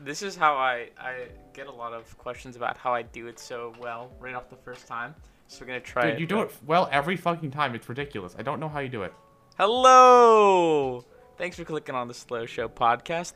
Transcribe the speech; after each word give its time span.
This 0.00 0.22
is 0.22 0.34
how 0.34 0.54
I 0.56 0.88
I 0.98 1.28
get 1.52 1.68
a 1.68 1.72
lot 1.72 1.92
of 1.92 2.18
questions 2.18 2.56
about 2.56 2.76
how 2.76 2.92
I 2.92 3.02
do 3.02 3.28
it 3.28 3.38
so 3.38 3.72
well 3.80 4.10
right 4.18 4.34
off 4.34 4.50
the 4.50 4.56
first 4.56 4.88
time. 4.88 5.14
So 5.46 5.60
we're 5.60 5.68
gonna 5.68 5.80
try. 5.80 6.02
Dude, 6.02 6.14
it, 6.14 6.20
you 6.20 6.26
do 6.26 6.36
but- 6.36 6.48
it 6.48 6.56
well 6.66 6.88
every 6.90 7.16
fucking 7.16 7.52
time. 7.52 7.76
It's 7.76 7.88
ridiculous. 7.88 8.34
I 8.36 8.42
don't 8.42 8.58
know 8.58 8.68
how 8.68 8.80
you 8.80 8.88
do 8.88 9.04
it. 9.04 9.14
Hello! 9.56 11.04
Thanks 11.36 11.56
for 11.56 11.64
clicking 11.64 11.94
on 11.94 12.08
the 12.08 12.14
Slow 12.14 12.44
Show 12.44 12.68
podcast. 12.68 13.34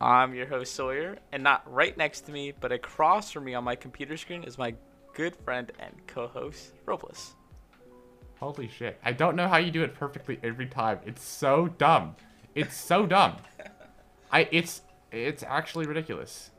I'm 0.00 0.36
your 0.36 0.46
host 0.46 0.76
Sawyer, 0.76 1.18
and 1.32 1.42
not 1.42 1.68
right 1.72 1.96
next 1.96 2.20
to 2.26 2.32
me, 2.32 2.52
but 2.52 2.70
across 2.70 3.32
from 3.32 3.44
me 3.44 3.54
on 3.54 3.64
my 3.64 3.74
computer 3.74 4.16
screen 4.16 4.44
is 4.44 4.56
my 4.56 4.72
good 5.14 5.34
friend 5.34 5.72
and 5.80 5.92
co-host 6.06 6.74
Robles. 6.86 7.34
Holy 8.38 8.68
shit. 8.68 9.00
I 9.04 9.10
don't 9.10 9.34
know 9.34 9.48
how 9.48 9.56
you 9.56 9.72
do 9.72 9.82
it 9.82 9.94
perfectly 9.94 10.38
every 10.44 10.66
time. 10.66 11.00
It's 11.04 11.24
so 11.24 11.66
dumb. 11.66 12.14
It's 12.54 12.76
so 12.76 13.04
dumb. 13.04 13.38
I 14.30 14.48
it's 14.52 14.82
it's 15.12 15.42
actually 15.42 15.86
ridiculous. 15.86 16.50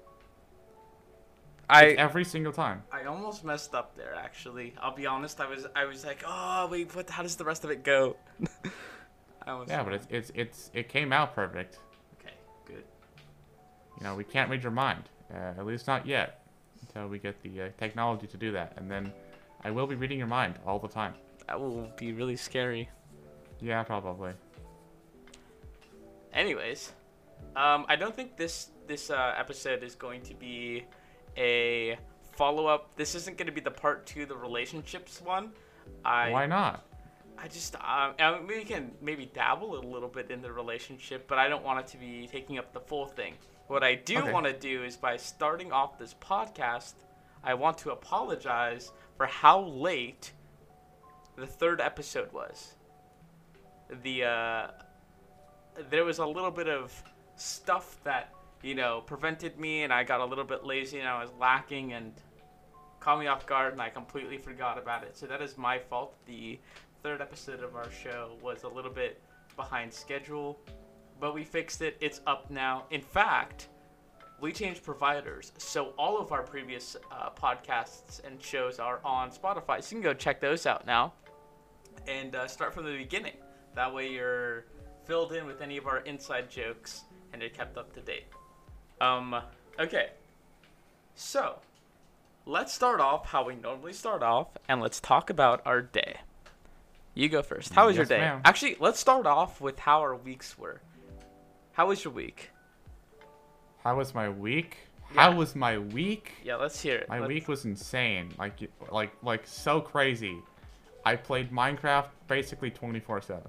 I 1.70 1.90
Every 1.90 2.26
single 2.26 2.52
time. 2.52 2.81
I 2.91 3.05
almost 3.05 3.44
messed 3.45 3.76
up 3.76 3.95
there. 3.95 4.16
Actually, 4.16 4.73
I'll 4.81 4.95
be 4.95 5.05
honest. 5.05 5.40
I 5.40 5.48
was 5.48 5.67
I 5.76 5.85
was 5.85 6.03
like, 6.03 6.23
oh 6.26 6.67
wait, 6.71 6.95
what? 6.95 7.09
How 7.09 7.21
does 7.21 7.35
the 7.35 7.45
rest 7.45 7.63
of 7.63 7.70
it 7.70 7.84
go? 7.84 8.16
I 9.45 9.52
almost 9.52 9.70
Yeah, 9.70 9.84
but 9.84 9.93
it's 9.93 10.07
it's 10.09 10.31
it's 10.34 10.71
it 10.73 10.90
came 10.90 11.13
out 11.13 11.35
perfect. 11.35 11.77
okay. 12.20 12.34
Good. 12.66 12.84
You 13.99 14.04
know, 14.04 14.16
we 14.16 14.23
can't 14.23 14.49
read 14.49 14.63
your 14.63 14.71
mind. 14.71 15.04
Uh, 15.31 15.54
at 15.59 15.66
least 15.66 15.85
not 15.85 16.07
yet. 16.07 16.43
Until 16.88 17.07
we 17.07 17.20
get 17.20 17.40
the 17.43 17.62
uh, 17.62 17.70
technology 17.77 18.26
to 18.26 18.38
do 18.38 18.52
that. 18.54 18.73
And 18.77 18.90
then 18.90 19.13
I 19.63 19.70
will 19.70 19.85
be 19.85 19.93
reading 19.95 20.18
your 20.18 20.27
mind 20.27 20.55
all 20.66 20.79
the 20.79 20.88
time. 20.88 21.13
That 21.48 21.59
will 21.59 21.91
be 21.98 22.13
really 22.13 22.35
scary. 22.35 22.90
Yeah, 23.59 23.84
probably. 23.84 24.31
Anyways, 26.34 26.93
um, 27.55 27.85
I 27.88 27.95
don't 27.95 28.16
think 28.16 28.38
this 28.38 28.70
this 28.88 29.09
uh, 29.09 29.34
episode 29.38 29.84
is 29.84 29.95
going 29.95 30.21
to 30.23 30.34
be 30.34 30.85
a 31.37 31.98
follow 32.34 32.65
up. 32.68 32.95
This 32.95 33.15
isn't 33.15 33.37
going 33.37 33.48
to 33.48 33.51
be 33.54 33.62
the 33.62 33.71
part 33.71 34.05
two, 34.05 34.26
the 34.26 34.35
relationships 34.35 35.21
one. 35.21 35.51
I 36.05 36.29
Why 36.32 36.45
not? 36.45 36.85
I 37.37 37.48
just 37.48 37.76
um, 37.76 38.13
I 38.20 38.37
mean, 38.37 38.48
we 38.48 38.63
can 38.63 38.91
maybe 39.01 39.26
dabble 39.34 39.77
a 39.77 39.84
little 39.85 40.10
bit 40.10 40.29
in 40.32 40.41
the 40.41 40.51
relationship, 40.51 41.27
but 41.27 41.37
I 41.37 41.48
don't 41.48 41.63
want 41.63 41.79
it 41.79 41.87
to 41.87 41.98
be 41.98 42.27
taking 42.32 42.57
up 42.57 42.73
the 42.73 42.79
full 42.82 43.05
thing. 43.05 43.35
What 43.67 43.84
I 43.84 43.95
do 43.95 44.17
Okay. 44.20 44.32
want 44.34 44.45
to 44.45 44.54
do 44.54 44.84
is 44.84 44.98
by 44.98 45.15
starting 45.17 45.71
off 45.71 45.98
this 45.99 46.15
podcast, 46.20 46.93
I 47.43 47.54
want 47.54 47.77
to 47.79 47.91
apologize 47.91 48.91
for 49.15 49.26
how 49.27 49.62
late 49.62 50.34
the 51.37 51.45
third 51.48 51.79
episode 51.79 52.34
was. 52.34 52.73
The 54.04 54.23
uh, 54.26 54.67
there 55.90 56.04
was 56.04 56.20
a 56.20 56.26
little 56.26 56.51
bit 56.51 56.67
of 56.67 56.91
stuff 57.40 57.98
that 58.04 58.34
you 58.62 58.76
know 58.76 59.01
prevented 59.05 59.59
me, 59.59 59.84
and 59.84 59.93
I 59.93 60.04
got 60.04 60.20
a 60.20 60.26
little 60.26 60.43
bit 60.43 60.63
lazy, 60.63 60.99
and 60.99 61.07
I 61.07 61.21
was 61.21 61.32
lacking, 61.40 61.93
and 61.93 62.13
caught 62.99 63.20
me 63.20 63.27
off 63.27 63.45
guard, 63.45 63.73
and 63.73 63.82
I 63.82 63.90
completely 63.90 64.38
forgot 64.38 64.78
about 64.78 65.03
it. 65.03 65.18
So 65.18 65.25
that 65.28 65.41
is 65.41 65.57
my 65.57 65.79
fault. 65.79 66.16
The 66.25 66.59
third 67.03 67.22
episode 67.22 67.63
of 67.63 67.75
our 67.75 67.90
show 67.91 68.38
was 68.41 68.63
a 68.63 68.67
little 68.67 68.91
bit 68.91 69.22
behind 69.56 69.94
schedule, 69.94 70.59
but 71.19 71.34
we 71.34 71.44
fixed 71.44 71.81
it. 71.81 71.97
It's 72.01 72.22
up 72.28 72.50
now. 72.51 72.85
In 72.91 73.01
fact, 73.01 73.69
we 74.41 74.51
changed 74.51 74.84
providers, 74.84 75.51
so 75.57 75.94
all 75.97 76.17
of 76.17 76.31
our 76.31 76.44
previous 76.44 76.95
uh, 77.12 77.29
podcasts 77.31 78.23
and 78.25 78.41
shows 78.41 78.79
are 78.79 79.00
on 79.03 79.31
Spotify. 79.31 79.84
So 79.84 79.95
you 79.95 80.01
can 80.01 80.12
go 80.12 80.13
check 80.13 80.40
those 80.40 80.66
out 80.66 80.85
now 80.85 81.13
and 82.07 82.35
uh, 82.35 82.47
start 82.47 82.73
from 82.73 82.85
the 82.85 82.97
beginning. 82.97 83.34
That 83.75 83.94
way 83.94 84.09
you're 84.09 84.66
filled 85.06 85.34
in 85.34 85.45
with 85.45 85.62
any 85.62 85.78
of 85.78 85.88
our 85.88 86.00
inside 86.00 86.50
jokes 86.50 87.03
and 87.34 87.41
you're 87.41 87.52
kept 87.52 87.78
up 87.78 87.94
to 87.94 88.02
date. 88.02 88.25
Um, 89.02 89.35
okay. 89.80 90.09
So, 91.16 91.59
let's 92.46 92.74
start 92.74 93.00
off 93.00 93.28
how 93.28 93.46
we 93.46 93.56
normally 93.56 93.94
start 93.94 94.24
off 94.24 94.47
and 94.68 94.81
let's 94.81 95.00
talk 95.00 95.29
about 95.29 95.62
our 95.66 95.81
day. 95.81 96.18
You 97.13 97.28
go 97.29 97.41
first. 97.41 97.73
How 97.73 97.88
was 97.88 97.95
your 97.95 98.06
day? 98.06 98.19
ma'am. 98.19 98.41
Actually, 98.45 98.78
let's 98.79 99.00
start 99.00 99.25
off 99.25 99.59
with 99.59 99.79
how 99.79 100.00
our 100.00 100.16
weeks 100.16 100.57
were. 100.57 100.81
How 101.73 101.88
was 101.88 102.03
your 102.03 102.13
week? 102.13 102.51
How 103.84 103.95
was 103.97 104.13
my 104.13 104.29
week? 104.29 104.78
Yeah. 105.16 105.22
How 105.22 105.35
was 105.35 105.56
my 105.56 105.78
week? 105.78 106.34
Yeah, 106.44 106.56
let's 106.57 106.79
hear 106.79 106.97
it. 106.97 107.09
My 107.09 107.19
Let's- 107.19 107.28
week 107.29 107.47
was 107.47 107.66
insane. 107.66 108.31
Like, 108.38 108.53
like, 108.91 109.12
like 109.23 109.47
so 109.47 109.81
crazy. 109.81 110.38
I 111.06 111.16
played 111.16 111.51
Minecraft 111.51 112.07
basically 112.28 112.69
24/7. 112.72 113.41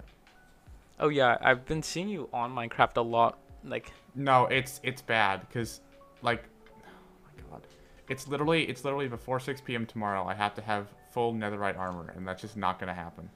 Oh 0.99 1.09
yeah, 1.09 1.37
I've 1.41 1.67
been 1.67 1.83
seeing 1.83 2.09
you 2.09 2.29
on 2.33 2.55
Minecraft 2.55 2.97
a 2.97 3.01
lot. 3.03 3.39
Like, 3.65 3.93
No, 4.15 4.47
it's 4.47 4.81
it's 4.83 5.03
bad 5.03 5.41
because, 5.41 5.81
like, 6.23 6.45
oh 6.83 6.89
my 7.25 7.51
god, 7.51 7.67
it's 8.09 8.27
literally 8.27 8.65
it's 8.65 8.85
literally 8.85 9.09
before 9.09 9.39
6 9.39 9.61
p.m. 9.61 9.87
tomorrow. 9.87 10.25
I 10.25 10.35
have 10.35 10.55
to 10.55 10.63
have 10.63 10.89
full 11.11 11.35
Netherite 11.35 11.79
armor, 11.79 12.13
and 12.17 12.27
that's 12.27 12.41
just 12.41 12.57
not 12.57 12.79
gonna 12.79 12.95
happen. 12.95 13.29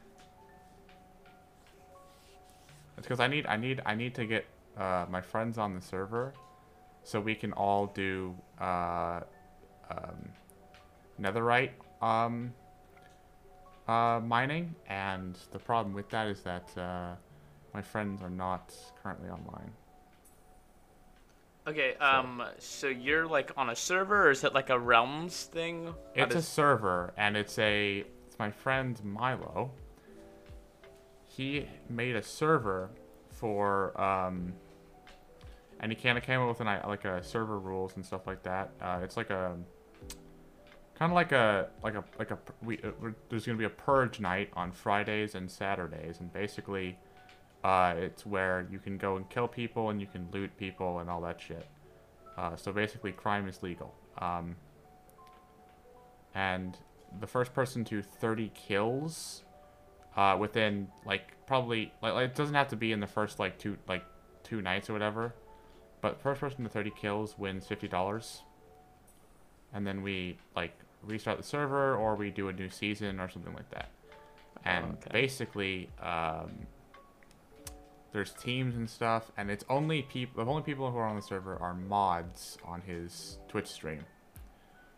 It's 2.97 3.07
because 3.07 3.21
I 3.21 3.27
need 3.27 3.47
I 3.47 3.57
need 3.57 3.83
I 3.85 3.95
need 3.95 4.15
to 4.15 4.25
get 4.25 4.47
uh, 4.79 5.07
my 5.11 5.21
friends 5.21 5.59
on 5.59 5.75
the 5.75 5.81
server, 5.81 6.33
so 7.03 7.21
we 7.21 7.35
can 7.35 7.53
all 7.53 7.87
do 7.87 8.35
uh, 8.61 9.21
um, 9.91 10.29
Netherite 11.21 11.71
um, 12.01 12.53
uh, 13.89 14.21
mining. 14.25 14.75
And 14.87 15.37
the 15.53 15.59
problem 15.59 15.95
with 15.95 16.09
that 16.11 16.29
is 16.29 16.41
that 16.43 16.69
uh, 16.79 17.15
my 17.75 17.83
friends 17.83 18.23
are 18.23 18.31
not 18.31 18.75
currently 19.03 19.29
online. 19.29 19.71
Okay, 21.67 21.95
um, 21.97 22.43
so 22.59 22.89
you're 22.89 23.27
like 23.27 23.53
on 23.57 23.71
a 23.71 23.77
server, 23.77 24.29
or 24.29 24.31
is 24.31 24.45
it 24.45 24.55
like 24.55 24.71
a 24.71 24.79
realms 24.79 25.45
thing? 25.45 25.87
How 25.87 26.25
It's 26.25 26.35
a 26.35 26.43
server, 26.43 27.13
and 27.17 27.37
it's 27.37 27.59
a. 27.59 28.05
It's 28.27 28.39
my 28.39 28.51
friend 28.51 29.01
Milo. 29.05 29.71
He 31.27 31.69
made 31.89 32.17
a 32.17 32.23
server 32.23 32.91
for 33.31 34.01
um. 34.01 34.53
And 35.81 35.93
he 35.93 35.97
kind 35.97 36.17
of 36.17 36.25
came 36.25 36.41
up 36.41 36.49
with 36.49 36.61
an 36.61 36.67
like 36.89 37.05
a 37.05 37.23
server 37.23 37.59
rules 37.59 37.97
and 37.97 38.07
stuff 38.07 38.27
like 38.27 38.43
that. 38.45 38.71
Uh, 38.81 39.01
it's 39.03 39.17
like 39.17 39.31
a. 39.31 39.57
Kind 40.99 41.11
of 41.11 41.17
like 41.17 41.33
a 41.33 41.69
like 41.83 41.95
a 41.97 42.05
like 42.19 42.31
a 42.31 42.39
we 42.63 42.79
uh, 42.79 43.11
there's 43.29 43.45
gonna 43.45 43.59
be 43.59 43.65
a 43.65 43.71
purge 43.71 44.21
night 44.21 44.51
on 44.55 44.71
Fridays 44.71 45.35
and 45.35 45.51
Saturdays, 45.51 46.21
and 46.21 46.33
basically, 46.33 46.97
uh, 47.65 47.95
it's 47.97 48.27
where 48.27 48.67
you 48.71 48.79
can 48.79 48.99
go 48.99 49.17
and 49.17 49.29
kill 49.31 49.49
people 49.49 49.89
and 49.91 50.01
you 50.01 50.07
can 50.07 50.29
loot 50.33 50.55
people 50.59 50.99
and 50.99 51.09
all 51.09 51.23
that 51.23 51.41
shit. 51.41 51.67
Uh, 52.37 52.55
so 52.57 52.73
basically, 52.73 53.11
crime 53.11 53.49
is 53.49 53.63
legal. 53.63 53.95
Um, 54.19 54.55
and 56.35 56.77
the 57.21 57.27
first 57.27 57.55
person 57.55 57.85
to 57.87 58.03
30 58.03 58.53
kills 58.55 59.45
uh, 60.17 60.37
within 60.39 60.89
like 61.07 61.33
probably 61.47 61.93
like, 62.03 62.15
like 62.15 62.31
it 62.31 62.35
doesn't 62.35 62.55
have 62.55 62.69
to 62.69 62.77
be 62.77 62.93
in 62.93 63.01
the 63.01 63.07
first 63.07 63.39
like 63.39 63.59
two 63.59 63.77
like 63.89 64.05
two 64.43 64.61
nights 64.61 64.91
or 64.91 64.93
whatever 64.93 65.35
but 66.01 66.21
first 66.21 66.41
person 66.41 66.65
to 66.65 66.71
30 66.71 66.91
kills 66.91 67.39
wins 67.39 67.67
$50 67.67 68.41
and 69.73 69.87
then 69.87 70.03
we 70.03 70.39
like 70.55 70.77
restart 71.03 71.39
the 71.39 71.45
server 71.45 71.95
or 71.95 72.15
we 72.15 72.31
do 72.31 72.49
a 72.49 72.53
new 72.53 72.69
season 72.69 73.21
or 73.21 73.29
something 73.29 73.55
like 73.55 73.71
that 73.71 73.91
and 74.65 74.85
okay. 74.95 75.11
basically 75.13 75.89
um, 76.03 76.51
there's 78.15 78.33
teams 78.33 78.77
and 78.77 78.89
stuff 78.89 79.31
and 79.37 79.51
it's 79.51 79.65
only 79.69 80.01
people 80.03 80.43
the 80.43 80.51
only 80.51 80.63
people 80.63 80.91
who 80.91 80.97
are 80.97 81.07
on 81.07 81.17
the 81.17 81.23
server 81.23 81.59
are 81.61 81.75
mods 81.75 82.57
on 82.65 82.81
his 82.81 83.39
twitch 83.49 83.67
stream 83.67 84.03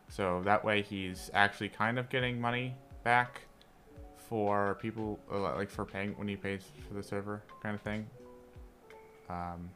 so 0.08 0.42
that 0.44 0.64
way 0.64 0.82
he's 0.82 1.30
actually 1.34 1.68
kind 1.68 1.98
of 1.98 2.08
getting 2.08 2.40
money 2.40 2.74
back 3.02 3.40
for 4.28 4.76
people 4.80 5.18
uh, 5.32 5.54
like 5.54 5.70
for 5.70 5.84
paying 5.84 6.10
when 6.16 6.28
he 6.28 6.36
pays 6.36 6.62
for 6.86 6.94
the 6.94 7.02
server 7.02 7.42
kind 7.62 7.74
of 7.74 7.80
thing. 7.80 8.06
Um, 9.28 9.70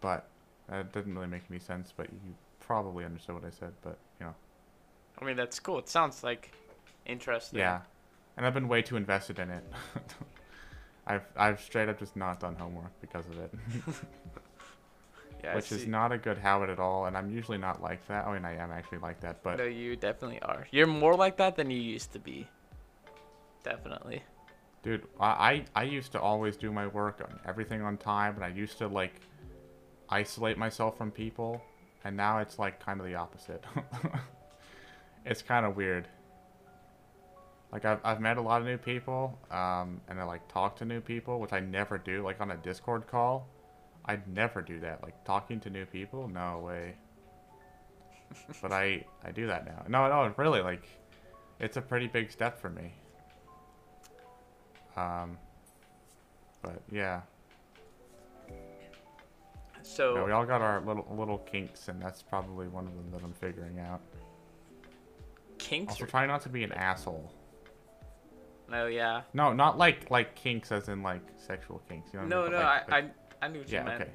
but 0.00 0.28
that 0.68 0.92
didn't 0.92 1.14
really 1.14 1.26
make 1.26 1.42
any 1.50 1.58
sense. 1.58 1.92
But 1.96 2.08
you 2.10 2.34
probably 2.60 3.04
understood 3.04 3.36
what 3.36 3.44
I 3.44 3.50
said. 3.50 3.72
But 3.82 3.98
you 4.20 4.26
know, 4.26 4.34
I 5.18 5.24
mean, 5.24 5.36
that's 5.36 5.58
cool. 5.60 5.78
It 5.78 5.88
sounds 5.88 6.22
like 6.22 6.52
interesting. 7.06 7.58
yeah. 7.58 7.80
And 8.36 8.44
I've 8.44 8.54
been 8.54 8.68
way 8.68 8.82
too 8.82 8.96
invested 8.96 9.38
in 9.38 9.50
it. 9.50 9.64
I've 11.06 11.26
I've 11.36 11.60
straight 11.60 11.88
up 11.88 11.98
just 11.98 12.16
not 12.16 12.40
done 12.40 12.56
homework 12.56 12.92
because 13.00 13.26
of 13.26 13.38
it, 13.38 13.54
Yeah. 15.44 15.56
Which 15.56 15.72
is 15.72 15.86
not 15.86 16.10
a 16.10 16.16
good 16.16 16.38
habit 16.38 16.70
at 16.70 16.78
all. 16.78 17.04
And 17.04 17.18
I'm 17.18 17.30
usually 17.30 17.58
not 17.58 17.82
like 17.82 18.06
that. 18.08 18.26
I 18.26 18.32
mean, 18.32 18.46
I 18.46 18.56
am 18.56 18.70
actually 18.70 18.98
like 18.98 19.20
that, 19.20 19.42
but 19.42 19.58
No, 19.58 19.64
you 19.64 19.94
definitely 19.94 20.40
are. 20.40 20.66
You're 20.70 20.86
more 20.86 21.14
like 21.14 21.36
that 21.36 21.54
than 21.54 21.70
you 21.70 21.78
used 21.78 22.12
to 22.14 22.18
be. 22.18 22.48
Definitely. 23.62 24.22
Dude, 24.82 25.06
I, 25.20 25.64
I 25.74 25.82
I 25.82 25.82
used 25.84 26.12
to 26.12 26.20
always 26.20 26.56
do 26.56 26.72
my 26.72 26.86
work 26.86 27.20
on 27.20 27.38
everything 27.44 27.82
on 27.82 27.98
time, 27.98 28.36
and 28.36 28.44
I 28.44 28.48
used 28.48 28.78
to 28.78 28.88
like 28.88 29.20
isolate 30.08 30.56
myself 30.56 30.96
from 30.96 31.10
people, 31.10 31.62
and 32.04 32.16
now 32.16 32.38
it's 32.38 32.58
like 32.58 32.80
kind 32.84 32.98
of 33.00 33.06
the 33.06 33.14
opposite. 33.14 33.62
it's 35.26 35.42
kind 35.42 35.66
of 35.66 35.76
weird. 35.76 36.08
Like 37.74 37.84
I've 37.84 37.98
I've 38.04 38.20
met 38.20 38.36
a 38.36 38.40
lot 38.40 38.60
of 38.60 38.68
new 38.68 38.78
people, 38.78 39.36
um, 39.50 40.00
and 40.08 40.20
I 40.20 40.22
like 40.22 40.46
talk 40.46 40.76
to 40.76 40.84
new 40.84 41.00
people, 41.00 41.40
which 41.40 41.52
I 41.52 41.58
never 41.58 41.98
do. 41.98 42.22
Like 42.22 42.40
on 42.40 42.52
a 42.52 42.56
Discord 42.56 43.08
call, 43.08 43.48
I'd 44.04 44.28
never 44.28 44.62
do 44.62 44.78
that. 44.78 45.02
Like 45.02 45.24
talking 45.24 45.58
to 45.58 45.70
new 45.70 45.84
people, 45.84 46.28
no 46.28 46.60
way. 46.60 46.94
but 48.62 48.70
I 48.70 49.04
I 49.24 49.32
do 49.32 49.48
that 49.48 49.66
now. 49.66 49.82
No, 49.88 50.08
no, 50.08 50.32
really, 50.36 50.60
like, 50.62 50.84
it's 51.58 51.76
a 51.76 51.82
pretty 51.82 52.06
big 52.06 52.30
step 52.30 52.60
for 52.60 52.70
me. 52.70 52.92
Um, 54.96 55.36
but 56.62 56.80
yeah, 56.92 57.22
So 59.82 60.14
yeah, 60.14 60.24
we 60.24 60.30
all 60.30 60.46
got 60.46 60.62
our 60.62 60.80
little 60.80 61.06
little 61.10 61.38
kinks, 61.38 61.88
and 61.88 62.00
that's 62.00 62.22
probably 62.22 62.68
one 62.68 62.86
of 62.86 62.94
them 62.94 63.10
that 63.10 63.24
I'm 63.24 63.32
figuring 63.32 63.80
out. 63.80 64.00
kinks. 65.58 65.94
Also, 65.94 66.06
try 66.06 66.24
not 66.24 66.40
to 66.42 66.48
be 66.48 66.62
an 66.62 66.70
asshole. 66.70 67.32
No, 68.70 68.86
yeah. 68.86 69.22
No, 69.32 69.52
not 69.52 69.78
like 69.78 70.10
like 70.10 70.34
kinks 70.34 70.72
as 70.72 70.88
in 70.88 71.02
like 71.02 71.22
sexual 71.36 71.82
kinks. 71.88 72.10
You 72.12 72.20
know 72.20 72.26
No, 72.26 72.40
I 72.40 72.42
mean? 72.44 72.52
no. 72.52 72.58
But, 72.58 72.64
I, 72.64 72.74
like, 72.76 72.90
like- 72.90 73.04
I 73.42 73.46
I 73.46 73.48
knew 73.48 73.58
what 73.60 73.68
yeah, 73.68 73.80
you 73.80 73.84
meant. 73.86 74.02
okay. 74.02 74.10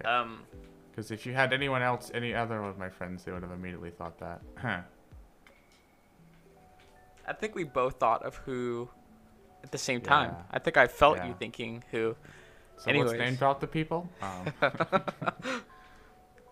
okay. 0.00 0.08
Um. 0.08 0.42
Because 0.90 1.10
if 1.10 1.26
you 1.26 1.32
had 1.32 1.52
anyone 1.52 1.82
else, 1.82 2.12
any 2.14 2.34
other 2.34 2.62
of 2.62 2.78
my 2.78 2.88
friends, 2.88 3.24
they 3.24 3.32
would 3.32 3.42
have 3.42 3.50
immediately 3.50 3.90
thought 3.90 4.16
that. 4.20 4.40
Huh. 4.56 4.82
I 7.26 7.32
think 7.32 7.56
we 7.56 7.64
both 7.64 7.98
thought 7.98 8.22
of 8.22 8.36
who 8.36 8.88
at 9.64 9.72
the 9.72 9.78
same 9.78 10.00
time. 10.00 10.30
Yeah. 10.30 10.42
I 10.52 10.58
think 10.60 10.76
I 10.76 10.86
felt 10.86 11.24
you 11.24 11.34
thinking 11.38 11.82
who. 11.90 12.14
So 12.76 12.90
Anyways. 12.90 13.10
let's 13.12 13.18
name 13.18 13.34
drop 13.36 13.60
the 13.60 13.66
people. 13.66 14.08
Um, 14.22 14.52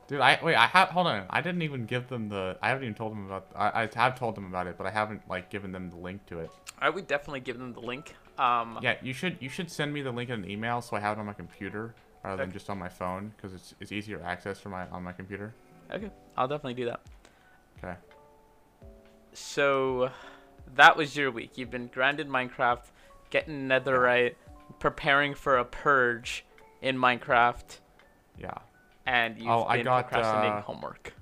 dude, 0.07 0.21
I 0.21 0.39
wait. 0.43 0.55
I 0.55 0.67
have 0.67 0.89
hold 0.89 1.07
on. 1.07 1.27
I 1.31 1.41
didn't 1.41 1.63
even 1.63 1.87
give 1.87 2.09
them 2.09 2.29
the. 2.29 2.57
I 2.63 2.69
haven't 2.69 2.85
even 2.85 2.95
told 2.95 3.13
them 3.13 3.27
about. 3.27 3.49
I, 3.55 3.83
I 3.83 3.89
have 3.95 4.19
told 4.19 4.35
them 4.35 4.47
about 4.47 4.67
it, 4.67 4.77
but 4.77 4.87
I 4.87 4.91
haven't 4.91 5.29
like 5.29 5.51
given 5.51 5.73
them 5.73 5.91
the 5.91 5.97
link 5.97 6.25
to 6.27 6.41
it. 6.41 6.51
I 6.79 6.91
would 6.91 7.07
definitely 7.07 7.41
give 7.41 7.59
them 7.59 7.73
the 7.73 7.81
link. 7.81 8.15
Um. 8.39 8.79
Yeah, 8.83 8.97
you 9.03 9.13
should. 9.13 9.37
You 9.41 9.49
should 9.49 9.71
send 9.71 9.93
me 9.93 10.03
the 10.03 10.13
link 10.13 10.31
in 10.31 10.45
an 10.45 10.51
email 10.51 10.81
so 10.81 10.97
I 10.97 11.01
have 11.01 11.17
it 11.17 11.21
on 11.21 11.27
my 11.27 11.33
computer 11.33 11.95
rather 12.25 12.43
than 12.43 12.53
just 12.53 12.71
on 12.71 12.79
my 12.79 12.89
phone 12.89 13.33
because 13.37 13.55
it's 13.55 13.75
it's 13.81 13.93
easier 13.93 14.21
access 14.25 14.59
for 14.59 14.69
my 14.69 14.87
on 14.89 15.03
my 15.03 15.13
computer. 15.13 15.55
Okay. 15.91 16.11
I'll 16.37 16.49
definitely 16.49 16.75
do 16.75 16.87
that. 16.87 17.01
Okay. 17.79 17.95
So, 19.35 20.11
that 20.75 20.97
was 20.97 21.17
your 21.17 21.31
week. 21.31 21.57
You've 21.57 21.71
been 21.71 21.89
grinding 21.89 22.29
Minecraft, 22.29 22.85
getting 23.31 23.67
Netherite, 23.67 24.35
preparing 24.79 25.35
for 25.35 25.59
a 25.59 25.65
purge 25.65 26.45
in 26.81 26.97
Minecraft, 26.97 27.79
Yeah. 28.39 28.59
And 29.07 29.39
you've 29.39 29.49
Oh, 29.49 29.65
I 29.65 29.79
been 29.79 29.85
got, 29.85 30.09
procrastinating 30.09 30.59
uh, 30.59 30.63
homework. 30.63 31.13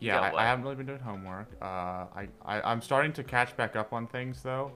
Yeah, 0.00 0.20
I. 0.20 0.42
I 0.42 0.44
haven't 0.44 0.64
really 0.64 0.76
been 0.76 0.86
doing 0.86 0.98
homework. 0.98 1.48
Uh, 1.60 1.64
I, 1.64 2.28
I 2.44 2.60
I'm 2.62 2.82
starting 2.82 3.12
to 3.14 3.22
catch 3.22 3.56
back 3.56 3.76
up 3.76 3.92
on 3.92 4.06
things 4.08 4.42
though, 4.42 4.72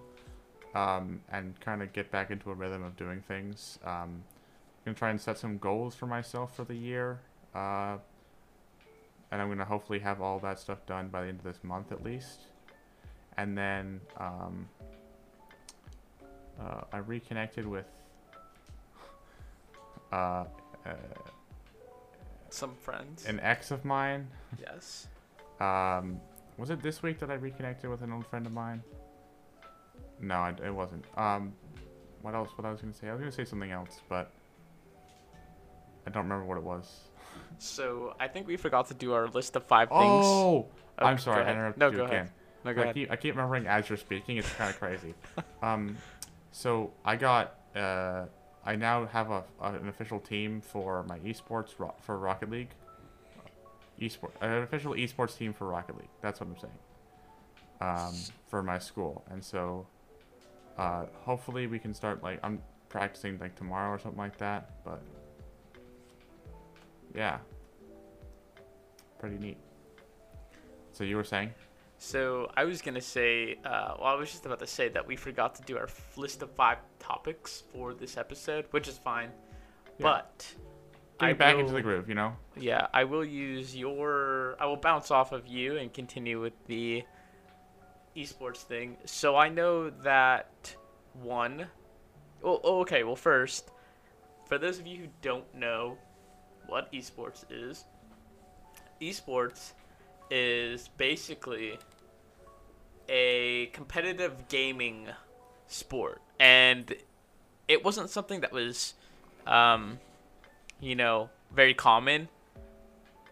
um, 0.75 1.21
and 1.33 1.59
kind 1.61 1.83
of 1.83 1.93
get 1.93 2.11
back 2.11 2.31
into 2.31 2.51
a 2.51 2.55
rhythm 2.55 2.85
of 2.85 2.97
doing 2.97 3.21
things. 3.27 3.79
Um, 3.85 3.93
I'm 3.93 4.23
gonna 4.85 4.95
try 4.97 5.11
and 5.11 5.21
set 5.21 5.37
some 5.37 5.59
goals 5.59 5.97
for 5.97 6.07
myself 6.07 6.55
for 6.55 6.65
the 6.65 6.77
year, 6.77 7.19
uh, 7.55 7.99
and 9.33 9.43
I'm 9.43 9.49
gonna 9.49 9.65
hopefully 9.65 9.99
have 9.99 10.21
all 10.21 10.39
that 10.41 10.61
stuff 10.61 10.87
done 10.87 11.09
by 11.09 11.23
the 11.23 11.29
end 11.29 11.39
of 11.39 11.45
this 11.45 11.65
month 11.65 11.91
at 11.91 12.05
least. 12.05 12.43
And 13.37 13.59
then 13.59 14.01
um, 14.19 14.69
uh, 16.61 16.83
I 16.93 16.99
reconnected 16.99 17.67
with 17.67 17.87
uh, 20.13 20.45
uh, 20.87 20.93
Some 22.57 22.75
friends. 22.75 23.27
an 23.27 23.39
ex 23.41 23.71
of 23.71 23.85
mine. 23.85 24.29
yes. 24.59 25.09
Um, 25.61 26.21
was 26.59 26.71
it 26.71 26.83
this 26.83 27.03
week 27.03 27.19
that 27.21 27.31
I 27.31 27.35
reconnected 27.35 27.91
with 27.91 28.01
an 28.03 28.13
old 28.13 28.27
friend 28.27 28.47
of 28.47 28.53
mine? 28.53 28.83
No, 30.21 30.45
it, 30.47 30.59
it 30.65 30.75
wasn't. 30.75 31.05
Um, 31.17 31.53
what 32.23 32.35
else? 32.35 32.49
What 32.57 32.65
I 32.67 32.71
was 32.71 32.81
gonna 32.81 32.95
say? 32.95 33.09
I 33.09 33.13
was 33.13 33.21
gonna 33.21 33.31
say 33.33 33.45
something 33.45 33.71
else, 33.71 34.01
but 34.09 34.31
I 36.07 36.11
don't 36.11 36.23
remember 36.25 36.45
what 36.47 36.57
it 36.57 36.65
was. 36.65 37.09
So 37.59 38.15
I 38.19 38.27
think 38.29 38.47
we 38.47 38.57
forgot 38.57 38.89
to 38.89 38.95
do 38.95 39.13
our 39.13 39.29
list 39.29 39.57
of 39.57 39.65
five 39.65 39.89
things. 39.91 40.25
Oh, 40.27 40.67
I'm 40.99 41.19
sorry. 41.19 41.45
I 41.45 41.53
interrupted 41.53 41.79
No, 41.81 41.91
you 41.91 41.97
go 41.99 42.05
again. 42.05 42.15
ahead. 42.21 42.31
No, 42.65 42.75
go 42.75 42.81
I 42.81 42.85
ahead. 42.85 42.95
keep 42.95 43.11
I 43.11 43.17
keep 43.17 43.35
remembering 43.37 43.67
as 43.67 43.89
you're 43.91 43.99
speaking. 43.99 44.39
It's 44.39 44.51
kind 44.55 44.71
of 44.71 44.79
crazy. 44.79 45.15
Um, 45.63 45.97
so 46.53 46.93
I 47.05 47.17
got 47.17 47.55
uh, 47.75 48.25
I 48.67 48.75
now 48.75 49.07
have 49.07 49.31
a, 49.31 49.45
an 49.63 49.89
official 49.89 50.19
team 50.19 50.61
for 50.61 51.05
my 51.05 51.21
esports 51.21 51.71
for 52.01 52.19
Rocket 52.19 52.51
League. 52.51 52.71
Esport 54.01 54.33
an 54.41 54.63
official 54.63 54.93
esports 54.93 55.39
team 55.39 55.55
for 55.55 55.67
Rocket 55.67 55.97
League. 55.97 56.09
That's 56.21 56.41
what 56.41 56.49
I'm 56.51 56.57
saying. 56.59 56.79
Um, 57.81 58.15
for 58.49 58.63
my 58.63 58.79
school, 58.79 59.25
and 59.31 59.43
so 59.45 59.87
uh, 60.79 61.05
hopefully 61.25 61.67
we 61.67 61.79
can 61.79 61.95
start 61.95 62.23
like 62.23 62.41
I'm 62.43 62.61
practicing 62.89 63.39
like 63.39 63.55
tomorrow 63.55 63.91
or 63.91 63.99
something 63.99 64.19
like 64.19 64.37
that. 64.39 64.83
But 64.85 65.03
yeah, 67.15 67.39
pretty 69.19 69.39
neat. 69.39 69.59
So 70.93 71.05
you 71.05 71.17
were 71.17 71.25
saying? 71.25 71.53
So 71.99 72.51
I 72.57 72.65
was 72.65 72.83
gonna 72.83 73.01
say, 73.01 73.59
uh, 73.65 73.95
well, 73.99 74.09
I 74.09 74.15
was 74.15 74.31
just 74.31 74.45
about 74.45 74.59
to 74.61 74.67
say 74.67 74.89
that 74.91 75.07
we 75.07 75.17
forgot 75.17 75.55
to 75.57 75.63
do 75.63 75.77
our 75.79 75.89
list 76.17 76.43
of 76.43 76.51
five 76.53 76.79
topics 76.99 77.63
for 77.73 77.95
this 77.95 78.17
episode, 78.17 78.67
which 78.71 78.87
is 78.89 78.99
fine. 78.99 79.31
Yeah. 79.99 80.05
But 80.05 80.55
Getting 81.19 81.35
I 81.35 81.39
back 81.39 81.57
into 81.57 81.73
the 81.73 81.81
groove, 81.81 82.09
you 82.09 82.15
know. 82.15 82.37
yeah, 82.57 82.89
I 82.93 83.05
will 83.05 83.25
use 83.25 83.75
your. 83.75 84.57
I 84.61 84.67
will 84.67 84.77
bounce 84.77 85.11
off 85.11 85.33
of 85.33 85.47
you 85.47 85.79
and 85.79 85.93
continue 85.93 86.41
with 86.41 86.53
the 86.67 87.05
esports 88.15 88.59
thing. 88.59 88.99
So 89.07 89.35
I 89.35 89.49
know 89.49 89.89
that 89.89 90.75
one. 91.15 91.67
Well, 92.43 92.61
oh, 92.63 92.81
okay. 92.81 93.03
Well, 93.05 93.17
first, 93.17 93.71
for 94.47 94.59
those 94.59 94.79
of 94.79 94.87
you 94.87 94.99
who 94.99 95.07
don't 95.23 95.53
know 95.55 95.97
what 96.67 96.93
esports 96.93 97.45
is, 97.49 97.87
esports 99.01 99.73
is 100.31 100.89
basically 100.89 101.79
a 103.09 103.67
competitive 103.67 104.49
gaming 104.49 105.09
sport, 105.67 106.21
and 106.41 106.95
it 107.69 107.85
wasn't 107.85 108.11
something 108.11 108.41
that 108.41 108.53
was, 108.53 108.95
um, 109.47 109.99
you 110.81 110.95
know, 110.95 111.31
very 111.53 111.75
common. 111.75 112.29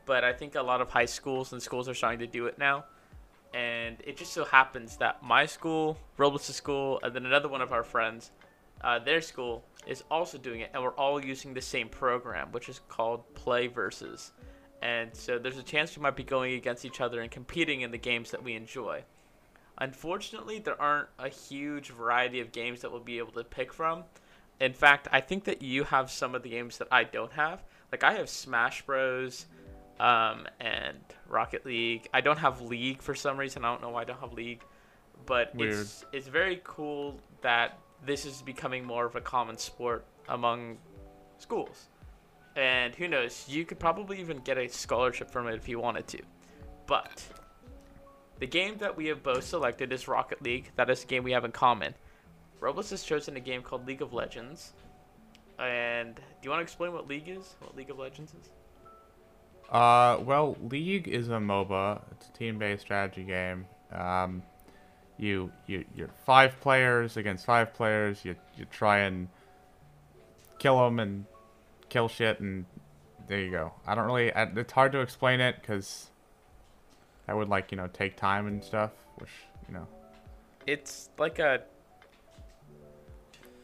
But 0.07 0.23
I 0.23 0.33
think 0.33 0.55
a 0.55 0.63
lot 0.63 0.81
of 0.81 0.91
high 0.91 1.07
schools 1.07 1.53
and 1.53 1.63
schools 1.63 1.89
are 1.89 1.95
starting 1.95 2.21
to 2.21 2.27
do 2.27 2.47
it 2.47 2.59
now. 2.59 2.85
And 3.55 3.97
it 4.05 4.17
just 4.17 4.33
so 4.33 4.45
happens 4.45 4.97
that 4.97 5.23
my 5.23 5.47
school, 5.47 5.97
Robles' 6.17 6.55
school, 6.55 6.99
and 7.03 7.15
then 7.15 7.25
another 7.25 7.49
one 7.49 7.63
of 7.63 7.73
our 7.73 7.85
friends, 7.85 8.33
uh, 8.83 8.99
their 8.99 9.21
school 9.21 9.65
is 9.87 10.03
also 10.11 10.39
doing 10.39 10.61
it, 10.61 10.71
and 10.75 10.83
we're 10.83 10.95
all 10.95 11.25
using 11.25 11.55
the 11.55 11.63
same 11.63 11.89
program, 11.89 12.51
which 12.51 12.69
is 12.69 12.81
called 12.89 13.23
Play 13.35 13.69
Versus. 13.69 14.33
And 14.85 15.17
so 15.17 15.39
there's 15.39 15.57
a 15.57 15.63
chance 15.63 15.97
we 15.97 16.03
might 16.03 16.15
be 16.15 16.23
going 16.23 16.53
against 16.53 16.85
each 16.85 17.01
other 17.01 17.23
and 17.23 17.31
competing 17.31 17.81
in 17.81 17.91
the 17.91 17.99
games 17.99 18.31
that 18.33 18.45
we 18.45 18.53
enjoy. 18.55 19.03
Unfortunately, 19.79 20.59
there 20.59 20.81
aren't 20.81 21.09
a 21.19 21.31
huge 21.31 21.89
variety 21.89 22.39
of 22.41 22.53
games 22.53 22.83
that 22.83 22.93
we'll 22.93 23.01
be 23.01 23.19
able 23.19 23.33
to 23.33 23.45
pick 23.45 23.73
from. 23.73 24.05
In 24.61 24.75
fact, 24.75 25.09
I 25.11 25.23
think 25.23 25.45
that 25.45 25.63
you 25.63 25.85
have 25.85 26.11
some 26.11 26.35
of 26.35 26.43
the 26.43 26.51
games 26.51 26.77
that 26.79 26.89
I 26.93 27.05
don't 27.05 27.33
have. 27.33 27.65
Like 27.91 28.05
I 28.05 28.13
have 28.13 28.29
Smash 28.29 28.83
Bros. 28.83 29.47
Um, 30.01 30.49
and 30.59 30.99
Rocket 31.29 31.65
League. 31.65 32.09
I 32.13 32.21
don't 32.21 32.39
have 32.41 32.61
League 32.61 33.01
for 33.01 33.15
some 33.15 33.39
reason. 33.39 33.65
I 33.65 33.71
don't 33.71 33.81
know 33.81 33.91
why 33.91 34.01
I 34.01 34.05
don't 34.05 34.19
have 34.19 34.33
League, 34.33 34.65
but 35.25 35.55
Weird. 35.55 35.73
it's 35.73 36.05
it's 36.13 36.27
very 36.27 36.61
cool 36.65 37.21
that 37.43 37.79
this 38.05 38.27
is 38.27 38.43
becoming 38.43 38.85
more 38.85 39.07
of 39.07 39.15
a 39.15 39.21
common 39.21 39.57
sport 39.57 40.05
among 40.29 40.79
schools. 41.39 41.87
And 42.57 42.95
who 42.95 43.09
knows, 43.09 43.47
you 43.49 43.65
could 43.65 43.79
probably 43.79 44.21
even 44.21 44.39
get 44.39 44.59
a 44.59 44.69
scholarship 44.69 45.31
from 45.31 45.49
it 45.49 45.55
if 45.55 45.69
you 45.69 45.81
wanted 45.81 46.07
to. 46.09 46.23
But 46.87 47.23
the 48.39 48.47
game 48.47 48.77
that 48.79 48.97
we 48.97 49.07
have 49.07 49.23
both 49.23 49.45
selected 49.45 49.93
is 49.93 50.07
Rocket 50.07 50.41
League. 50.43 50.71
That 50.77 50.91
is 50.91 51.03
a 51.03 51.07
game 51.07 51.25
we 51.25 51.33
have 51.33 51.45
in 51.45 51.53
common. 51.53 51.95
Robles 52.61 52.91
has 52.91 53.03
chosen 53.03 53.37
a 53.37 53.41
game 53.41 53.63
called 53.63 53.87
League 53.87 54.03
of 54.03 54.13
Legends. 54.13 54.73
And 55.59 56.15
do 56.15 56.23
you 56.43 56.51
want 56.51 56.61
to 56.61 56.63
explain 56.63 56.93
what 56.93 57.09
League 57.09 57.29
is? 57.29 57.57
What 57.61 57.77
League 57.77 57.91
of 57.91 57.99
Legends 57.99 58.33
is? 58.41 58.51
Uh, 59.71 60.19
well, 60.21 60.57
League 60.63 61.09
is 61.09 61.29
a 61.29 61.33
MOBA. 61.33 62.03
It's 62.13 62.29
a 62.29 62.33
team-based 62.33 62.83
strategy 62.83 63.25
game. 63.25 63.67
Um, 63.93 64.43
you 65.17 65.53
you 65.67 65.85
you're 65.95 66.11
five 66.27 66.61
players 66.61 67.17
against 67.17 67.47
five 67.47 67.73
players. 67.73 68.25
You 68.25 68.35
you 68.57 68.65
try 68.67 69.01
and 69.01 69.29
kill 70.59 70.85
them 70.85 70.99
and 70.99 71.25
kill 71.95 72.09
shit, 72.09 72.41
and 72.41 72.67
there 73.29 73.41
you 73.41 73.53
go. 73.53 73.73
I 73.87 73.95
don't 73.95 74.07
really. 74.07 74.33
It's 74.35 74.73
hard 74.73 74.91
to 74.93 75.01
explain 75.01 75.41
it 75.41 75.55
because 75.61 76.11
that 77.27 77.37
would 77.37 77.49
like 77.49 77.71
you 77.71 77.77
know 77.77 77.87
take 77.87 78.17
time 78.17 78.49
and 78.49 78.63
stuff. 78.63 78.91
Which 79.17 79.31
you 79.69 79.75
know, 79.75 79.87
It's 80.67 81.09
like 81.19 81.39
a 81.39 81.63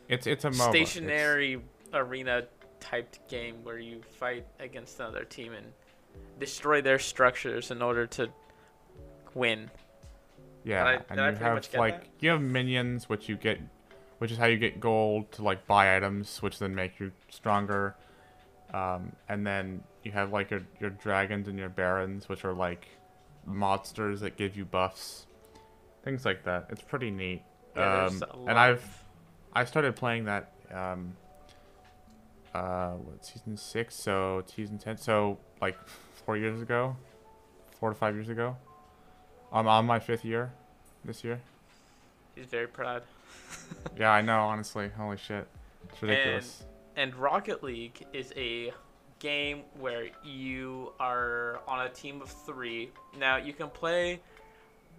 it's 0.09 0.29
it's 0.29 0.45
a 0.45 0.51
MOBA. 0.51 0.75
It's- 0.75 0.91
stationary 0.91 1.61
arena 1.93 2.45
typed 2.79 3.29
game 3.29 3.57
where 3.65 3.79
you 3.79 4.01
fight 4.19 4.47
against 4.61 5.01
another 5.01 5.25
team 5.25 5.53
and 5.53 5.67
destroy 6.39 6.81
their 6.81 7.01
structures 7.01 7.73
in 7.73 7.83
order 7.83 8.07
to 8.07 8.29
win. 9.35 9.71
Yeah, 10.63 10.85
I- 10.85 10.93
and 11.11 11.17
you 11.19 11.45
have 11.45 11.75
like 11.75 12.01
that? 12.03 12.07
you 12.21 12.31
have 12.31 12.41
minions, 12.41 13.09
which 13.09 13.29
you 13.29 13.37
get, 13.37 13.59
which 14.19 14.31
is 14.31 14.39
how 14.39 14.47
you 14.47 14.57
get 14.57 14.79
gold 14.79 15.33
to 15.33 15.43
like 15.43 15.67
buy 15.67 15.97
items, 15.97 16.41
which 16.43 16.61
then 16.61 16.77
make 16.77 17.01
you 17.01 17.11
stronger. 17.29 17.97
Um, 18.73 19.13
and 19.29 19.47
then 19.47 19.83
you 20.05 20.13
have 20.13 20.33
like 20.33 20.51
your 20.51 20.63
your 20.81 20.91
dragons 20.91 21.49
and 21.49 21.59
your 21.59 21.69
barons, 21.69 22.29
which 22.29 22.45
are 22.45 22.53
like 22.53 22.87
monsters 23.47 24.21
that 24.21 24.37
give 24.37 24.57
you 24.57 24.65
buffs, 24.65 25.27
things 26.05 26.25
like 26.25 26.45
that. 26.45 26.67
It's 26.71 26.83
pretty 26.83 27.11
neat. 27.11 27.43
Yeah, 27.77 28.07
um, 28.07 28.25
and 28.49 28.59
I've 28.59 29.05
I 29.53 29.65
started 29.65 29.97
playing 29.97 30.25
that 30.25 30.53
um, 30.73 31.17
uh, 32.55 32.93
what 32.93 33.25
season 33.25 33.57
six? 33.57 33.95
So 33.95 34.45
season 34.47 34.79
ten. 34.79 34.97
So 34.97 35.39
like 35.61 35.77
four 36.25 36.37
years 36.37 36.63
ago, 36.63 36.97
four 37.79 37.91
to 37.91 37.95
five 37.95 38.15
years 38.15 38.29
ago. 38.29 38.57
I'm 39.53 39.67
on 39.67 39.85
my 39.85 39.99
fifth 39.99 40.25
year, 40.25 40.53
this 41.05 41.25
year. 41.25 41.41
He's 42.37 42.47
very 42.47 42.69
proud. 42.69 43.03
Yeah, 43.99 44.13
I 44.13 44.21
know. 44.21 44.39
Honestly, 44.41 44.91
holy 44.97 45.17
shit, 45.17 45.49
it's 45.89 46.01
ridiculous. 46.01 46.61
And 46.61 46.70
Rocket 47.09 47.63
League 47.63 48.07
is 48.13 48.31
a 48.37 48.73
game 49.21 49.63
where 49.79 50.09
you 50.23 50.93
are 51.01 51.61
on 51.67 51.87
a 51.87 51.89
team 51.89 52.21
of 52.21 52.29
three. 52.29 52.91
Now 53.19 53.37
you 53.37 53.55
can 53.55 53.71
play 53.71 54.21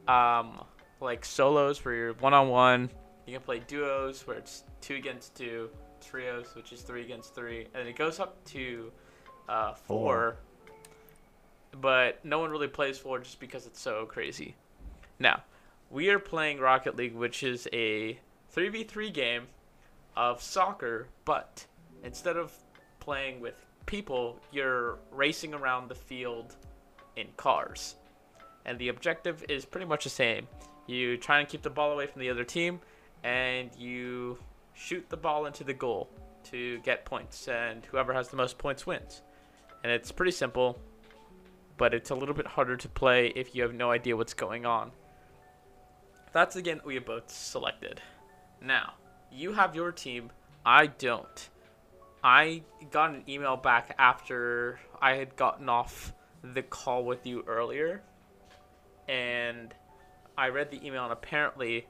um, 0.07 0.63
like 0.99 1.23
solos 1.23 1.83
where 1.85 1.93
you're 1.93 2.13
one 2.13 2.33
on 2.33 2.49
one. 2.49 2.89
You 3.27 3.33
can 3.33 3.43
play 3.43 3.59
duos 3.67 4.25
where 4.25 4.37
it's 4.37 4.63
two 4.81 4.95
against 4.95 5.35
two, 5.35 5.69
trios 6.03 6.55
which 6.55 6.73
is 6.73 6.81
three 6.81 7.03
against 7.03 7.35
three, 7.35 7.67
and 7.75 7.87
it 7.87 7.95
goes 7.95 8.19
up 8.19 8.43
to 8.45 8.91
uh, 9.47 9.73
four. 9.73 10.37
But 11.79 12.25
no 12.25 12.39
one 12.39 12.49
really 12.49 12.67
plays 12.67 12.97
four 12.97 13.19
just 13.19 13.39
because 13.39 13.67
it's 13.67 13.79
so 13.79 14.05
crazy. 14.05 14.55
Now, 15.19 15.43
we 15.91 16.09
are 16.09 16.19
playing 16.19 16.59
Rocket 16.59 16.95
League, 16.95 17.13
which 17.13 17.43
is 17.43 17.67
a 17.71 18.19
3v3 18.55 19.13
game 19.13 19.43
of 20.17 20.41
soccer, 20.41 21.07
but 21.25 21.65
instead 22.03 22.37
of 22.37 22.53
playing 22.99 23.39
with 23.39 23.65
people, 23.85 24.39
you're 24.51 24.99
racing 25.11 25.53
around 25.53 25.89
the 25.89 25.95
field 25.95 26.55
in 27.15 27.27
cars. 27.37 27.95
And 28.65 28.77
the 28.77 28.89
objective 28.89 29.43
is 29.49 29.65
pretty 29.65 29.87
much 29.87 30.03
the 30.03 30.09
same. 30.09 30.47
You 30.87 31.17
try 31.17 31.39
and 31.39 31.47
keep 31.47 31.61
the 31.61 31.69
ball 31.69 31.91
away 31.91 32.07
from 32.07 32.21
the 32.21 32.29
other 32.29 32.43
team, 32.43 32.79
and 33.23 33.69
you 33.77 34.37
shoot 34.73 35.09
the 35.09 35.17
ball 35.17 35.45
into 35.45 35.63
the 35.63 35.73
goal 35.73 36.09
to 36.45 36.79
get 36.79 37.05
points, 37.05 37.47
and 37.47 37.85
whoever 37.85 38.13
has 38.13 38.29
the 38.29 38.37
most 38.37 38.57
points 38.57 38.85
wins. 38.85 39.21
And 39.83 39.91
it's 39.91 40.11
pretty 40.11 40.31
simple, 40.31 40.79
but 41.77 41.93
it's 41.93 42.09
a 42.09 42.15
little 42.15 42.35
bit 42.35 42.47
harder 42.47 42.77
to 42.77 42.89
play 42.89 43.33
if 43.35 43.55
you 43.55 43.63
have 43.63 43.73
no 43.73 43.91
idea 43.91 44.15
what's 44.15 44.33
going 44.33 44.65
on. 44.65 44.91
That's 46.33 46.55
the 46.55 46.61
game 46.61 46.77
that 46.77 46.85
we 46.85 46.95
have 46.95 47.05
both 47.05 47.29
selected. 47.29 48.01
Now, 48.61 48.93
you 49.31 49.53
have 49.53 49.75
your 49.75 49.91
team. 49.91 50.31
I 50.65 50.87
don't. 50.87 51.49
I 52.23 52.63
got 52.91 53.11
an 53.11 53.23
email 53.27 53.57
back 53.57 53.95
after 53.97 54.79
I 55.01 55.15
had 55.15 55.35
gotten 55.35 55.69
off 55.69 56.13
the 56.43 56.61
call 56.61 57.03
with 57.03 57.25
you 57.25 57.43
earlier. 57.47 58.01
And 59.07 59.73
I 60.37 60.49
read 60.49 60.71
the 60.71 60.85
email, 60.85 61.03
and 61.03 61.11
apparently, 61.11 61.87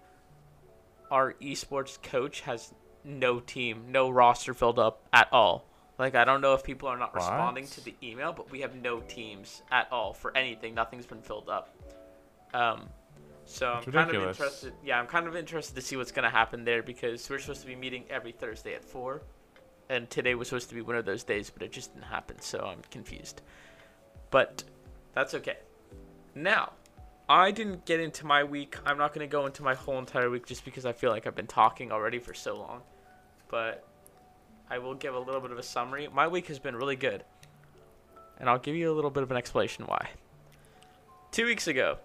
our 1.09 1.33
esports 1.41 2.01
coach 2.01 2.41
has 2.41 2.73
no 3.03 3.39
team, 3.39 3.85
no 3.89 4.09
roster 4.09 4.53
filled 4.53 4.79
up 4.79 5.05
at 5.13 5.27
all. 5.31 5.65
Like, 5.99 6.15
I 6.15 6.23
don't 6.23 6.41
know 6.41 6.53
if 6.53 6.63
people 6.63 6.87
are 6.87 6.97
not 6.97 7.13
What? 7.13 7.21
responding 7.21 7.67
to 7.67 7.81
the 7.83 7.95
email, 8.01 8.33
but 8.33 8.49
we 8.49 8.61
have 8.61 8.75
no 8.75 9.01
teams 9.01 9.61
at 9.71 9.91
all 9.91 10.13
for 10.13 10.35
anything. 10.35 10.73
Nothing's 10.73 11.05
been 11.05 11.21
filled 11.21 11.49
up. 11.49 11.75
Um, 12.53 12.89
so 13.45 13.73
I'm 13.73 13.91
kind 13.91 14.09
of 14.09 14.23
interested. 14.23 14.73
Yeah, 14.83 14.99
I'm 14.99 15.07
kind 15.07 15.27
of 15.27 15.35
interested 15.35 15.75
to 15.75 15.81
see 15.81 15.97
what's 15.97 16.11
gonna 16.11 16.29
happen 16.29 16.63
there 16.63 16.81
because 16.81 17.29
we're 17.29 17.39
supposed 17.39 17.61
to 17.61 17.67
be 17.67 17.75
meeting 17.75 18.05
every 18.09 18.31
Thursday 18.31 18.73
at 18.73 18.83
four, 18.83 19.21
and 19.91 20.09
today 20.09 20.35
was 20.35 20.47
supposed 20.47 20.69
to 20.69 20.75
be 20.75 20.81
one 20.81 20.95
of 20.95 21.03
those 21.05 21.23
days, 21.23 21.49
but 21.49 21.61
it 21.61 21.71
just 21.71 21.93
didn't 21.93 22.07
happen. 22.07 22.39
So 22.39 22.59
I'm 22.59 22.81
confused. 22.89 23.41
But 24.31 24.63
that's 25.13 25.33
okay. 25.35 25.57
Now, 26.33 26.71
I 27.27 27.51
didn't 27.51 27.85
get 27.85 27.99
into 27.99 28.25
my 28.25 28.43
week. 28.45 28.77
I'm 28.85 28.97
not 28.97 29.13
gonna 29.13 29.27
go 29.27 29.45
into 29.45 29.63
my 29.63 29.75
whole 29.75 29.99
entire 29.99 30.29
week 30.29 30.45
just 30.45 30.63
because 30.63 30.85
I 30.85 30.93
feel 30.93 31.11
like 31.11 31.27
I've 31.27 31.35
been 31.35 31.45
talking 31.45 31.91
already 31.91 32.19
for 32.19 32.33
so 32.33 32.55
long. 32.55 32.81
But 33.49 33.85
I 34.69 34.77
will 34.77 34.95
give 34.95 35.13
a 35.13 35.19
little 35.19 35.41
bit 35.41 35.51
of 35.51 35.59
a 35.59 35.63
summary. 35.63 36.07
My 36.11 36.27
week 36.29 36.47
has 36.47 36.57
been 36.57 36.75
really 36.77 36.95
good, 36.95 37.25
and 38.39 38.49
I'll 38.49 38.59
give 38.59 38.75
you 38.77 38.89
a 38.89 38.95
little 38.95 39.11
bit 39.11 39.23
of 39.23 39.31
an 39.31 39.35
explanation 39.35 39.85
why. 39.85 40.09
Two 41.31 41.45
weeks 41.45 41.67
ago, 41.67 41.97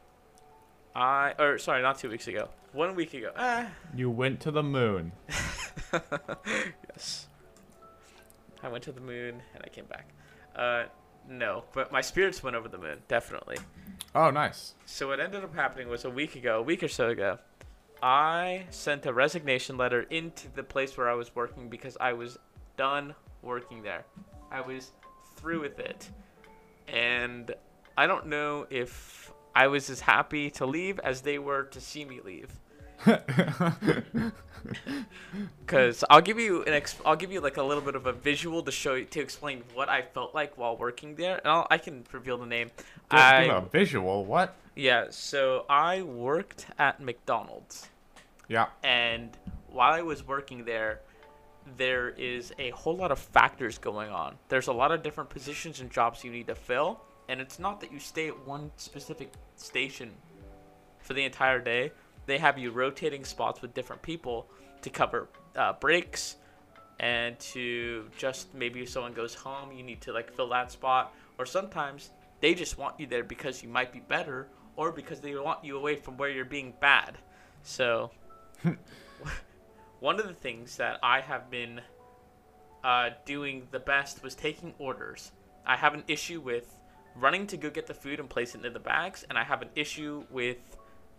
I 0.94 1.34
or 1.38 1.58
sorry, 1.58 1.82
not 1.82 2.00
two 2.00 2.10
weeks 2.10 2.26
ago. 2.26 2.48
One 2.72 2.96
week 2.96 3.14
ago. 3.14 3.30
Ah, 3.36 3.68
You 3.94 4.10
went 4.10 4.40
to 4.40 4.50
the 4.50 4.62
moon. 4.64 5.12
yes. 6.90 7.28
I 8.62 8.68
went 8.68 8.84
to 8.84 8.92
the 8.92 9.00
moon 9.00 9.42
and 9.54 9.62
I 9.64 9.68
came 9.68 9.86
back. 9.86 10.08
Uh, 10.54 10.84
no, 11.28 11.64
but 11.72 11.92
my 11.92 12.00
spirits 12.00 12.42
went 12.42 12.56
over 12.56 12.68
the 12.68 12.78
moon, 12.78 12.98
definitely. 13.08 13.56
Oh, 14.14 14.30
nice. 14.30 14.74
So 14.86 15.08
what 15.08 15.20
ended 15.20 15.44
up 15.44 15.54
happening 15.54 15.88
was 15.88 16.04
a 16.04 16.10
week 16.10 16.36
ago, 16.36 16.58
a 16.58 16.62
week 16.62 16.82
or 16.82 16.88
so 16.88 17.08
ago, 17.08 17.38
I 18.02 18.66
sent 18.70 19.06
a 19.06 19.12
resignation 19.12 19.76
letter 19.76 20.02
into 20.02 20.48
the 20.54 20.62
place 20.62 20.96
where 20.96 21.08
I 21.08 21.14
was 21.14 21.34
working 21.34 21.68
because 21.68 21.96
I 22.00 22.12
was 22.12 22.38
done 22.76 23.14
working 23.42 23.82
there. 23.82 24.04
I 24.50 24.60
was 24.60 24.92
through 25.36 25.60
with 25.60 25.78
it. 25.78 26.08
And 26.88 27.54
I 27.96 28.06
don't 28.06 28.26
know 28.26 28.66
if 28.70 29.32
I 29.54 29.66
was 29.66 29.90
as 29.90 30.00
happy 30.00 30.50
to 30.52 30.66
leave 30.66 30.98
as 31.00 31.22
they 31.22 31.38
were 31.38 31.64
to 31.64 31.80
see 31.80 32.04
me 32.04 32.20
leave. 32.22 32.50
Cause 35.66 36.02
I'll 36.10 36.20
give 36.20 36.38
you 36.38 36.62
an 36.64 36.72
ex- 36.72 36.96
I'll 37.04 37.16
give 37.16 37.30
you 37.30 37.40
like 37.40 37.56
a 37.56 37.62
little 37.62 37.82
bit 37.82 37.94
of 37.94 38.06
a 38.06 38.12
visual 38.12 38.62
to 38.62 38.72
show 38.72 38.94
you 38.94 39.04
to 39.06 39.20
explain 39.20 39.62
what 39.74 39.88
I 39.88 40.02
felt 40.02 40.34
like 40.34 40.56
while 40.58 40.76
working 40.76 41.14
there, 41.14 41.36
and 41.38 41.46
I'll, 41.46 41.66
I 41.70 41.78
can 41.78 42.04
reveal 42.12 42.38
the 42.38 42.46
name. 42.46 42.70
Give- 43.10 43.20
I 43.20 43.46
give 43.46 43.54
a 43.56 43.60
visual. 43.60 44.24
What? 44.24 44.54
yeah, 44.74 45.06
so 45.10 45.64
I 45.68 46.02
worked 46.02 46.66
at 46.78 47.00
McDonald's, 47.00 47.88
Yeah. 48.48 48.66
and 48.82 49.36
while 49.70 49.92
I 49.92 50.02
was 50.02 50.26
working 50.26 50.64
there, 50.64 51.00
there 51.76 52.10
is 52.10 52.52
a 52.58 52.70
whole 52.70 52.96
lot 52.96 53.10
of 53.12 53.18
factors 53.18 53.78
going 53.78 54.10
on. 54.10 54.36
There's 54.48 54.68
a 54.68 54.72
lot 54.72 54.90
of 54.92 55.02
different 55.02 55.30
positions 55.30 55.80
and 55.80 55.90
jobs 55.90 56.24
you 56.24 56.30
need 56.30 56.46
to 56.48 56.54
fill, 56.54 57.00
and 57.28 57.40
it's 57.40 57.58
not 57.58 57.80
that 57.80 57.92
you 57.92 57.98
stay 58.00 58.28
at 58.28 58.46
one 58.46 58.70
specific 58.76 59.32
station 59.56 60.12
for 61.00 61.14
the 61.14 61.24
entire 61.24 61.58
day. 61.60 61.92
They 62.26 62.38
have 62.38 62.58
you 62.58 62.70
rotating 62.70 63.24
spots 63.24 63.62
with 63.62 63.74
different 63.74 64.02
people 64.02 64.48
to 64.82 64.90
cover 64.90 65.28
uh, 65.56 65.74
breaks 65.74 66.36
and 66.98 67.38
to 67.38 68.08
just 68.18 68.54
maybe 68.54 68.82
if 68.82 68.88
someone 68.88 69.12
goes 69.12 69.34
home, 69.34 69.72
you 69.72 69.82
need 69.82 70.00
to 70.02 70.12
like 70.12 70.32
fill 70.32 70.48
that 70.50 70.72
spot. 70.72 71.14
Or 71.38 71.46
sometimes 71.46 72.10
they 72.40 72.54
just 72.54 72.78
want 72.78 72.98
you 72.98 73.06
there 73.06 73.24
because 73.24 73.62
you 73.62 73.68
might 73.68 73.92
be 73.92 74.00
better 74.00 74.48
or 74.76 74.92
because 74.92 75.20
they 75.20 75.34
want 75.34 75.64
you 75.64 75.76
away 75.76 75.96
from 75.96 76.16
where 76.16 76.28
you're 76.28 76.44
being 76.44 76.74
bad. 76.80 77.18
So, 77.62 78.10
one 80.00 80.20
of 80.20 80.28
the 80.28 80.34
things 80.34 80.76
that 80.76 80.98
I 81.02 81.20
have 81.20 81.50
been 81.50 81.80
uh, 82.84 83.10
doing 83.24 83.66
the 83.70 83.80
best 83.80 84.22
was 84.22 84.34
taking 84.34 84.74
orders. 84.78 85.32
I 85.66 85.76
have 85.76 85.94
an 85.94 86.04
issue 86.06 86.40
with 86.40 86.78
running 87.16 87.46
to 87.48 87.56
go 87.56 87.70
get 87.70 87.86
the 87.86 87.94
food 87.94 88.20
and 88.20 88.28
place 88.28 88.54
it 88.54 88.64
in 88.64 88.72
the 88.72 88.78
bags, 88.78 89.24
and 89.28 89.38
I 89.38 89.44
have 89.44 89.62
an 89.62 89.70
issue 89.74 90.24
with 90.30 90.75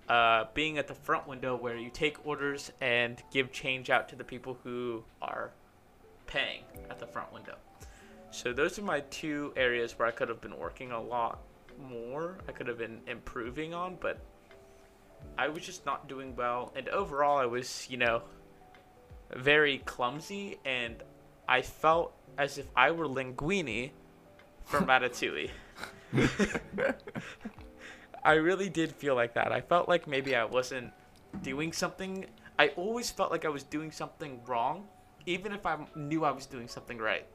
uh, 0.09 0.45
being 0.53 0.77
at 0.77 0.87
the 0.87 0.93
front 0.93 1.27
window 1.27 1.55
where 1.55 1.77
you 1.77 1.89
take 1.89 2.25
orders 2.25 2.71
and 2.81 3.21
give 3.31 3.51
change 3.51 3.89
out 3.89 4.07
to 4.09 4.15
the 4.15 4.23
people 4.23 4.57
who 4.63 5.03
are 5.21 5.51
paying 6.27 6.63
at 6.89 6.99
the 6.99 7.07
front 7.07 7.31
window. 7.33 7.55
So 8.31 8.53
those 8.53 8.77
are 8.77 8.83
my 8.83 9.01
two 9.01 9.53
areas 9.55 9.97
where 9.97 10.07
I 10.07 10.11
could 10.11 10.29
have 10.29 10.41
been 10.41 10.57
working 10.57 10.91
a 10.91 11.01
lot 11.01 11.39
more. 11.89 12.37
I 12.47 12.51
could 12.51 12.67
have 12.67 12.77
been 12.77 12.99
improving 13.07 13.73
on, 13.73 13.97
but 13.99 14.19
I 15.37 15.47
was 15.47 15.63
just 15.63 15.85
not 15.85 16.07
doing 16.07 16.35
well. 16.35 16.71
And 16.75 16.87
overall, 16.89 17.37
I 17.37 17.45
was, 17.45 17.87
you 17.89 17.97
know, 17.97 18.23
very 19.35 19.79
clumsy, 19.79 20.57
and 20.65 20.95
I 21.47 21.61
felt 21.61 22.13
as 22.37 22.57
if 22.57 22.65
I 22.75 22.91
were 22.91 23.07
Linguini 23.07 23.91
from 24.65 24.85
Ratatouille. 24.87 25.49
I 28.27 28.33
really 28.33 28.67
did 28.67 28.91
feel 28.91 29.15
like 29.15 29.33
that. 29.35 29.53
I 29.53 29.61
felt 29.61 29.87
like 29.87 30.05
maybe 30.05 30.35
I 30.35 30.43
wasn't 30.43 30.91
doing 31.43 31.71
something. 31.71 32.25
I 32.59 32.67
always 32.75 33.09
felt 33.09 33.31
like 33.31 33.45
I 33.45 33.49
was 33.49 33.63
doing 33.63 33.89
something 33.89 34.41
wrong, 34.45 34.85
even 35.25 35.53
if 35.53 35.65
I 35.65 35.77
knew 35.95 36.25
I 36.25 36.31
was 36.31 36.45
doing 36.45 36.67
something 36.67 36.97
right. 36.97 37.25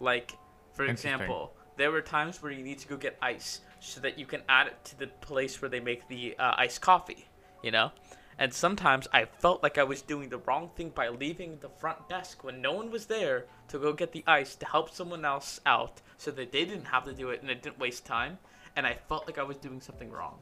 Like, 0.00 0.32
for 0.74 0.86
example, 0.86 1.52
there 1.76 1.92
were 1.92 2.02
times 2.02 2.42
where 2.42 2.50
you 2.50 2.64
need 2.64 2.80
to 2.80 2.88
go 2.88 2.96
get 2.96 3.16
ice 3.22 3.60
so 3.78 4.00
that 4.00 4.18
you 4.18 4.26
can 4.26 4.42
add 4.48 4.66
it 4.66 4.84
to 4.86 4.98
the 4.98 5.06
place 5.06 5.62
where 5.62 5.68
they 5.68 5.78
make 5.78 6.08
the 6.08 6.34
uh, 6.36 6.54
iced 6.56 6.80
coffee, 6.80 7.28
you 7.62 7.70
know? 7.70 7.92
And 8.38 8.52
sometimes 8.52 9.06
I 9.12 9.26
felt 9.26 9.62
like 9.62 9.78
I 9.78 9.84
was 9.84 10.02
doing 10.02 10.30
the 10.30 10.38
wrong 10.38 10.70
thing 10.74 10.88
by 10.88 11.10
leaving 11.10 11.58
the 11.60 11.68
front 11.68 12.08
desk 12.08 12.42
when 12.42 12.60
no 12.60 12.72
one 12.72 12.90
was 12.90 13.06
there 13.06 13.44
to 13.68 13.78
go 13.78 13.92
get 13.92 14.10
the 14.10 14.24
ice 14.26 14.56
to 14.56 14.66
help 14.66 14.90
someone 14.90 15.24
else 15.24 15.60
out 15.64 16.00
so 16.16 16.32
that 16.32 16.50
they 16.50 16.64
didn't 16.64 16.86
have 16.86 17.04
to 17.04 17.12
do 17.12 17.30
it 17.30 17.40
and 17.40 17.50
it 17.50 17.62
didn't 17.62 17.78
waste 17.78 18.04
time. 18.04 18.38
And 18.76 18.86
I 18.86 18.94
felt 19.08 19.26
like 19.26 19.38
I 19.38 19.42
was 19.42 19.56
doing 19.58 19.80
something 19.80 20.10
wrong 20.10 20.38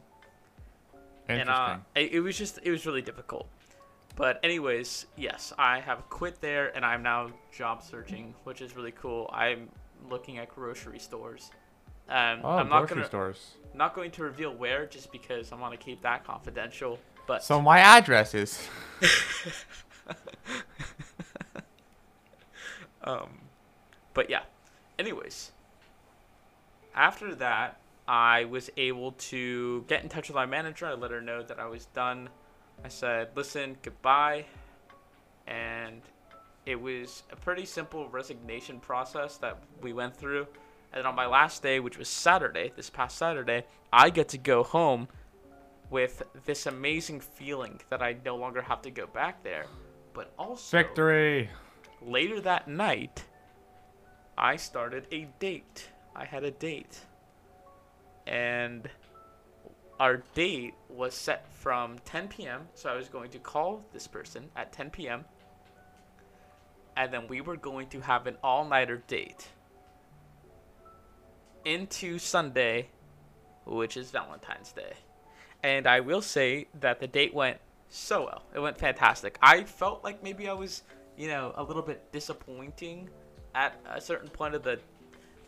Interesting. 1.27 1.41
and 1.41 1.49
uh, 1.49 1.77
it, 1.95 2.13
it 2.13 2.19
was 2.21 2.37
just 2.37 2.59
it 2.63 2.71
was 2.71 2.85
really 2.85 3.01
difficult 3.01 3.47
But 4.15 4.39
anyways, 4.43 5.05
yes, 5.17 5.53
I 5.57 5.79
have 5.79 6.09
quit 6.09 6.41
there 6.41 6.75
and 6.75 6.85
I'm 6.85 7.03
now 7.03 7.31
job 7.51 7.83
searching, 7.83 8.33
which 8.43 8.61
is 8.61 8.75
really 8.75 8.91
cool. 8.91 9.29
I'm 9.33 9.69
looking 10.09 10.37
at 10.39 10.49
grocery 10.49 10.99
stores. 10.99 11.51
Um, 12.09 12.41
Oh, 12.43 12.57
I'm 12.57 12.69
not 12.69 12.79
grocery 12.87 12.95
gonna 12.97 13.07
stores. 13.07 13.53
not 13.73 13.93
going 13.95 14.11
to 14.11 14.23
reveal 14.23 14.53
where 14.53 14.85
just 14.87 15.11
because 15.11 15.51
I 15.51 15.55
want 15.55 15.73
to 15.73 15.77
keep 15.79 16.01
that 16.01 16.25
confidential. 16.25 16.99
But 17.27 17.43
So 17.43 17.61
my 17.61 17.79
address 17.79 18.33
is. 18.33 18.67
um, 23.03 23.29
but 24.13 24.29
yeah. 24.29 24.41
Anyways, 24.97 25.51
after 26.95 27.35
that, 27.35 27.78
I 28.09 28.45
was 28.45 28.71
able 28.75 29.11
to 29.11 29.85
get 29.87 30.01
in 30.01 30.09
touch 30.09 30.29
with 30.29 30.35
my 30.35 30.47
manager. 30.47 30.87
I 30.87 30.93
let 30.93 31.11
her 31.11 31.21
know 31.21 31.43
that 31.43 31.59
I 31.59 31.67
was 31.67 31.85
done. 31.85 32.29
I 32.83 32.87
said, 32.87 33.29
"Listen, 33.35 33.77
goodbye," 33.83 34.45
and 35.45 36.01
it 36.65 36.81
was 36.81 37.21
a 37.31 37.35
pretty 37.35 37.65
simple 37.65 38.09
resignation 38.09 38.79
process 38.79 39.37
that 39.37 39.59
we 39.81 39.93
went 39.93 40.17
through. 40.17 40.47
And 40.91 41.05
on 41.05 41.13
my 41.13 41.27
last 41.27 41.61
day, 41.61 41.79
which 41.79 41.99
was 41.99 42.09
Saturday, 42.09 42.71
this 42.75 42.89
past 42.89 43.15
Saturday, 43.15 43.65
I 43.93 44.09
get 44.09 44.29
to 44.29 44.39
go 44.39 44.63
home 44.63 45.07
with 45.91 46.23
this 46.45 46.65
amazing 46.65 47.19
feeling 47.19 47.79
that 47.89 48.01
I 48.01 48.17
no 48.25 48.35
longer 48.37 48.63
have 48.63 48.81
to 48.83 48.89
go 48.89 49.05
back 49.05 49.43
there. 49.43 49.67
But 50.13 50.33
also, 50.39 50.77
Victory! 50.77 51.51
later 52.01 52.41
that 52.41 52.67
night, 52.67 53.23
I 54.35 54.55
started 54.55 55.05
a 55.11 55.25
date. 55.37 55.91
I 56.15 56.25
had 56.25 56.43
a 56.43 56.51
date. 56.51 57.01
And 58.29 58.87
our 59.99 60.17
date 60.35 60.75
was 60.87 61.15
set 61.15 61.51
from 61.51 61.97
10 62.05 62.27
p.m. 62.27 62.67
So 62.75 62.89
I 62.89 62.95
was 62.95 63.09
going 63.09 63.31
to 63.31 63.39
call 63.39 63.83
this 63.91 64.07
person 64.07 64.49
at 64.55 64.71
10 64.71 64.91
p.m. 64.91 65.25
And 66.95 67.11
then 67.11 67.27
we 67.27 67.41
were 67.41 67.57
going 67.57 67.87
to 67.87 68.01
have 68.01 68.27
an 68.27 68.37
all 68.43 68.65
nighter 68.65 69.03
date 69.07 69.47
into 71.65 72.19
Sunday, 72.19 72.89
which 73.65 73.97
is 73.97 74.11
Valentine's 74.11 74.71
Day. 74.71 74.93
And 75.63 75.87
I 75.87 75.99
will 75.99 76.21
say 76.21 76.67
that 76.79 76.99
the 76.99 77.07
date 77.07 77.33
went 77.33 77.57
so 77.89 78.25
well. 78.25 78.43
It 78.53 78.59
went 78.59 78.77
fantastic. 78.77 79.39
I 79.41 79.63
felt 79.63 80.03
like 80.03 80.23
maybe 80.23 80.47
I 80.47 80.53
was, 80.53 80.83
you 81.17 81.27
know, 81.27 81.53
a 81.57 81.63
little 81.63 81.81
bit 81.81 82.11
disappointing 82.11 83.09
at 83.55 83.75
a 83.89 83.99
certain 83.99 84.29
point 84.29 84.53
of 84.53 84.63
the 84.63 84.79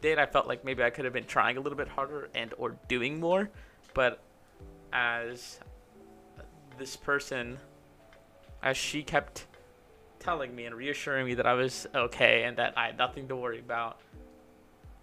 date. 0.01 0.19
I 0.19 0.25
felt 0.25 0.47
like 0.47 0.65
maybe 0.65 0.83
I 0.83 0.89
could 0.89 1.05
have 1.05 1.13
been 1.13 1.25
trying 1.25 1.57
a 1.57 1.59
little 1.59 1.77
bit 1.77 1.87
harder 1.87 2.29
and 2.35 2.53
or 2.57 2.75
doing 2.87 3.19
more, 3.19 3.49
but 3.93 4.21
as 4.93 5.59
this 6.77 6.95
person 6.95 7.57
as 8.63 8.77
she 8.77 9.03
kept 9.03 9.47
telling 10.19 10.55
me 10.55 10.65
and 10.65 10.75
reassuring 10.75 11.25
me 11.25 11.33
that 11.33 11.45
I 11.45 11.53
was 11.53 11.87
okay 11.95 12.43
and 12.43 12.57
that 12.57 12.77
I 12.77 12.87
had 12.87 12.97
nothing 12.97 13.27
to 13.29 13.35
worry 13.35 13.59
about, 13.59 13.99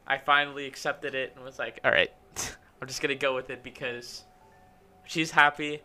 I 0.07 0.19
finally 0.19 0.67
accepted 0.67 1.15
it 1.15 1.33
and 1.35 1.45
was 1.45 1.59
like, 1.59 1.81
all 1.85 1.91
right, 1.91 2.13
I'm 2.81 2.87
just 2.89 3.03
going 3.03 3.11
to 3.11 3.21
go 3.21 3.35
with 3.35 3.51
it 3.51 3.63
because 3.63 4.25
she's 5.05 5.31
happy, 5.31 5.83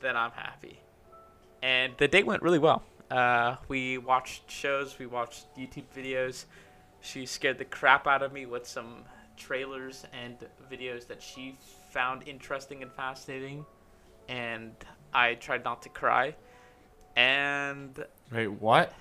then 0.00 0.16
I'm 0.16 0.32
happy. 0.32 0.78
And 1.62 1.94
the 1.96 2.06
date 2.06 2.26
went 2.26 2.42
really 2.42 2.58
well. 2.58 2.82
Uh, 3.10 3.56
we 3.68 3.98
watched 3.98 4.50
shows, 4.50 4.98
we 4.98 5.06
watched 5.06 5.46
YouTube 5.56 5.84
videos. 5.96 6.44
She 7.04 7.26
scared 7.26 7.58
the 7.58 7.66
crap 7.66 8.06
out 8.06 8.22
of 8.22 8.32
me 8.32 8.46
with 8.46 8.66
some 8.66 9.04
trailers 9.36 10.06
and 10.14 10.38
videos 10.72 11.06
that 11.08 11.22
she 11.22 11.58
found 11.90 12.26
interesting 12.26 12.82
and 12.82 12.90
fascinating. 12.90 13.66
And 14.26 14.72
I 15.12 15.34
tried 15.34 15.64
not 15.64 15.82
to 15.82 15.90
cry. 15.90 16.34
And 17.14 18.02
Wait, 18.32 18.48
what? 18.48 18.94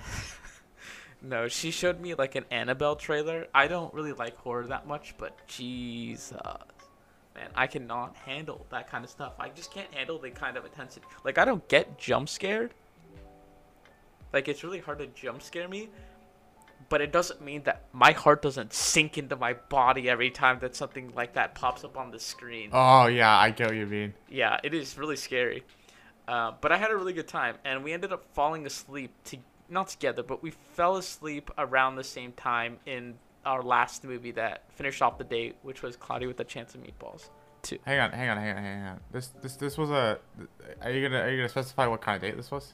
no, 1.22 1.48
she 1.48 1.72
showed 1.72 2.02
me 2.02 2.14
like 2.14 2.36
an 2.36 2.44
Annabelle 2.52 2.98
trailer. 2.98 3.48
I 3.56 3.68
don't 3.68 3.94
really 3.94 4.12
like 4.12 4.36
horror 4.36 4.68
that 4.68 4.86
much, 4.86 5.16
but 5.18 5.38
Jesus. 5.48 6.34
Man, 7.36 7.50
I 7.56 7.68
cannot 7.68 8.18
handle 8.18 8.68
that 8.70 8.92
kind 8.92 9.06
of 9.06 9.10
stuff. 9.10 9.32
I 9.40 9.48
just 9.48 9.72
can't 9.72 9.92
handle 9.94 10.20
the 10.20 10.30
kind 10.30 10.58
of 10.58 10.66
intensity. 10.66 11.06
Like, 11.24 11.38
I 11.38 11.46
don't 11.46 11.66
get 11.70 11.98
jump 11.98 12.28
scared. 12.28 12.74
Like, 14.34 14.50
it's 14.50 14.62
really 14.62 14.80
hard 14.80 15.00
to 15.00 15.08
jump 15.08 15.42
scare 15.42 15.70
me. 15.70 15.90
But 16.94 17.02
it 17.02 17.12
doesn't 17.12 17.42
mean 17.42 17.64
that 17.64 17.86
my 17.92 18.12
heart 18.12 18.44
doesn't 18.44 18.72
sink 18.72 19.18
into 19.18 19.36
my 19.36 19.54
body 19.54 20.08
every 20.08 20.30
time 20.30 20.60
that 20.60 20.76
something 20.76 21.12
like 21.16 21.34
that 21.34 21.56
pops 21.56 21.84
up 21.84 21.98
on 21.98 22.12
the 22.12 22.20
screen. 22.20 22.70
Oh, 22.72 23.08
yeah, 23.08 23.36
I 23.36 23.50
get 23.50 23.70
what 23.70 23.76
you 23.76 23.88
mean. 23.88 24.14
Yeah, 24.30 24.60
it 24.64 24.76
is 24.76 24.96
really 24.96 25.16
scary. 25.16 25.64
Uh, 26.28 26.52
but 26.62 26.72
I 26.72 26.78
had 26.78 26.92
a 26.92 26.96
really 26.96 27.14
good 27.14 27.28
time, 27.28 27.56
and 27.66 27.84
we 27.84 27.94
ended 27.94 28.14
up 28.14 28.24
falling 28.36 28.68
asleep 28.68 29.12
to 29.24 29.38
not 29.70 29.88
together, 29.88 30.22
but 30.22 30.44
we 30.44 30.52
fell 30.52 30.98
asleep 30.98 31.50
around 31.58 31.96
the 31.96 32.04
same 32.04 32.32
time 32.34 32.78
in 32.86 33.16
our 33.44 33.64
last 33.64 34.04
movie 34.04 34.30
that 34.34 34.72
finished 34.76 35.02
off 35.02 35.18
the 35.18 35.24
date, 35.24 35.56
which 35.64 35.82
was 35.82 35.96
Cloudy 35.96 36.28
with 36.28 36.40
a 36.42 36.44
Chance 36.44 36.76
of 36.76 36.84
Meatballs. 36.84 37.30
Two. 37.64 37.80
Hang 37.88 38.02
on, 38.02 38.12
hang 38.12 38.30
on, 38.30 38.38
hang 38.38 38.56
on, 38.56 38.64
hang 38.64 38.84
on. 38.84 39.00
This, 39.12 39.30
this, 39.42 39.56
this 39.56 39.80
was 39.80 39.90
a. 39.90 40.20
Are 40.84 40.92
you 40.92 41.10
gonna, 41.10 41.24
are 41.24 41.32
you 41.32 41.38
gonna 41.38 41.50
specify 41.50 41.88
what 41.88 42.02
kind 42.02 42.18
of 42.18 42.22
date 42.22 42.38
this 42.38 42.52
was? 42.52 42.74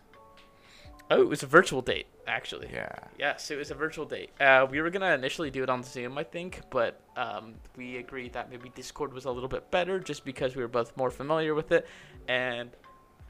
Oh, 1.12 1.22
it 1.22 1.28
was 1.28 1.42
a 1.42 1.48
virtual 1.48 1.82
date, 1.82 2.06
actually. 2.28 2.70
Yeah. 2.72 2.94
Yes, 3.18 3.50
it 3.50 3.58
was 3.58 3.72
a 3.72 3.76
virtual 3.76 4.06
date. 4.06 4.30
Uh, 4.40 4.68
we 4.70 4.80
were 4.80 4.92
gonna 4.92 5.14
initially 5.14 5.50
do 5.50 5.64
it 5.64 5.70
on 5.70 5.82
Zoom, 5.84 6.18
I 6.20 6.24
think, 6.24 6.62
but 6.70 7.02
um, 7.18 7.56
we 7.76 7.98
agreed 7.98 8.34
that 8.34 8.50
maybe 8.52 8.70
Discord 8.76 9.12
was 9.12 9.26
a 9.26 9.32
little 9.32 9.50
bit 9.50 9.72
better, 9.72 10.00
just 10.00 10.24
because 10.24 10.56
we 10.56 10.62
were 10.62 10.68
both 10.68 10.96
more 10.96 11.10
familiar 11.10 11.56
with 11.56 11.72
it, 11.72 11.88
and 12.28 12.70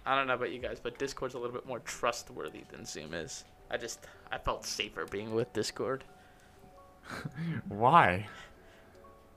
I 0.06 0.16
don't 0.16 0.28
know 0.28 0.34
about 0.34 0.52
you 0.52 0.60
guys, 0.60 0.80
but 0.82 1.00
Discord's 1.00 1.36
a 1.36 1.40
little 1.40 1.54
bit 1.54 1.66
more 1.66 1.80
trustworthy 1.80 2.64
than 2.70 2.86
Zoom 2.86 3.14
is. 3.14 3.46
I 3.72 3.78
just 3.78 4.06
I 4.32 4.38
felt 4.40 4.66
safer 4.66 5.06
being 5.06 5.34
with 5.34 5.54
Discord, 5.54 6.04
Why? 7.70 8.28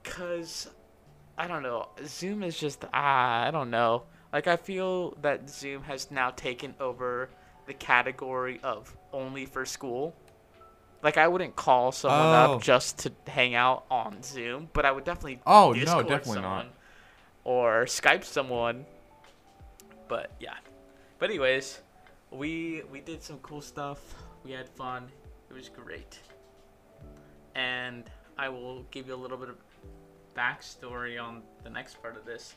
cause 0.03 0.69
I 1.37 1.47
don't 1.47 1.63
know, 1.63 1.87
Zoom 2.05 2.43
is 2.43 2.59
just 2.59 2.83
ah, 2.93 3.47
I 3.47 3.51
don't 3.51 3.69
know. 3.69 4.03
Like 4.33 4.47
I 4.47 4.57
feel 4.57 5.11
that 5.21 5.49
Zoom 5.49 5.83
has 5.83 6.11
now 6.11 6.31
taken 6.31 6.75
over 6.79 7.29
the 7.65 7.73
category 7.73 8.59
of 8.63 8.95
only 9.11 9.45
for 9.45 9.65
school. 9.65 10.15
Like 11.01 11.17
I 11.17 11.27
wouldn't 11.27 11.55
call 11.55 11.91
someone 11.91 12.19
Oh. 12.49 12.55
up 12.55 12.61
just 12.61 12.99
to 12.99 13.11
hang 13.27 13.55
out 13.55 13.85
on 13.91 14.23
Zoom, 14.23 14.69
but 14.73 14.85
I 14.85 14.91
would 14.91 15.03
definitely 15.03 15.39
Oh, 15.45 15.69
no, 15.73 15.79
Discord 15.79 16.07
definitely 16.07 16.41
not. 16.41 16.49
someone 16.61 16.69
or 17.43 17.85
Skype 17.85 18.23
someone. 18.23 18.85
But 20.07 20.31
yeah. 20.39 20.55
But 21.19 21.29
anyways, 21.29 21.79
we 22.31 22.83
we 22.91 22.99
did 23.01 23.21
some 23.23 23.37
cool 23.39 23.61
stuff. 23.61 23.99
We 24.43 24.51
had 24.51 24.67
fun. 24.69 25.09
It 25.49 25.53
was 25.53 25.69
great. 25.69 26.19
And 27.55 28.09
I 28.37 28.49
will 28.49 28.83
give 28.91 29.07
you 29.07 29.13
a 29.13 29.21
little 29.23 29.37
bit 29.37 29.49
of 29.49 29.57
backstory 30.35 31.21
on 31.21 31.43
the 31.63 31.69
next 31.69 32.01
part 32.01 32.17
of 32.17 32.25
this. 32.25 32.55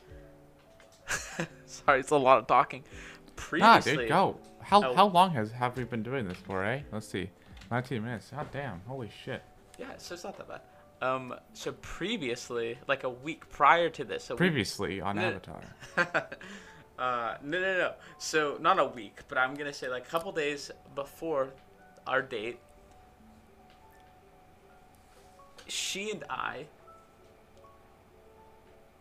Sorry, 1.65 1.99
it's 1.99 2.09
a 2.11 2.15
lot 2.17 2.39
of 2.39 2.47
talking. 2.47 2.83
Nah, 3.37 3.43
Previously, 3.75 3.97
dude, 3.97 4.09
go. 4.09 4.37
How, 4.61 4.83
Oh. 4.83 4.93
how 4.95 5.07
long 5.07 5.31
has 5.31 5.51
have 5.51 5.77
we 5.77 5.83
been 5.83 6.03
doing 6.03 6.27
this 6.27 6.37
for, 6.37 6.63
eh? 6.65 6.81
Let's 6.91 7.07
see. 7.07 7.29
19 7.71 8.03
minutes. 8.03 8.31
God 8.31 8.47
damn. 8.51 8.81
Holy 8.87 9.09
shit. 9.23 9.43
Yeah, 9.77 9.87
so 9.97 10.15
it's 10.15 10.23
not 10.23 10.37
that 10.37 10.47
bad. 10.47 10.61
Um, 11.01 11.35
so 11.53 11.73
previously, 11.73 12.77
like 12.87 13.03
a 13.03 13.09
week 13.09 13.47
prior 13.49 13.89
to 13.89 14.03
this, 14.03 14.29
a 14.29 14.33
week 14.33 14.37
Previously 14.37 14.99
on 14.99 15.15
No. 15.17 15.21
Avatar. 15.27 15.61
uh, 15.97 17.35
no, 17.43 17.59
no, 17.61 17.77
no. 17.77 17.93
So 18.17 18.57
not 18.59 18.79
a 18.79 18.85
week, 18.85 19.19
but 19.27 19.37
I'm 19.37 19.53
gonna 19.53 19.73
say 19.73 19.87
like 19.89 20.07
a 20.07 20.09
couple 20.09 20.31
days 20.31 20.71
before 20.95 21.49
our 22.07 22.21
date. 22.23 22.59
She 25.67 26.09
and 26.11 26.23
I, 26.29 26.65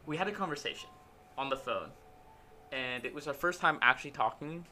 we 0.04 0.16
had 0.16 0.28
a 0.28 0.32
conversation 0.32 0.90
on 1.38 1.48
the 1.48 1.56
phone, 1.56 1.90
and 2.76 3.06
it 3.06 3.14
was 3.14 3.26
our 3.26 3.34
first 3.34 3.60
time 3.60 3.78
actually 3.80 4.10
talking 4.10 4.64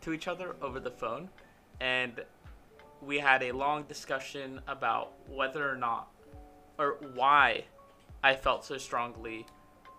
to 0.00 0.12
each 0.12 0.26
other 0.26 0.56
over 0.60 0.80
the 0.80 0.90
phone, 0.90 1.28
and 1.80 2.20
we 3.00 3.18
had 3.18 3.42
a 3.42 3.52
long 3.52 3.84
discussion 3.84 4.60
about 4.66 5.12
whether 5.28 5.68
or 5.68 5.76
not, 5.76 6.08
or 6.78 6.96
why, 7.14 7.64
I 8.22 8.34
felt 8.34 8.64
so 8.64 8.76
strongly 8.78 9.46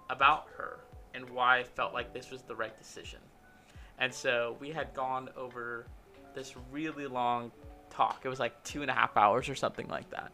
about 0.09 0.47
her 0.57 0.79
and 1.13 1.29
why 1.29 1.59
I 1.59 1.63
felt 1.63 1.93
like 1.93 2.13
this 2.13 2.29
was 2.29 2.41
the 2.41 2.55
right 2.55 2.77
decision. 2.77 3.19
And 3.99 4.13
so 4.13 4.57
we 4.59 4.71
had 4.71 4.93
gone 4.93 5.29
over 5.37 5.85
this 6.33 6.55
really 6.71 7.07
long 7.07 7.51
talk. 7.89 8.21
It 8.25 8.29
was 8.29 8.39
like 8.39 8.61
two 8.63 8.81
and 8.81 8.91
a 8.91 8.93
half 8.93 9.15
hours 9.15 9.47
or 9.47 9.55
something 9.55 9.87
like 9.87 10.09
that. 10.09 10.31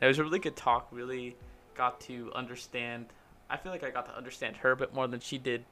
And 0.00 0.02
it 0.02 0.06
was 0.08 0.18
a 0.18 0.24
really 0.24 0.40
good 0.40 0.56
talk. 0.56 0.88
Really 0.90 1.36
got 1.76 2.00
to 2.02 2.32
understand. 2.34 3.06
I 3.48 3.56
feel 3.56 3.70
like 3.70 3.84
I 3.84 3.90
got 3.90 4.06
to 4.06 4.16
understand 4.16 4.56
her 4.56 4.72
a 4.72 4.76
bit 4.76 4.92
more 4.92 5.06
than 5.06 5.20
she 5.20 5.38
did, 5.38 5.64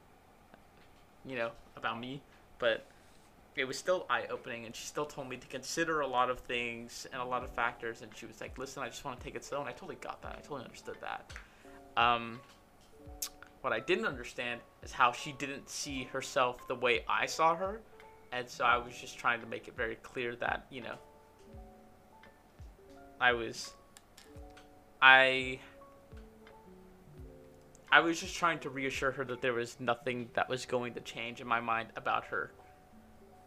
you 1.25 1.35
know, 1.35 1.51
about 1.75 1.99
me. 1.99 2.21
But 2.59 2.85
it 3.55 3.65
was 3.65 3.77
still 3.77 4.05
eye 4.09 4.25
opening, 4.29 4.65
and 4.65 4.75
she 4.75 4.85
still 4.85 5.05
told 5.05 5.29
me 5.29 5.37
to 5.37 5.47
consider 5.47 6.01
a 6.01 6.07
lot 6.07 6.29
of 6.29 6.39
things 6.39 7.07
and 7.11 7.21
a 7.21 7.25
lot 7.25 7.43
of 7.43 7.51
factors. 7.51 8.01
And 8.01 8.11
she 8.15 8.25
was 8.25 8.41
like, 8.41 8.57
"Listen, 8.57 8.83
I 8.83 8.89
just 8.89 9.05
want 9.05 9.19
to 9.19 9.23
take 9.23 9.35
it 9.35 9.43
slow," 9.43 9.59
and 9.59 9.69
I 9.69 9.73
totally 9.73 9.95
got 9.95 10.21
that. 10.21 10.35
I 10.37 10.41
totally 10.41 10.63
understood 10.63 10.97
that. 11.01 11.31
Um, 11.95 12.39
what 13.61 13.71
I 13.71 13.79
didn't 13.79 14.05
understand 14.05 14.59
is 14.81 14.91
how 14.91 15.11
she 15.11 15.31
didn't 15.33 15.69
see 15.69 16.03
herself 16.05 16.67
the 16.67 16.75
way 16.75 17.05
I 17.07 17.25
saw 17.25 17.55
her, 17.55 17.79
and 18.31 18.49
so 18.49 18.65
I 18.65 18.77
was 18.77 18.97
just 18.97 19.17
trying 19.17 19.39
to 19.41 19.47
make 19.47 19.67
it 19.67 19.75
very 19.77 19.95
clear 19.95 20.35
that 20.37 20.65
you 20.69 20.81
know 20.81 20.95
I 23.21 23.31
was 23.31 23.73
I 25.01 25.59
I 27.93 27.99
was 27.99 28.19
just 28.19 28.35
trying 28.35 28.57
to 28.61 28.71
reassure 28.71 29.11
her 29.11 29.23
that 29.25 29.39
there 29.39 29.53
was 29.53 29.79
nothing 29.79 30.31
that 30.33 30.49
was 30.49 30.65
going 30.65 30.95
to 30.95 30.99
change 31.01 31.41
in 31.41 31.45
my 31.45 31.59
mind 31.59 31.89
about 31.95 32.25
her. 32.25 32.51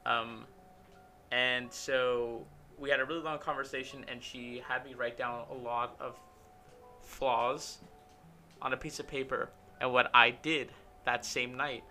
Um, 0.06 0.44
and 1.32 1.72
so 1.72 2.46
we 2.78 2.88
had 2.88 3.00
a 3.00 3.04
really 3.04 3.22
long 3.22 3.40
conversation, 3.40 4.04
and 4.06 4.22
she 4.22 4.62
had 4.64 4.84
me 4.84 4.94
write 4.94 5.18
down 5.18 5.46
a 5.50 5.54
lot 5.54 5.96
of 5.98 6.20
flaws 7.02 7.78
on 8.62 8.72
a 8.72 8.76
piece 8.76 9.00
of 9.00 9.08
paper. 9.08 9.50
And 9.80 9.92
what 9.92 10.12
I 10.14 10.30
did 10.30 10.70
that 11.06 11.24
same 11.24 11.56
night 11.56 11.82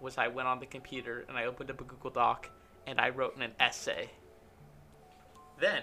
was 0.00 0.16
I 0.16 0.28
went 0.28 0.46
on 0.46 0.60
the 0.60 0.66
computer 0.66 1.24
and 1.28 1.36
I 1.36 1.46
opened 1.46 1.72
up 1.72 1.80
a 1.80 1.84
Google 1.84 2.10
Doc 2.10 2.48
and 2.86 3.00
I 3.00 3.08
wrote 3.08 3.36
an 3.36 3.50
essay. 3.58 4.10
Then 5.58 5.82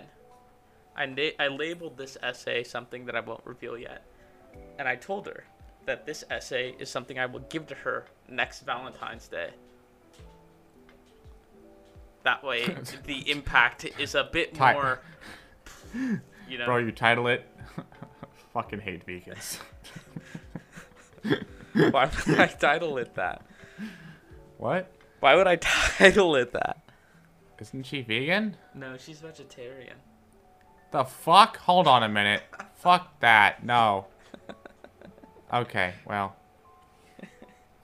I, 0.95 1.05
na- 1.05 1.35
I 1.37 1.49
labeled 1.49 1.97
this 1.97 2.17
essay 2.23 2.63
something 2.63 3.07
that 3.07 3.15
I 3.17 3.19
won't 3.19 3.45
reveal 3.45 3.77
yet. 3.77 4.05
And 4.79 4.87
I 4.87 4.95
told 4.95 5.27
her 5.27 5.43
that 5.85 6.05
this 6.05 6.23
essay 6.29 6.75
is 6.79 6.89
something 6.89 7.19
I 7.19 7.25
will 7.25 7.41
give 7.49 7.67
to 7.67 7.75
her 7.75 8.05
next 8.29 8.61
Valentine's 8.61 9.27
Day. 9.27 9.49
That 12.23 12.43
way, 12.43 12.65
the 13.05 13.29
impact 13.29 13.85
is 13.99 14.15
a 14.15 14.23
bit 14.23 14.53
Ti- 14.53 14.73
more, 14.73 15.01
you 16.49 16.57
know. 16.57 16.65
Bro, 16.65 16.77
you 16.77 16.91
title 16.91 17.27
it. 17.27 17.47
Fucking 18.53 18.79
hate 18.79 19.05
vegans. 19.05 19.57
Why 21.91 22.09
would 22.27 22.39
I 22.39 22.47
title 22.47 22.97
it 22.97 23.15
that? 23.15 23.41
what? 24.57 24.91
Why 25.19 25.35
would 25.35 25.47
I 25.47 25.55
title 25.57 26.35
it 26.35 26.51
that? 26.53 26.77
Isn't 27.59 27.85
she 27.85 28.01
vegan? 28.01 28.57
No, 28.75 28.97
she's 28.97 29.19
vegetarian. 29.21 29.95
The 30.91 31.05
fuck? 31.05 31.57
Hold 31.57 31.87
on 31.87 32.03
a 32.03 32.09
minute. 32.09 32.43
fuck 32.75 33.19
that. 33.21 33.63
No. 33.65 34.05
Okay, 35.51 35.93
well. 36.05 36.35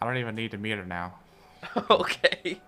I 0.01 0.05
don't 0.05 0.17
even 0.17 0.35
need 0.35 0.51
to 0.51 0.57
meet 0.57 0.77
her 0.77 0.85
now. 0.85 1.15
okay. 1.89 2.59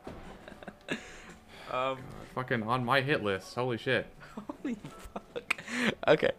um. 1.71 1.97
Fucking 2.35 2.63
on 2.63 2.85
my 2.85 3.01
hit 3.01 3.23
list. 3.23 3.55
Holy 3.55 3.77
shit. 3.77 4.07
Holy 4.35 4.75
fuck. 4.75 5.61
Okay. 6.07 6.31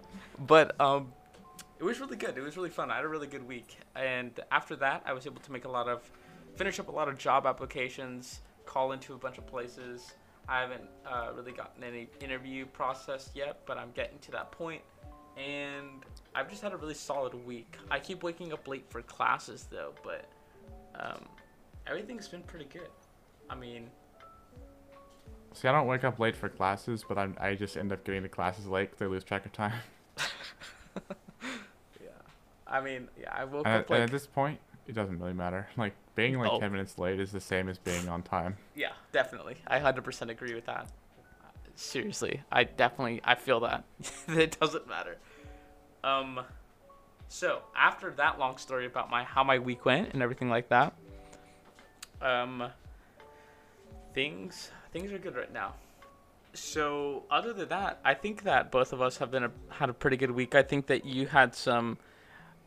But 0.47 0.79
um 0.81 1.13
it 1.79 1.85
was 1.85 1.99
really 2.01 2.17
good. 2.17 2.39
It 2.39 2.43
was 2.43 2.57
really 2.57 2.71
fun. 2.71 2.91
I 2.91 2.97
had 2.97 3.05
a 3.05 3.09
really 3.09 3.27
good 3.27 3.47
week. 3.47 3.77
And 3.97 4.39
after 4.53 4.77
that, 4.77 5.03
I 5.05 5.13
was 5.13 5.27
able 5.27 5.41
to 5.41 5.51
make 5.53 5.65
a 5.65 5.69
lot 5.69 5.89
of 5.89 6.09
finish 6.55 6.79
up 6.79 6.89
a 6.89 6.93
lot 6.93 7.09
of 7.09 7.19
job 7.19 7.45
applications, 7.45 8.41
call 8.67 8.93
into 8.93 9.15
a 9.15 9.19
bunch 9.19 9.37
of 9.39 9.47
places. 9.47 10.13
I 10.49 10.61
haven't 10.61 10.85
uh, 11.05 11.31
really 11.35 11.51
gotten 11.51 11.83
any 11.83 12.09
interview 12.21 12.67
process 12.67 13.31
yet, 13.35 13.63
but 13.67 13.79
I'm 13.79 13.91
getting 13.93 14.19
to 14.21 14.31
that 14.31 14.53
point. 14.53 14.83
And 15.37 16.05
I've 16.35 16.49
just 16.49 16.63
had 16.63 16.73
a 16.73 16.77
really 16.77 16.95
solid 16.95 17.35
week. 17.47 17.77
I 17.91 17.99
keep 17.99 18.23
waking 18.23 18.53
up 18.53 18.67
late 18.67 18.85
for 18.89 19.03
classes 19.03 19.67
though, 19.71 19.93
but 20.03 20.25
um, 20.99 21.25
everything's 21.87 22.29
been 22.29 22.43
pretty 22.43 22.67
good. 22.67 22.89
I 23.51 23.55
mean, 23.55 23.91
See, 25.55 25.69
I 25.69 25.73
don't 25.73 25.87
wake 25.87 26.03
up 26.05 26.19
late 26.19 26.35
for 26.35 26.49
classes, 26.49 27.05
but 27.07 27.19
I'm, 27.19 27.37
I 27.39 27.55
just 27.55 27.77
end 27.77 27.93
up 27.93 28.05
getting 28.05 28.23
to 28.23 28.29
classes 28.31 28.67
late 28.67 28.91
because 28.91 29.03
I 29.05 29.07
lose 29.09 29.23
track 29.23 29.45
of 29.45 29.53
time. 29.53 29.75
yeah. 32.03 32.09
I 32.67 32.81
mean, 32.81 33.09
yeah, 33.21 33.35
I 33.35 33.45
woke 33.45 33.67
And, 33.67 33.75
up 33.77 33.81
at- 33.83 33.91
like 33.91 33.97
and 34.01 34.05
at 34.05 34.11
this 34.11 34.27
point, 34.27 34.59
it 34.87 34.95
doesn't 34.95 35.19
really 35.19 35.35
matter. 35.35 35.69
Like, 35.77 35.93
being 36.15 36.39
like 36.39 36.51
Oh. 36.51 36.59
10 36.59 36.73
minutes 36.73 36.99
late 36.99 37.21
is 37.21 37.33
the 37.33 37.41
same 37.41 37.69
as 37.69 37.77
being 37.79 38.09
on 38.09 38.23
time. 38.23 38.57
Yeah, 38.75 38.93
definitely. 39.13 39.57
I 39.67 39.79
100% 39.79 40.31
agree 40.31 40.55
with 40.55 40.65
that. 40.67 40.89
Seriously, 41.75 42.43
I 42.51 42.65
definitely 42.65 43.21
I 43.25 43.35
feel 43.35 43.61
that. 43.61 43.85
it 44.29 44.59
doesn't 44.61 44.87
matter. 44.89 45.19
Um 46.05 46.41
so, 47.29 47.63
after 47.75 48.11
that 48.13 48.39
long 48.39 48.59
story 48.59 48.87
about 48.87 49.11
my 49.11 49.25
how 49.25 49.43
my 49.43 49.59
week 49.59 49.85
went 49.85 50.13
and 50.13 50.23
everything 50.23 50.51
like 50.51 50.69
that, 50.69 50.93
um 52.21 52.71
things 54.13 54.71
things 54.93 55.13
are 55.13 55.19
good 55.19 55.37
right 55.37 55.53
now. 55.53 55.75
So, 56.55 57.23
other 57.31 57.55
than 57.55 57.71
that, 57.71 57.99
I 58.05 58.13
think 58.13 58.43
that 58.43 58.71
both 58.71 58.93
of 58.93 59.01
us 59.01 59.17
have 59.17 59.31
been 59.31 59.45
a, 59.45 59.51
had 59.71 59.89
a 59.89 59.95
pretty 59.95 60.19
good 60.19 60.31
week. 60.31 60.55
I 60.55 60.63
think 60.63 60.87
that 60.89 61.07
you 61.07 61.27
had 61.27 61.55
some 61.55 61.97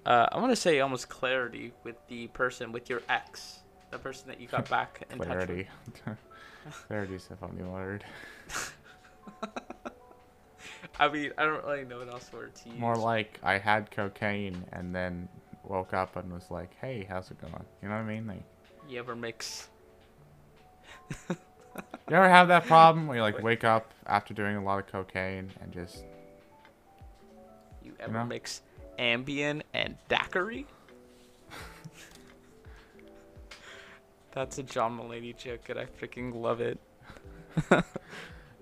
uh, 0.06 0.28
I 0.32 0.40
want 0.40 0.52
to 0.52 0.56
say 0.56 0.80
almost 0.80 1.10
clarity 1.10 1.74
with 1.84 1.96
the 2.08 2.28
person 2.28 2.72
with 2.72 2.90
your 2.90 3.02
ex, 3.10 3.60
the 3.92 3.98
person 3.98 4.28
that 4.30 4.40
you 4.40 4.48
got 4.48 4.70
back 4.78 5.02
in 5.12 5.20
touch 5.20 5.28
with. 5.28 5.38
Clarity. 5.38 5.68
Clarity's 6.88 7.30
a 7.32 7.36
funny 7.36 7.64
word. 7.64 8.04
I 11.00 11.10
mean, 11.10 11.32
I 11.38 11.44
don't 11.44 11.64
really 11.66 11.86
know 11.86 12.00
what 12.00 12.10
else 12.10 12.32
word 12.32 12.56
to 12.56 12.70
use. 12.70 12.80
More 12.80 12.96
like 12.96 13.40
I 13.44 13.58
had 13.58 13.92
cocaine 13.92 14.64
and 14.72 14.96
then 14.96 15.28
woke 15.64 15.94
up 15.94 16.16
and 16.16 16.32
was 16.32 16.50
like, 16.50 16.76
hey, 16.80 17.06
how's 17.08 17.30
it 17.32 17.42
going? 17.42 17.54
You 17.82 17.90
know 17.90 17.96
what 17.96 18.02
I 18.02 18.04
mean? 18.04 18.28
Like, 18.28 18.44
you 18.88 19.00
ever 19.00 19.16
mix. 19.16 19.68
you 21.30 21.36
ever 22.10 22.30
have 22.30 22.48
that 22.48 22.66
problem 22.66 23.08
where 23.08 23.18
you 23.18 23.24
like 23.24 23.42
wake 23.42 23.64
up 23.64 23.94
after 24.06 24.34
doing 24.34 24.56
a 24.56 24.64
lot 24.64 24.80
of 24.80 24.88
cocaine 24.88 25.52
and 25.62 25.72
just 25.72 26.04
You 27.84 27.94
ever 28.00 28.14
know? 28.14 28.26
mix 28.26 28.62
Ambien 28.98 29.62
and 29.74 29.98
daiquiri? 30.08 30.66
That's 34.32 34.58
a 34.58 34.64
John 34.64 34.98
Mulaney 34.98 35.36
joke, 35.36 35.70
and 35.70 35.80
I 35.80 35.86
freaking 35.86 36.34
love 36.34 36.62
it. 36.62 36.80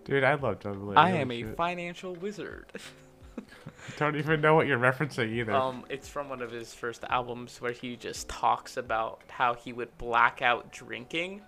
Dude, 0.03 0.23
I 0.23 0.33
love 0.35 0.59
John 0.59 0.75
Mulaney. 0.75 0.97
I 0.97 1.09
holy 1.11 1.21
am 1.21 1.31
a 1.31 1.55
financial 1.55 2.15
wizard. 2.15 2.65
Don't 3.97 4.15
even 4.15 4.41
know 4.41 4.55
what 4.55 4.67
you're 4.67 4.79
referencing 4.79 5.31
either. 5.31 5.53
Um, 5.53 5.85
it's 5.89 6.07
from 6.07 6.29
one 6.29 6.41
of 6.41 6.51
his 6.51 6.73
first 6.73 7.03
albums 7.09 7.59
where 7.61 7.71
he 7.71 7.95
just 7.95 8.27
talks 8.29 8.77
about 8.77 9.21
how 9.27 9.53
he 9.53 9.73
would 9.73 9.95
black 9.97 10.41
out 10.41 10.71
drinking, 10.71 11.41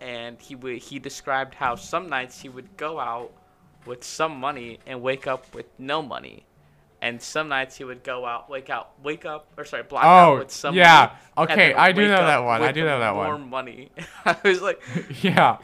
and 0.00 0.40
he 0.40 0.54
would 0.54 0.78
he 0.78 0.98
described 0.98 1.54
how 1.54 1.74
some 1.76 2.08
nights 2.08 2.40
he 2.40 2.48
would 2.48 2.76
go 2.76 2.98
out 2.98 3.32
with 3.86 4.04
some 4.04 4.38
money 4.38 4.78
and 4.86 5.00
wake 5.02 5.26
up 5.26 5.54
with 5.54 5.66
no 5.78 6.02
money, 6.02 6.44
and 7.00 7.20
some 7.22 7.48
nights 7.48 7.76
he 7.76 7.84
would 7.84 8.02
go 8.04 8.26
out, 8.26 8.50
wake 8.50 8.68
out, 8.70 8.92
wake 9.02 9.24
up, 9.24 9.48
or 9.56 9.64
sorry, 9.64 9.82
black 9.84 10.04
out 10.04 10.28
Oh, 10.32 10.38
with 10.38 10.50
some 10.50 10.74
yeah. 10.74 11.16
Okay, 11.38 11.72
I 11.72 11.92
do 11.92 12.06
know 12.06 12.14
up 12.14 12.26
that 12.26 12.44
one. 12.44 12.62
I 12.62 12.72
do 12.72 12.84
know 12.84 12.98
that 12.98 13.14
one. 13.16 13.26
more 13.26 13.38
money. 13.38 13.90
I 14.24 14.36
was 14.44 14.60
like, 14.60 14.82
yeah. 15.22 15.58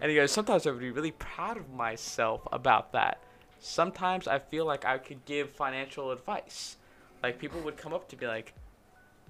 And 0.00 0.10
he 0.10 0.16
goes, 0.16 0.30
sometimes 0.30 0.66
I 0.66 0.70
would 0.70 0.80
be 0.80 0.90
really 0.90 1.12
proud 1.12 1.56
of 1.56 1.70
myself 1.70 2.46
about 2.52 2.92
that. 2.92 3.22
Sometimes 3.60 4.28
I 4.28 4.38
feel 4.38 4.64
like 4.64 4.84
I 4.84 4.98
could 4.98 5.24
give 5.24 5.50
financial 5.50 6.12
advice. 6.12 6.76
Like 7.22 7.38
people 7.38 7.60
would 7.62 7.76
come 7.76 7.92
up 7.92 8.08
to 8.10 8.16
me 8.16 8.26
like, 8.26 8.54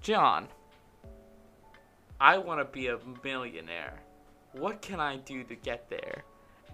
John, 0.01 0.47
I 2.21 2.37
want 2.37 2.59
to 2.59 2.65
be 2.65 2.87
a 2.87 2.99
millionaire. 3.23 3.99
What 4.53 4.81
can 4.81 4.99
I 4.99 5.17
do 5.17 5.43
to 5.43 5.55
get 5.55 5.89
there? 5.89 6.23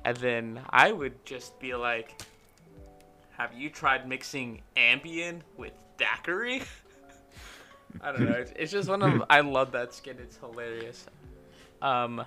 And 0.03 0.17
then 0.17 0.61
I 0.69 0.91
would 0.91 1.25
just 1.25 1.59
be 1.59 1.73
like, 1.73 2.21
Have 3.37 3.53
you 3.53 3.69
tried 3.69 4.07
mixing 4.07 4.61
Ambien 4.75 5.41
with 5.57 5.73
daiquiri? 5.97 6.63
I 8.01 8.11
don't 8.11 8.25
know. 8.25 8.35
It's, 8.35 8.51
it's 8.55 8.71
just 8.71 8.89
one 8.89 9.01
of 9.01 9.23
I 9.29 9.39
love 9.39 9.71
that 9.71 9.93
skin. 9.93 10.17
It's 10.19 10.37
hilarious. 10.37 11.05
Um, 11.81 12.25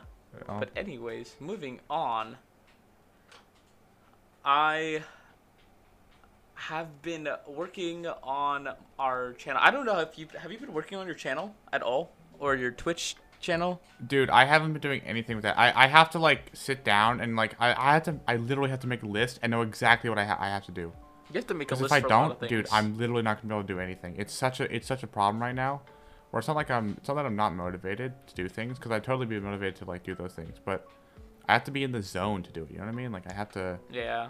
Oh, 0.49 0.59
but 0.59 0.71
anyways, 0.77 1.37
moving 1.41 1.81
on. 1.91 2.37
I 4.45 5.03
have 6.55 7.03
been 7.03 7.29
working 7.47 8.07
on 8.23 8.69
our 8.99 9.33
channel. 9.35 9.61
I 9.63 9.71
don't 9.71 9.87
know 9.87 9.99
if 10.01 10.19
you 10.19 10.27
have 10.39 10.51
you 10.51 10.59
been 10.59 10.73
working 10.73 10.99
on 10.99 11.07
your 11.07 11.15
channel 11.15 11.55
at 11.73 11.83
all 11.83 12.11
or 12.39 12.57
your 12.57 12.71
Twitch 12.71 13.17
channel. 13.41 13.81
Dude, 14.07 14.31
I 14.31 14.45
haven't 14.45 14.73
been 14.73 14.83
doing 14.83 15.03
anything 15.07 15.37
with 15.37 15.45
that. 15.45 15.59
I, 15.59 15.85
I 15.85 15.87
have 15.87 16.11
to 16.11 16.19
like 16.19 16.51
sit 16.53 16.85
down 16.85 17.21
and 17.21 17.37
like 17.37 17.55
I, 17.61 17.71
I 17.73 17.95
have 17.95 18.05
to 18.05 18.21
I 18.27 18.37
literally 18.37 18.71
have 18.71 18.81
to 18.81 18.87
make 18.87 19.03
a 19.03 19.07
list 19.07 19.39
and 19.43 19.51
know 19.51 19.63
exactly 19.63 20.11
what 20.11 20.19
I, 20.19 20.25
ha- 20.25 20.39
I 20.41 20.49
have 20.49 20.65
to 20.67 20.73
do. 20.73 20.93
You 21.31 21.35
have 21.35 21.47
to 21.49 21.55
make 21.55 21.71
a 21.71 21.75
list 21.75 21.87
if 21.87 21.93
I 21.93 22.01
for 22.01 22.07
a 22.07 22.11
lot 22.11 22.29
don't, 22.29 22.43
of 22.43 22.49
dude, 22.49 22.67
I'm 22.73 22.99
literally 22.99 23.23
not 23.23 23.43
gonna 23.43 23.55
be 23.55 23.59
able 23.59 23.67
to 23.67 23.75
do 23.75 23.81
anything. 23.81 24.15
It's 24.19 24.33
such 24.33 24.61
a 24.61 24.75
it's 24.75 24.87
such 24.87 25.03
a 25.03 25.07
problem 25.07 25.43
right 25.43 25.55
now. 25.55 25.83
Where 26.31 26.39
it's 26.39 26.49
not 26.49 26.57
like 26.57 26.71
I'm 26.71 26.95
it's 26.99 27.09
not 27.09 27.15
that 27.15 27.27
I'm 27.27 27.37
not 27.37 27.55
motivated 27.55 28.13
to 28.29 28.35
do 28.35 28.49
things 28.49 28.79
because 28.79 28.93
I'd 28.93 29.05
totally 29.05 29.27
be 29.27 29.41
motivated 29.41 29.77
to 29.77 29.85
like 29.87 30.03
do 30.03 30.15
those 30.15 30.35
things, 30.35 30.57
but 30.65 30.89
I 31.49 31.55
have 31.55 31.65
to 31.65 31.71
be 31.71 31.83
in 31.85 31.93
the 31.93 32.03
zone 32.03 32.43
to 32.43 32.53
do 32.53 32.65
it. 32.65 32.71
You 32.71 32.79
know 32.79 32.85
what 32.85 32.93
I 32.93 32.97
mean? 32.97 33.13
Like 33.13 33.31
I 33.31 33.33
have 33.35 33.51
to. 33.53 33.79
Yeah. 33.91 34.29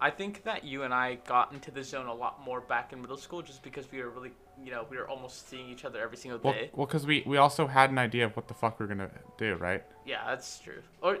I 0.00 0.10
think 0.10 0.44
that 0.44 0.62
you 0.64 0.84
and 0.84 0.94
I 0.94 1.16
got 1.26 1.52
into 1.52 1.70
the 1.72 1.82
zone 1.82 2.06
a 2.06 2.14
lot 2.14 2.44
more 2.44 2.60
back 2.60 2.92
in 2.92 3.00
middle 3.00 3.16
school 3.16 3.42
just 3.42 3.64
because 3.64 3.90
we 3.90 4.00
were 4.00 4.10
really, 4.10 4.30
you 4.64 4.70
know, 4.70 4.86
we 4.88 4.96
were 4.96 5.08
almost 5.08 5.48
seeing 5.48 5.68
each 5.68 5.84
other 5.84 6.00
every 6.00 6.16
single 6.16 6.38
Well, 6.40 6.52
day. 6.52 6.70
well, 6.72 6.86
because 6.86 7.04
we 7.04 7.24
we 7.26 7.36
also 7.36 7.66
had 7.66 7.90
an 7.90 7.98
idea 7.98 8.24
of 8.24 8.36
what 8.36 8.46
the 8.48 8.54
fuck 8.54 8.78
we 8.78 8.84
are 8.84 8.88
gonna 8.88 9.10
do, 9.36 9.54
right? 9.56 9.84
Yeah, 10.06 10.24
that's 10.28 10.60
true. 10.60 10.82
Or 11.02 11.18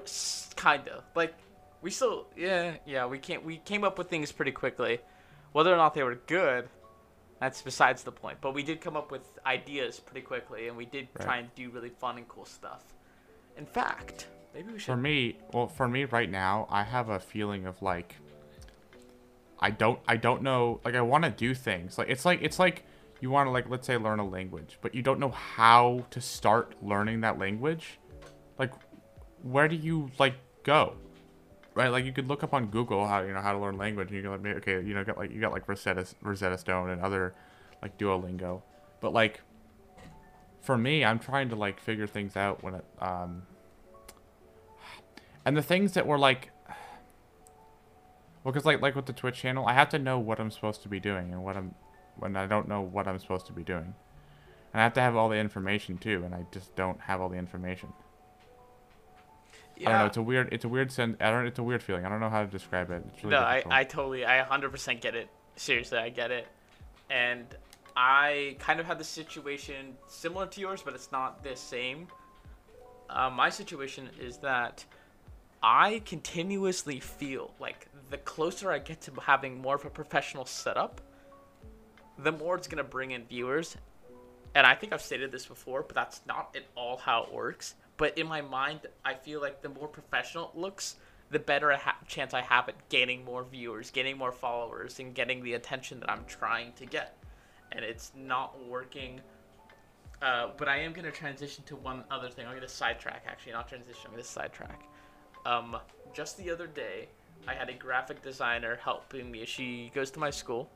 kind 0.54 0.86
of. 0.88 1.02
Like 1.16 1.34
we 1.82 1.90
still 1.90 2.26
yeah, 2.36 2.76
yeah, 2.86 3.06
we 3.06 3.18
can't 3.18 3.44
we 3.44 3.58
came 3.58 3.82
up 3.84 3.98
with 3.98 4.08
things 4.08 4.30
pretty 4.30 4.52
quickly. 4.52 5.00
Whether 5.52 5.72
or 5.72 5.76
not 5.76 5.94
they 5.94 6.02
were 6.04 6.16
good, 6.26 6.68
that's 7.40 7.62
besides 7.62 8.02
the 8.02 8.12
point. 8.12 8.38
But 8.40 8.54
we 8.54 8.62
did 8.62 8.80
come 8.80 8.96
up 8.96 9.10
with 9.10 9.22
ideas 9.46 10.00
pretty 10.00 10.22
quickly 10.22 10.68
and 10.68 10.76
we 10.76 10.86
did 10.86 11.08
try 11.20 11.38
and 11.38 11.54
do 11.54 11.70
really 11.70 11.90
fun 11.90 12.18
and 12.18 12.28
cool 12.28 12.44
stuff. 12.44 12.82
In 13.56 13.66
fact, 13.66 14.26
maybe 14.54 14.72
we 14.72 14.78
should. 14.78 14.86
For 14.86 14.96
me, 14.96 15.38
well, 15.52 15.68
for 15.68 15.88
me 15.88 16.04
right 16.04 16.30
now, 16.30 16.66
I 16.70 16.82
have 16.82 17.08
a 17.08 17.18
feeling 17.18 17.66
of 17.66 17.80
like 17.82 18.16
I 19.60 19.70
don't 19.70 19.98
I 20.06 20.16
don't 20.16 20.42
know 20.42 20.80
like 20.84 20.94
I 20.94 21.00
want 21.00 21.24
to 21.24 21.30
do 21.30 21.54
things. 21.54 21.98
Like 21.98 22.08
it's 22.08 22.24
like 22.24 22.40
it's 22.42 22.58
like 22.58 22.84
you 23.20 23.30
want 23.30 23.46
to 23.46 23.50
like 23.50 23.68
let's 23.68 23.86
say 23.86 23.96
learn 23.96 24.20
a 24.20 24.28
language, 24.28 24.78
but 24.80 24.94
you 24.94 25.02
don't 25.02 25.18
know 25.18 25.30
how 25.30 26.04
to 26.10 26.20
start 26.20 26.74
learning 26.82 27.20
that 27.22 27.38
language. 27.38 27.98
Like 28.58 28.72
where 29.42 29.68
do 29.68 29.76
you 29.76 30.10
like 30.18 30.34
go? 30.62 30.94
Right? 31.74 31.88
Like 31.88 32.04
you 32.04 32.12
could 32.12 32.28
look 32.28 32.42
up 32.42 32.52
on 32.54 32.66
Google 32.66 33.06
how 33.06 33.20
you 33.20 33.32
know 33.32 33.40
how 33.40 33.52
to 33.52 33.58
learn 33.58 33.76
language 33.76 34.08
and 34.08 34.16
you 34.16 34.22
can 34.22 34.42
like 34.42 34.56
okay, 34.56 34.74
you 34.84 34.94
know, 34.94 35.04
get 35.04 35.16
like 35.16 35.30
you 35.30 35.40
got 35.40 35.52
like 35.52 35.68
Rosetta 35.68 36.06
Rosetta 36.22 36.58
Stone 36.58 36.90
and 36.90 37.00
other 37.00 37.34
like 37.82 37.96
Duolingo. 37.98 38.62
But 39.00 39.12
like 39.12 39.42
for 40.60 40.76
me, 40.76 41.04
I'm 41.04 41.18
trying 41.18 41.48
to 41.50 41.56
like 41.56 41.80
figure 41.80 42.06
things 42.06 42.36
out 42.36 42.62
when 42.62 42.74
it 42.74 42.84
um 43.00 43.42
and 45.48 45.56
the 45.56 45.62
things 45.62 45.92
that 45.92 46.06
were 46.06 46.18
like 46.18 46.50
well 48.44 48.52
because 48.52 48.66
like 48.66 48.82
like 48.82 48.94
with 48.94 49.06
the 49.06 49.12
twitch 49.14 49.36
channel 49.36 49.66
i 49.66 49.72
have 49.72 49.88
to 49.88 49.98
know 49.98 50.18
what 50.18 50.38
i'm 50.38 50.50
supposed 50.50 50.82
to 50.82 50.88
be 50.88 51.00
doing 51.00 51.32
and 51.32 51.42
what 51.42 51.56
i'm 51.56 51.74
when 52.18 52.36
i 52.36 52.46
don't 52.46 52.68
know 52.68 52.82
what 52.82 53.08
i'm 53.08 53.18
supposed 53.18 53.46
to 53.46 53.52
be 53.52 53.62
doing 53.62 53.94
and 54.72 54.80
i 54.80 54.82
have 54.82 54.92
to 54.92 55.00
have 55.00 55.16
all 55.16 55.30
the 55.30 55.36
information 55.36 55.96
too 55.96 56.22
and 56.24 56.34
i 56.34 56.44
just 56.52 56.76
don't 56.76 57.00
have 57.00 57.20
all 57.20 57.30
the 57.30 57.36
information 57.38 57.90
i 59.86 59.90
don't 59.90 59.98
know 60.00 60.06
it's 60.06 60.16
a 60.16 60.22
weird 60.22 60.48
it's 60.52 60.64
a 60.64 60.68
weird 60.68 60.90
sense 60.90 61.16
i 61.20 61.30
don't 61.30 61.46
it's 61.46 61.58
a 61.58 61.62
weird 61.62 61.82
feeling 61.82 62.04
i 62.04 62.08
don't 62.08 62.20
know 62.20 62.30
how 62.30 62.42
to 62.42 62.50
describe 62.50 62.90
it 62.90 63.02
it's 63.12 63.24
really 63.24 63.36
no, 63.36 63.42
I. 63.42 63.62
I 63.70 63.84
totally, 63.84 64.24
I 64.24 64.44
100% 64.44 65.00
get 65.00 65.14
it. 65.14 65.28
Seriously, 65.56 65.98
I 65.98 66.08
get 66.08 66.30
it. 66.30 66.46
And 67.10 67.46
I 67.96 68.56
kind 68.58 68.80
of 68.80 68.86
had 68.86 68.98
the 68.98 69.04
situation 69.04 69.96
similar 70.06 70.46
to 70.46 70.60
yours, 70.60 70.82
but 70.82 70.94
it's 70.94 71.10
not 71.10 71.42
the 71.42 71.56
same. 71.56 72.08
Uh, 73.10 73.30
my 73.30 73.50
situation 73.50 74.08
is 74.20 74.38
that 74.38 74.84
I 75.62 76.02
continuously 76.04 77.00
feel 77.00 77.54
like 77.58 77.88
the 78.10 78.18
closer 78.18 78.70
I 78.70 78.78
get 78.78 79.00
to 79.02 79.12
having 79.20 79.60
more 79.60 79.74
of 79.74 79.84
a 79.84 79.90
professional 79.90 80.44
setup, 80.44 81.00
the 82.18 82.32
more 82.32 82.56
it's 82.56 82.68
going 82.68 82.78
to 82.78 82.88
bring 82.88 83.12
in 83.12 83.24
viewers. 83.24 83.76
And 84.54 84.66
I 84.66 84.74
think 84.74 84.92
I've 84.92 85.02
stated 85.02 85.32
this 85.32 85.46
before, 85.46 85.82
but 85.82 85.94
that's 85.94 86.20
not 86.26 86.54
at 86.54 86.64
all 86.74 86.98
how 86.98 87.24
it 87.24 87.32
works. 87.32 87.74
But 87.98 88.16
in 88.16 88.26
my 88.26 88.40
mind, 88.40 88.86
I 89.04 89.12
feel 89.12 89.42
like 89.42 89.60
the 89.60 89.68
more 89.68 89.88
professional 89.88 90.52
it 90.54 90.58
looks, 90.58 90.96
the 91.30 91.38
better 91.38 91.70
a 91.70 91.76
ha- 91.76 91.98
chance 92.06 92.32
I 92.32 92.40
have 92.40 92.68
at 92.68 92.88
gaining 92.88 93.24
more 93.24 93.44
viewers, 93.44 93.90
getting 93.90 94.16
more 94.16 94.32
followers, 94.32 95.00
and 95.00 95.14
getting 95.14 95.42
the 95.42 95.54
attention 95.54 96.00
that 96.00 96.10
I'm 96.10 96.24
trying 96.26 96.72
to 96.74 96.86
get. 96.86 97.18
And 97.72 97.84
it's 97.84 98.12
not 98.16 98.58
working. 98.66 99.20
Uh, 100.22 100.48
but 100.56 100.68
I 100.68 100.78
am 100.78 100.92
going 100.92 101.04
to 101.04 101.10
transition 101.10 101.64
to 101.64 101.76
one 101.76 102.04
other 102.10 102.30
thing. 102.30 102.46
I'm 102.46 102.52
going 102.52 102.62
to 102.62 102.68
sidetrack, 102.68 103.24
actually, 103.26 103.52
not 103.52 103.68
transition. 103.68 104.02
I'm 104.06 104.12
going 104.12 104.22
to 104.22 104.28
sidetrack. 104.28 104.82
Um, 105.44 105.76
just 106.14 106.38
the 106.38 106.50
other 106.50 106.66
day, 106.66 107.08
I 107.46 107.54
had 107.54 107.68
a 107.68 107.74
graphic 107.74 108.22
designer 108.22 108.78
helping 108.82 109.30
me. 109.30 109.44
She 109.44 109.90
goes 109.94 110.10
to 110.12 110.18
my 110.18 110.30
school, 110.30 110.70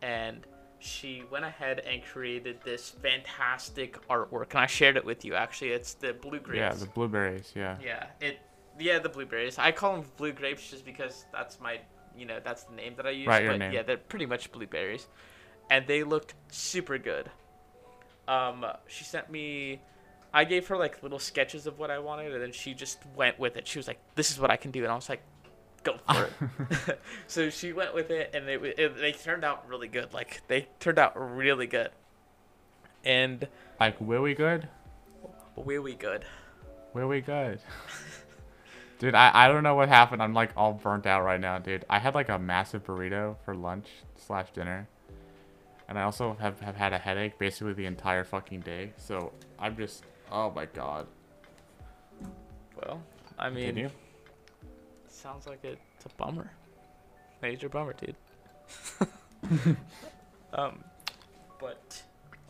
and 0.00 0.46
she 0.80 1.22
went 1.30 1.44
ahead 1.44 1.80
and 1.80 2.02
created 2.04 2.60
this 2.64 2.90
fantastic 2.90 3.98
artwork, 4.08 4.50
and 4.50 4.60
I 4.60 4.66
shared 4.66 4.96
it 4.96 5.04
with 5.04 5.24
you. 5.24 5.34
Actually, 5.34 5.70
it's 5.70 5.94
the 5.94 6.12
blue 6.12 6.38
grapes. 6.40 6.58
yeah 6.58 6.74
the 6.74 6.86
blueberries 6.86 7.52
yeah 7.56 7.76
Yeah, 7.82 8.06
it. 8.20 8.38
Yeah, 8.80 9.00
the 9.00 9.08
blueberries. 9.08 9.58
I 9.58 9.72
call 9.72 9.96
them 9.96 10.04
blue 10.16 10.30
grapes 10.32 10.70
just 10.70 10.84
because 10.84 11.24
that's 11.32 11.58
my, 11.60 11.80
you 12.16 12.24
know, 12.26 12.38
that's 12.44 12.62
the 12.62 12.74
name 12.76 12.94
that 12.96 13.06
I 13.06 13.10
use. 13.10 13.26
Right, 13.26 13.42
your 13.42 13.52
but 13.54 13.58
name. 13.58 13.72
yeah, 13.72 13.82
they're 13.82 13.96
pretty 13.96 14.26
much 14.26 14.52
blueberries, 14.52 15.08
and 15.68 15.84
they 15.88 16.04
looked 16.04 16.34
super 16.48 16.96
good. 16.96 17.28
Um, 18.28 18.64
she 18.86 19.02
sent 19.04 19.30
me. 19.30 19.80
I 20.32 20.44
gave 20.44 20.68
her 20.68 20.76
like 20.76 21.02
little 21.02 21.18
sketches 21.18 21.66
of 21.66 21.78
what 21.80 21.90
I 21.90 21.98
wanted, 21.98 22.32
and 22.34 22.40
then 22.42 22.52
she 22.52 22.72
just 22.74 22.98
went 23.16 23.38
with 23.38 23.56
it. 23.56 23.66
She 23.66 23.80
was 23.80 23.88
like, 23.88 23.98
"This 24.14 24.30
is 24.30 24.38
what 24.38 24.50
I 24.52 24.56
can 24.56 24.70
do," 24.70 24.84
and 24.84 24.92
I 24.92 24.94
was 24.94 25.08
like, 25.08 25.22
"Go 26.06 26.14
for 26.14 26.28
it." 26.88 27.00
so 27.26 27.50
she 27.50 27.72
went 27.72 27.94
with 27.94 28.10
it, 28.10 28.30
and 28.34 28.48
it, 28.48 28.62
it, 28.78 28.96
they 28.96 29.12
turned 29.12 29.44
out 29.44 29.68
really 29.68 29.88
good. 29.88 30.12
Like 30.12 30.42
they 30.48 30.68
turned 30.80 30.98
out 30.98 31.12
really 31.16 31.66
good, 31.66 31.90
and 33.04 33.46
like 33.80 34.00
were 34.00 34.20
we 34.20 34.34
good 34.34 34.68
Were 35.56 35.80
we 35.82 35.94
good. 35.94 36.24
Were 36.94 37.06
we 37.06 37.20
good 37.20 37.60
dude 38.98 39.14
I, 39.14 39.30
I 39.32 39.48
don't 39.48 39.62
know 39.62 39.74
what 39.76 39.88
happened 39.88 40.22
i'm 40.22 40.34
like 40.34 40.50
all 40.56 40.72
burnt 40.72 41.06
out 41.06 41.22
right 41.22 41.40
now 41.40 41.58
dude 41.58 41.84
i 41.88 41.98
had 41.98 42.14
like 42.14 42.28
a 42.28 42.38
massive 42.38 42.84
burrito 42.84 43.36
for 43.44 43.54
lunch 43.54 43.86
slash 44.16 44.50
dinner 44.52 44.88
and 45.88 45.98
i 45.98 46.02
also 46.02 46.36
have, 46.40 46.58
have 46.60 46.74
had 46.74 46.92
a 46.92 46.98
headache 46.98 47.38
basically 47.38 47.74
the 47.74 47.86
entire 47.86 48.24
fucking 48.24 48.60
day 48.60 48.92
so 48.96 49.32
i'm 49.58 49.76
just 49.76 50.02
oh 50.32 50.50
my 50.50 50.64
god 50.64 51.06
Well, 52.82 53.02
I 53.38 53.50
mean. 53.50 53.66
Continue. 53.66 53.90
Sounds 55.20 55.48
like 55.48 55.64
it's 55.64 56.06
a 56.06 56.08
bummer. 56.16 56.52
Major 57.42 57.68
bummer, 57.68 57.92
dude. 57.92 58.14
um, 60.52 60.84
but 61.58 62.00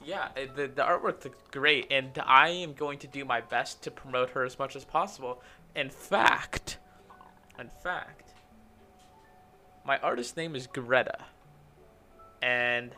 yeah, 0.04 0.28
the 0.54 0.66
the 0.66 0.83
artwork 0.83 1.24
looks 1.24 1.38
great, 1.50 1.87
and 1.90 2.11
I 2.26 2.50
am 2.50 2.74
going 2.74 2.98
to 2.98 3.07
do 3.07 3.24
my 3.24 3.40
best 3.40 3.83
to 3.85 3.90
promote 3.90 4.31
her 4.31 4.44
as 4.44 4.59
much 4.59 4.76
as 4.76 4.85
possible. 4.85 5.42
In 5.74 5.88
fact, 5.88 6.76
in 7.59 7.70
fact, 7.83 8.35
my 9.87 9.96
artist 10.00 10.37
name 10.37 10.54
is 10.54 10.66
Greta, 10.66 11.24
and 12.42 12.94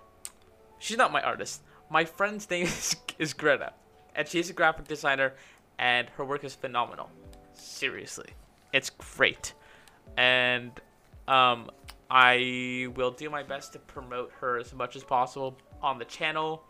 she's 0.80 0.96
not 0.96 1.12
my 1.12 1.22
artist. 1.22 1.62
My 1.88 2.04
friend's 2.04 2.50
name 2.50 2.66
is, 2.66 2.96
is 3.20 3.34
Greta, 3.34 3.72
and 4.16 4.26
she's 4.26 4.50
a 4.50 4.52
graphic 4.52 4.88
designer, 4.88 5.34
and 5.78 6.08
her 6.16 6.24
work 6.24 6.42
is 6.42 6.56
phenomenal. 6.56 7.08
Seriously, 7.54 8.30
it's 8.72 8.90
great, 8.90 9.54
and 10.16 10.72
um, 11.28 11.70
I 12.10 12.88
will 12.96 13.12
do 13.12 13.30
my 13.30 13.42
best 13.42 13.72
to 13.74 13.78
promote 13.78 14.32
her 14.40 14.58
as 14.58 14.74
much 14.74 14.96
as 14.96 15.04
possible 15.04 15.56
on 15.82 15.98
the 15.98 16.04
channel, 16.04 16.64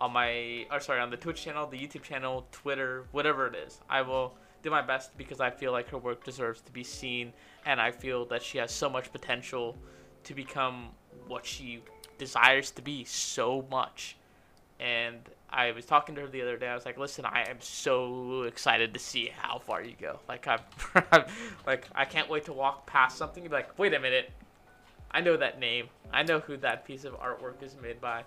on 0.00 0.12
my, 0.12 0.66
or 0.70 0.80
sorry, 0.80 1.00
on 1.00 1.10
the 1.10 1.16
Twitch 1.16 1.42
channel, 1.42 1.66
the 1.66 1.78
YouTube 1.78 2.02
channel, 2.02 2.46
Twitter, 2.52 3.06
whatever 3.12 3.46
it 3.46 3.54
is. 3.54 3.80
I 3.88 4.02
will 4.02 4.34
do 4.62 4.70
my 4.70 4.82
best 4.82 5.16
because 5.16 5.40
I 5.40 5.50
feel 5.50 5.72
like 5.72 5.88
her 5.88 5.98
work 5.98 6.24
deserves 6.24 6.60
to 6.62 6.72
be 6.72 6.84
seen, 6.84 7.32
and 7.64 7.80
I 7.80 7.90
feel 7.90 8.24
that 8.26 8.42
she 8.42 8.58
has 8.58 8.72
so 8.72 8.90
much 8.90 9.12
potential 9.12 9.76
to 10.24 10.34
become 10.34 10.90
what 11.28 11.46
she 11.46 11.82
desires 12.18 12.70
to 12.72 12.82
be 12.82 13.04
so 13.04 13.66
much. 13.70 14.16
And 14.80 15.20
I 15.54 15.70
was 15.70 15.86
talking 15.86 16.16
to 16.16 16.22
her 16.22 16.26
the 16.26 16.42
other 16.42 16.56
day. 16.56 16.66
I 16.66 16.74
was 16.74 16.84
like, 16.84 16.98
"Listen, 16.98 17.24
I 17.24 17.48
am 17.48 17.60
so 17.60 18.42
excited 18.42 18.92
to 18.94 18.98
see 19.00 19.30
how 19.36 19.60
far 19.60 19.82
you 19.82 19.94
go. 20.00 20.18
Like, 20.28 20.46
I'm, 20.48 20.58
like, 21.64 21.86
I 21.94 22.04
can't 22.04 22.28
wait 22.28 22.44
to 22.46 22.52
walk 22.52 22.86
past 22.86 23.16
something 23.16 23.44
and 23.44 23.50
be 23.50 23.56
like, 23.56 23.78
wait 23.78 23.94
a 23.94 24.00
minute, 24.00 24.32
I 25.12 25.20
know 25.20 25.36
that 25.36 25.60
name. 25.60 25.86
I 26.12 26.24
know 26.24 26.40
who 26.40 26.56
that 26.58 26.84
piece 26.84 27.04
of 27.04 27.14
artwork 27.20 27.62
is 27.62 27.76
made 27.80 28.00
by." 28.00 28.24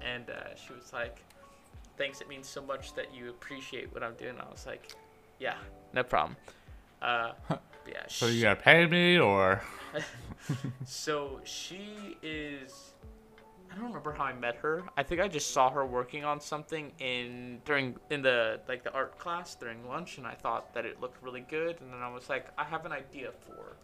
And 0.00 0.30
uh, 0.30 0.54
she 0.56 0.72
was 0.72 0.92
like, 0.92 1.22
"Thanks. 1.98 2.22
It 2.22 2.28
means 2.28 2.46
so 2.48 2.62
much 2.62 2.94
that 2.94 3.14
you 3.14 3.28
appreciate 3.28 3.92
what 3.92 4.02
I'm 4.02 4.14
doing." 4.14 4.34
I 4.40 4.50
was 4.50 4.66
like, 4.66 4.90
"Yeah, 5.38 5.56
no 5.92 6.02
problem." 6.02 6.36
Uh, 7.02 7.32
yeah. 7.86 8.04
so 8.08 8.26
she- 8.28 8.36
you 8.36 8.42
gotta 8.42 8.60
pay 8.60 8.86
me 8.86 9.18
or 9.18 9.60
so 10.86 11.40
she 11.44 12.16
is. 12.22 12.93
I 13.74 13.76
don't 13.76 13.88
remember 13.88 14.12
how 14.12 14.24
I 14.24 14.32
met 14.32 14.54
her. 14.56 14.84
I 14.96 15.02
think 15.02 15.20
I 15.20 15.26
just 15.26 15.50
saw 15.50 15.68
her 15.70 15.84
working 15.84 16.24
on 16.24 16.40
something 16.40 16.92
in 17.00 17.60
during 17.64 17.96
in 18.08 18.22
the 18.22 18.60
like 18.68 18.84
the 18.84 18.92
art 18.92 19.18
class 19.18 19.56
during 19.56 19.88
lunch, 19.88 20.16
and 20.18 20.26
I 20.26 20.34
thought 20.34 20.72
that 20.74 20.84
it 20.84 21.00
looked 21.00 21.20
really 21.24 21.40
good. 21.40 21.80
And 21.80 21.92
then 21.92 22.00
I 22.00 22.08
was 22.08 22.28
like, 22.28 22.46
I 22.56 22.62
have 22.62 22.86
an 22.86 22.92
idea 22.92 23.30
for 23.32 23.76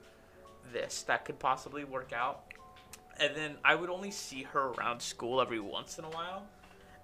this 0.73 1.03
that 1.03 1.25
could 1.25 1.41
possibly 1.41 1.83
work 1.83 2.13
out. 2.13 2.45
And 3.19 3.35
then 3.35 3.57
I 3.65 3.75
would 3.75 3.91
only 3.91 4.13
see 4.13 4.45
her 4.45 4.69
around 4.69 5.03
school 5.03 5.41
every 5.41 5.61
once 5.61 5.99
in 5.99 6.05
a 6.05 6.11
while. 6.11 6.45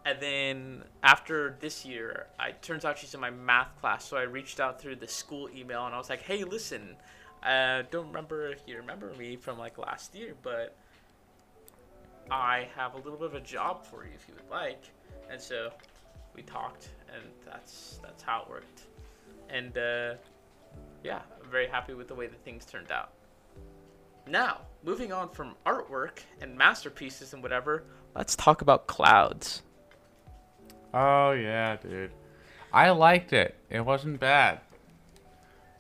And 0.04 0.20
then 0.20 0.84
after 1.02 1.56
this 1.58 1.84
year, 1.84 2.28
I 2.38 2.52
turns 2.52 2.84
out 2.84 2.98
she's 2.98 3.14
in 3.14 3.20
my 3.20 3.30
math 3.30 3.76
class, 3.80 4.04
so 4.04 4.16
I 4.16 4.22
reached 4.22 4.60
out 4.60 4.80
through 4.80 4.96
the 4.96 5.08
school 5.08 5.48
email 5.52 5.86
and 5.86 5.94
I 5.94 5.98
was 5.98 6.08
like, 6.08 6.22
"Hey, 6.22 6.44
listen, 6.44 6.94
I 7.42 7.82
don't 7.90 8.06
remember 8.06 8.46
if 8.46 8.60
you 8.64 8.76
remember 8.76 9.12
me 9.14 9.34
from 9.34 9.58
like 9.58 9.76
last 9.76 10.14
year, 10.14 10.34
but 10.40 10.76
I 12.30 12.68
have 12.76 12.94
a 12.94 12.98
little 12.98 13.16
bit 13.18 13.26
of 13.26 13.34
a 13.34 13.40
job 13.40 13.84
for 13.84 14.04
you 14.04 14.10
if 14.14 14.28
you 14.28 14.34
would 14.34 14.50
like." 14.50 14.84
And 15.30 15.40
so 15.40 15.70
we 16.34 16.42
talked, 16.42 16.88
and 17.14 17.22
that's 17.44 17.98
that's 18.02 18.22
how 18.22 18.42
it 18.42 18.50
worked. 18.50 18.82
And 19.48 19.76
uh, 19.76 20.14
yeah, 21.04 21.20
I'm 21.42 21.50
very 21.50 21.66
happy 21.68 21.94
with 21.94 22.08
the 22.08 22.14
way 22.14 22.26
that 22.26 22.42
things 22.44 22.64
turned 22.64 22.90
out. 22.90 23.10
Now, 24.28 24.62
moving 24.82 25.12
on 25.12 25.28
from 25.28 25.54
artwork 25.64 26.18
and 26.40 26.56
masterpieces 26.56 27.32
and 27.32 27.42
whatever, 27.42 27.84
let's 28.16 28.34
talk 28.34 28.60
about 28.62 28.86
clouds. 28.88 29.62
oh 30.94 31.32
yeah 31.32 31.76
dude 31.76 32.10
i 32.72 32.90
liked 32.90 33.32
it 33.32 33.54
it 33.70 33.80
wasn't 33.84 34.18
bad 34.18 34.60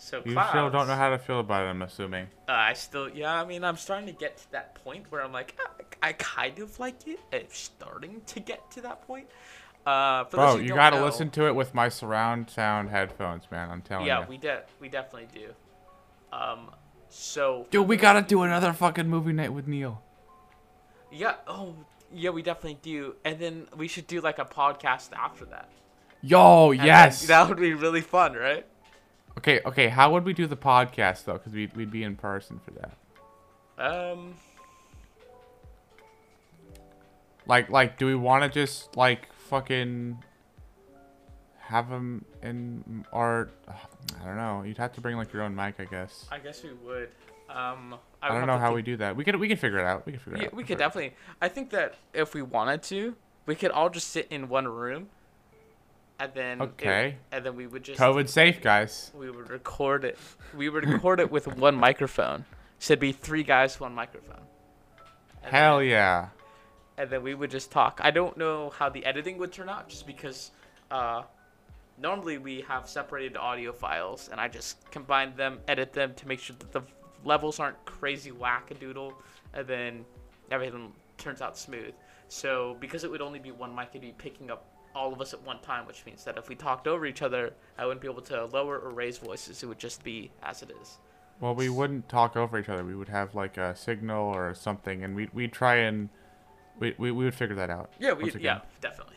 So 0.06 0.22
you 0.24 0.32
clouds. 0.34 0.50
still 0.50 0.70
don't 0.70 0.86
know 0.86 0.94
how 0.94 1.10
to 1.10 1.18
feel 1.18 1.40
about 1.40 1.64
it 1.66 1.70
i'm 1.70 1.82
assuming 1.82 2.26
Uh, 2.48 2.52
I 2.52 2.74
still, 2.74 3.08
yeah. 3.08 3.40
I 3.42 3.44
mean, 3.44 3.64
I'm 3.64 3.76
starting 3.76 4.06
to 4.06 4.12
get 4.12 4.36
to 4.38 4.52
that 4.52 4.74
point 4.84 5.06
where 5.10 5.20
I'm 5.24 5.32
like, 5.32 5.56
"Ah, 5.60 5.70
I 6.02 6.12
kind 6.12 6.58
of 6.60 6.78
like 6.78 7.06
it. 7.08 7.18
It's 7.32 7.58
starting 7.58 8.20
to 8.26 8.38
get 8.40 8.70
to 8.72 8.80
that 8.82 9.04
point. 9.06 9.26
Uh, 9.84 10.24
for 10.24 10.36
Bro, 10.36 10.56
you 10.58 10.74
gotta 10.74 10.98
know- 10.98 11.04
listen 11.04 11.30
to 11.30 11.46
it 11.48 11.54
with 11.56 11.74
my 11.74 11.88
surround 11.88 12.50
sound 12.50 12.90
headphones, 12.90 13.44
man. 13.50 13.68
I'm 13.70 13.82
telling 13.82 14.06
Yeah, 14.06 14.18
you. 14.18 14.22
Yeah, 14.22 14.28
we 14.28 14.36
de- 14.38 14.62
we 14.80 14.88
definitely 14.88 15.28
do. 15.34 15.48
Um, 16.32 16.70
so 17.08 17.66
Dude, 17.70 17.88
we 17.88 17.96
gotta 17.96 18.22
do 18.22 18.42
another 18.42 18.72
fucking 18.72 19.08
movie 19.08 19.32
night 19.32 19.52
with 19.52 19.66
Neil. 19.66 20.02
yeah, 21.10 21.34
oh 21.48 21.74
yeah, 22.12 22.30
we 22.30 22.42
definitely 22.42 22.78
do. 22.82 23.16
And 23.24 23.38
then 23.40 23.66
we 23.76 23.88
should 23.88 24.06
do 24.06 24.20
like 24.20 24.38
a 24.38 24.44
podcast 24.44 25.12
after 25.14 25.44
that. 25.46 25.68
Yo, 26.22 26.70
And 26.70 26.80
then 26.80 26.86
yes. 26.86 27.26
that 27.26 27.48
would 27.48 27.58
be 27.58 27.74
really 27.74 28.00
fun, 28.00 28.34
right? 28.34 28.66
Okay, 29.38 29.60
okay. 29.66 29.88
How 29.88 30.12
would 30.12 30.24
we 30.24 30.32
do 30.32 30.46
the 30.46 30.56
podcast 30.56 31.24
though? 31.24 31.34
Because 31.34 31.52
we'd 31.52 31.74
we'd 31.76 31.90
be 31.90 32.02
in 32.02 32.16
person 32.16 32.60
for 32.64 32.70
that. 32.72 32.96
Um, 33.78 34.34
Like, 37.48 37.70
like, 37.70 37.96
do 37.96 38.06
we 38.06 38.14
want 38.16 38.42
to 38.42 38.48
just 38.50 38.96
like 38.96 39.32
fucking 39.48 40.22
have 41.60 41.88
them 41.88 42.24
in 42.42 43.04
or 43.12 43.50
I 44.20 44.24
don't 44.24 44.36
know. 44.36 44.62
You'd 44.64 44.78
have 44.78 44.92
to 44.94 45.00
bring 45.00 45.16
like 45.16 45.32
your 45.32 45.42
own 45.42 45.54
mic, 45.54 45.76
I 45.78 45.84
guess. 45.84 46.26
I 46.30 46.38
guess 46.38 46.62
we 46.64 46.72
would. 46.84 47.08
Um, 47.48 47.94
I, 48.20 48.28
don't 48.36 48.46
know 48.48 48.58
how 48.58 48.74
we 48.74 48.82
do 48.82 48.96
that. 48.96 49.14
We 49.14 49.22
could 49.22 49.36
we 49.36 49.46
could 49.48 49.60
figure 49.60 49.78
it 49.78 49.84
out. 49.84 50.04
We 50.06 50.12
could 50.12 50.20
figure 50.22 50.38
it 50.38 50.42
Yeah, 50.42 50.46
out. 50.48 50.54
we 50.54 50.64
could 50.64 50.78
definitely. 50.78 51.14
I 51.40 51.48
think 51.48 51.70
that 51.70 51.94
if 52.12 52.34
we 52.34 52.42
wanted 52.42 52.82
to, 52.84 53.14
we 53.46 53.54
could 53.54 53.70
all 53.70 53.90
just 53.90 54.08
sit 54.08 54.26
in 54.30 54.48
one 54.48 54.66
room, 54.66 55.08
and 56.18 56.32
then 56.34 56.60
it- 56.60 56.64
Okay. 56.64 57.16
and 57.32 57.44
then 57.44 57.56
we 57.56 57.66
would 57.66 57.82
just 57.82 58.00
COVID 58.00 58.28
safe, 58.28 58.60
guys. 58.62 59.10
we 59.14 59.30
would 59.30 59.50
record 59.50 60.04
it. 60.04 60.18
We 60.54 60.68
would 60.68 60.86
record 60.88 61.20
it 61.20 61.30
with 61.30 61.46
one 61.56 61.74
microphone. 61.76 62.44
So 62.78 62.92
it'd 62.92 63.00
be 63.00 63.12
three 63.12 63.42
guys, 63.42 63.78
one 63.80 63.94
microphone. 63.94 64.46
And 65.42 65.50
Hell 65.54 65.78
then, 65.78 65.88
yeah. 65.88 66.28
And 66.98 67.10
then 67.10 67.22
we 67.22 67.34
would 67.34 67.50
just 67.50 67.70
talk. 67.70 68.00
I 68.02 68.10
don't 68.10 68.36
know 68.36 68.70
how 68.70 68.88
the 68.88 69.04
editing 69.04 69.38
would 69.38 69.52
turn 69.52 69.68
out, 69.68 69.88
just 69.88 70.06
because 70.06 70.50
uh, 70.90 71.22
normally 71.98 72.38
we 72.38 72.62
have 72.62 72.88
separated 72.88 73.36
audio 73.36 73.72
files, 73.72 74.28
and 74.30 74.40
I 74.40 74.48
just 74.48 74.90
combine 74.90 75.34
them, 75.36 75.60
edit 75.68 75.92
them 75.92 76.14
to 76.14 76.28
make 76.28 76.40
sure 76.40 76.56
that 76.58 76.72
the 76.72 76.82
levels 77.24 77.60
aren't 77.60 77.82
crazy 77.84 78.30
wackadoodle, 78.30 79.12
and 79.54 79.66
then 79.66 80.04
everything 80.50 80.92
turns 81.18 81.40
out 81.42 81.56
smooth. 81.58 81.92
So 82.28 82.76
because 82.80 83.04
it 83.04 83.10
would 83.10 83.22
only 83.22 83.38
be 83.38 83.50
one 83.52 83.74
mic, 83.74 83.88
it'd 83.90 84.00
be 84.02 84.12
picking 84.16 84.50
up 84.50 84.64
all 84.96 85.12
of 85.12 85.20
us 85.20 85.34
at 85.34 85.42
one 85.42 85.60
time, 85.60 85.86
which 85.86 86.04
means 86.06 86.24
that 86.24 86.38
if 86.38 86.48
we 86.48 86.54
talked 86.54 86.88
over 86.88 87.04
each 87.04 87.20
other, 87.20 87.52
I 87.76 87.84
wouldn't 87.84 88.00
be 88.00 88.08
able 88.08 88.22
to 88.22 88.46
lower 88.46 88.78
or 88.78 88.90
raise 88.90 89.18
voices. 89.18 89.62
It 89.62 89.66
would 89.66 89.78
just 89.78 90.02
be 90.02 90.30
as 90.42 90.62
it 90.62 90.72
is. 90.80 90.98
Well, 91.38 91.54
we 91.54 91.68
wouldn't 91.68 92.08
talk 92.08 92.34
over 92.34 92.58
each 92.58 92.70
other. 92.70 92.82
We 92.82 92.96
would 92.96 93.10
have 93.10 93.34
like 93.34 93.58
a 93.58 93.76
signal 93.76 94.24
or 94.34 94.54
something, 94.54 95.04
and 95.04 95.14
we 95.14 95.28
we'd 95.34 95.52
try 95.52 95.76
and 95.76 96.08
we 96.78 96.94
we, 96.96 97.12
we 97.12 97.24
would 97.24 97.34
figure 97.34 97.54
that 97.56 97.68
out. 97.68 97.92
Yeah, 98.00 98.14
we 98.14 98.32
yeah, 98.40 98.60
definitely. 98.80 99.16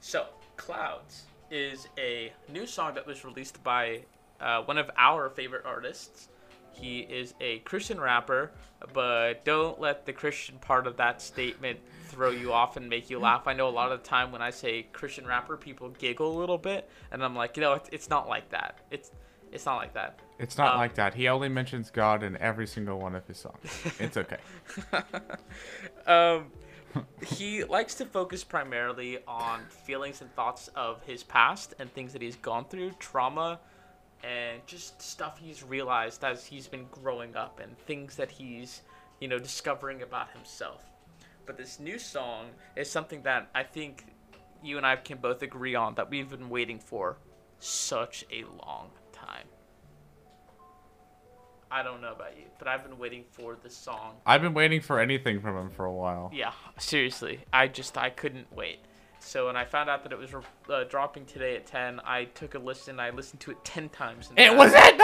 So, 0.00 0.26
Clouds 0.56 1.22
is 1.50 1.88
a 1.96 2.30
new 2.52 2.66
song 2.66 2.94
that 2.94 3.06
was 3.06 3.24
released 3.24 3.62
by 3.64 4.02
uh, 4.40 4.62
one 4.62 4.76
of 4.76 4.90
our 4.98 5.30
favorite 5.30 5.64
artists. 5.64 6.28
He 6.72 7.00
is 7.00 7.34
a 7.40 7.60
Christian 7.60 7.98
rapper, 7.98 8.52
but 8.92 9.44
don't 9.44 9.80
let 9.80 10.04
the 10.04 10.12
Christian 10.12 10.58
part 10.58 10.86
of 10.86 10.98
that 10.98 11.22
statement 11.22 11.80
throw 12.08 12.30
you 12.30 12.52
off 12.52 12.76
and 12.76 12.88
make 12.88 13.10
you 13.10 13.18
laugh. 13.18 13.46
I 13.46 13.52
know 13.52 13.68
a 13.68 13.70
lot 13.70 13.92
of 13.92 14.02
the 14.02 14.08
time 14.08 14.32
when 14.32 14.42
I 14.42 14.50
say 14.50 14.86
Christian 14.92 15.26
rapper, 15.26 15.56
people 15.56 15.90
giggle 15.90 16.36
a 16.36 16.38
little 16.38 16.58
bit, 16.58 16.88
and 17.12 17.22
I'm 17.24 17.34
like, 17.36 17.56
you 17.56 17.60
know, 17.60 17.74
it's, 17.74 17.88
it's 17.92 18.10
not 18.10 18.28
like 18.28 18.48
that. 18.50 18.78
It's 18.90 19.10
it's 19.50 19.64
not 19.64 19.76
like 19.76 19.94
that. 19.94 20.20
It's 20.38 20.58
not 20.58 20.74
Um, 20.74 20.78
like 20.78 20.94
that. 20.96 21.14
He 21.14 21.26
only 21.28 21.48
mentions 21.48 21.90
God 21.90 22.22
in 22.22 22.36
every 22.36 22.66
single 22.66 22.98
one 22.98 23.14
of 23.14 23.26
his 23.26 23.38
songs. 23.38 23.64
It's 23.98 24.16
okay. 24.18 24.36
um, 26.06 26.46
he 27.24 27.64
likes 27.64 27.94
to 27.96 28.04
focus 28.04 28.44
primarily 28.44 29.18
on 29.26 29.60
feelings 29.70 30.20
and 30.20 30.30
thoughts 30.34 30.68
of 30.74 31.02
his 31.02 31.22
past 31.22 31.74
and 31.78 31.92
things 31.92 32.12
that 32.12 32.22
he's 32.22 32.36
gone 32.36 32.64
through, 32.66 32.92
trauma, 32.98 33.58
and 34.22 34.60
just 34.66 35.00
stuff 35.00 35.38
he's 35.38 35.62
realized 35.62 36.24
as 36.24 36.44
he's 36.44 36.66
been 36.68 36.86
growing 36.90 37.36
up 37.36 37.60
and 37.60 37.78
things 37.78 38.16
that 38.16 38.30
he's, 38.30 38.82
you 39.20 39.28
know, 39.28 39.38
discovering 39.38 40.02
about 40.02 40.30
himself. 40.32 40.84
But 41.48 41.56
this 41.56 41.80
new 41.80 41.98
song 41.98 42.50
is 42.76 42.90
something 42.90 43.22
that 43.22 43.48
I 43.54 43.62
think 43.62 44.04
you 44.62 44.76
and 44.76 44.84
I 44.84 44.96
can 44.96 45.16
both 45.16 45.42
agree 45.42 45.74
on 45.74 45.94
that 45.94 46.10
we've 46.10 46.28
been 46.28 46.50
waiting 46.50 46.78
for 46.78 47.16
such 47.58 48.26
a 48.30 48.44
long 48.62 48.90
time. 49.12 49.46
I 51.70 51.82
don't 51.82 52.02
know 52.02 52.12
about 52.12 52.36
you, 52.36 52.44
but 52.58 52.68
I've 52.68 52.82
been 52.82 52.98
waiting 52.98 53.24
for 53.30 53.56
this 53.62 53.74
song 53.74 54.16
I've 54.26 54.42
been 54.42 54.52
waiting 54.52 54.82
for 54.82 55.00
anything 55.00 55.40
from 55.40 55.56
him 55.56 55.70
for 55.70 55.86
a 55.86 55.92
while. 55.92 56.30
yeah, 56.34 56.52
seriously. 56.78 57.40
I 57.50 57.66
just 57.66 57.96
I 57.96 58.10
couldn't 58.10 58.52
wait. 58.54 58.80
So 59.18 59.46
when 59.46 59.56
I 59.56 59.64
found 59.64 59.88
out 59.88 60.02
that 60.02 60.12
it 60.12 60.18
was 60.18 60.30
uh, 60.68 60.84
dropping 60.84 61.24
today 61.24 61.56
at 61.56 61.64
10, 61.64 62.02
I 62.04 62.24
took 62.24 62.56
a 62.56 62.58
listen. 62.58 63.00
I 63.00 63.08
listened 63.08 63.40
to 63.40 63.52
it 63.52 63.64
10 63.64 63.88
times. 63.88 64.30
It 64.36 64.54
was 64.54 64.74
at 64.74 64.98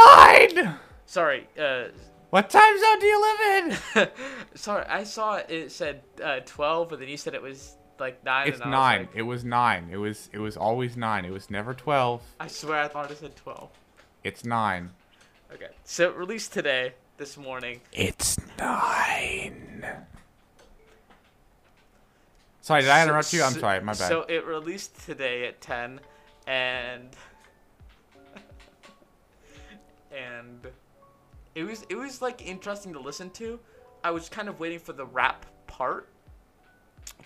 nine. 0.54 0.76
Sorry, 1.07 1.48
uh, 1.59 1.87
What 2.35 2.51
time 2.51 2.77
zone 2.81 2.99
do 2.99 3.07
you 3.07 3.20
live 3.23 3.77
in? 3.94 4.09
sorry. 4.57 4.85
I 4.87 5.05
saw 5.05 5.37
it. 5.37 5.47
It 5.51 5.70
said 5.70 6.03
uh, 6.20 6.40
12, 6.44 6.88
but 6.88 6.99
then 6.99 7.09
you 7.09 7.16
said 7.16 7.33
it 7.35 7.40
was 7.42 7.77
like 8.01 8.25
nine. 8.25 8.49
It's 8.49 8.57
and 8.59 8.64
I 8.64 8.66
was 8.66 8.73
nine. 8.73 8.99
like- 9.03 9.11
It 9.14 9.23
was 9.23 9.44
nine. 9.44 9.88
It 9.92 9.97
was 9.99 10.31
it 10.33 10.38
was 10.40 10.57
always 10.57 10.97
nine. 10.97 11.25
It 11.25 11.31
was 11.31 11.49
never 11.49 11.75
twelve. 11.75 12.23
I 12.40 12.49
swear 12.49 12.81
I 12.81 12.88
thought 12.88 13.09
it 13.09 13.18
said 13.18 13.37
12. 13.37 13.70
It's 14.25 14.44
nine. 14.44 14.90
Okay. 15.53 15.68
So 15.85 16.11
it 16.11 16.16
released 16.16 16.53
today, 16.53 16.94
this 17.18 17.37
morning. 17.37 17.81
It's 17.92 18.37
nine. 18.59 19.87
Sorry, 22.62 22.81
did 22.81 22.90
I 22.90 22.99
So- 22.99 23.09
interrupt 23.11 23.33
you? 23.33 23.42
I'm 23.44 23.53
so- 23.53 23.61
sorry, 23.61 23.79
my 23.81 23.92
bad. 23.92 24.09
So 24.09 24.23
it 24.23 24.44
released 24.44 25.07
today 25.07 25.47
at 25.47 25.61
10, 25.61 26.01
and 26.49 27.11
and 30.12 30.66
it 31.55 31.64
was 31.64 31.85
it 31.88 31.97
was 31.97 32.21
like 32.21 32.47
interesting 32.47 32.93
to 32.93 33.01
listen 33.01 33.31
to. 33.31 33.59
I 34.03 34.11
was 34.11 34.29
kind 34.29 34.49
of 34.49 34.61
waiting 34.61 34.79
for 34.79 34.93
the 34.93 35.07
rap 35.07 35.47
part. 35.67 36.09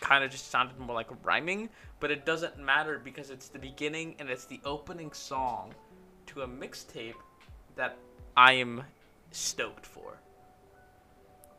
Kind 0.00 0.22
of 0.22 0.30
just 0.30 0.50
sounded 0.50 0.78
more 0.78 0.94
like 0.94 1.08
rhyming, 1.24 1.68
but 2.00 2.10
it 2.10 2.24
doesn't 2.24 2.58
matter 2.58 3.00
because 3.02 3.30
it's 3.30 3.48
the 3.48 3.58
beginning 3.58 4.14
and 4.18 4.28
it's 4.28 4.44
the 4.44 4.60
opening 4.64 5.12
song 5.12 5.74
to 6.26 6.42
a 6.42 6.46
mixtape 6.48 7.14
that 7.76 7.96
I 8.36 8.54
am 8.54 8.82
stoked 9.30 9.86
for. 9.86 10.20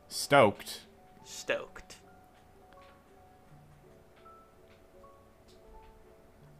Stoked. 0.07 0.81
Stoked. 1.23 1.97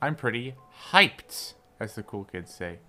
I'm 0.02 0.16
pretty 0.16 0.56
hyped, 0.92 1.56
as 1.80 1.96
the 1.96 2.04
cool 2.04 2.24
kids 2.24 2.54
say. 2.54 2.80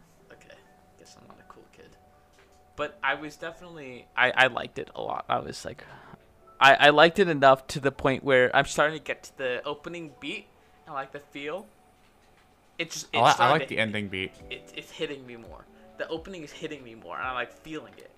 But 2.80 2.98
I 3.04 3.14
was 3.14 3.36
definitely 3.36 4.06
I, 4.16 4.30
I 4.30 4.46
liked 4.46 4.78
it 4.78 4.88
a 4.94 5.02
lot. 5.02 5.26
I 5.28 5.40
was 5.40 5.66
like 5.66 5.84
I, 6.58 6.86
I 6.86 6.88
liked 6.88 7.18
it 7.18 7.28
enough 7.28 7.66
to 7.66 7.78
the 7.78 7.92
point 7.92 8.24
where 8.24 8.50
I'm 8.56 8.64
starting 8.64 8.96
to 8.96 9.04
get 9.04 9.24
to 9.24 9.36
the 9.36 9.62
opening 9.66 10.12
beat. 10.18 10.46
I 10.88 10.92
like 10.92 11.12
the 11.12 11.18
feel. 11.18 11.66
It's 12.78 12.94
just 12.94 13.08
I, 13.14 13.30
it's 13.32 13.38
I 13.38 13.50
like 13.50 13.68
the 13.68 13.76
ending 13.76 14.08
beat. 14.08 14.32
it, 14.48 14.72
it's 14.74 14.90
hitting 14.90 15.26
me 15.26 15.36
more. 15.36 15.66
The 15.98 16.08
opening 16.08 16.42
is 16.42 16.50
hitting 16.50 16.82
me 16.82 16.94
more, 16.94 17.18
and 17.18 17.26
I 17.26 17.34
like 17.34 17.52
feeling 17.52 17.92
it. 17.98 18.12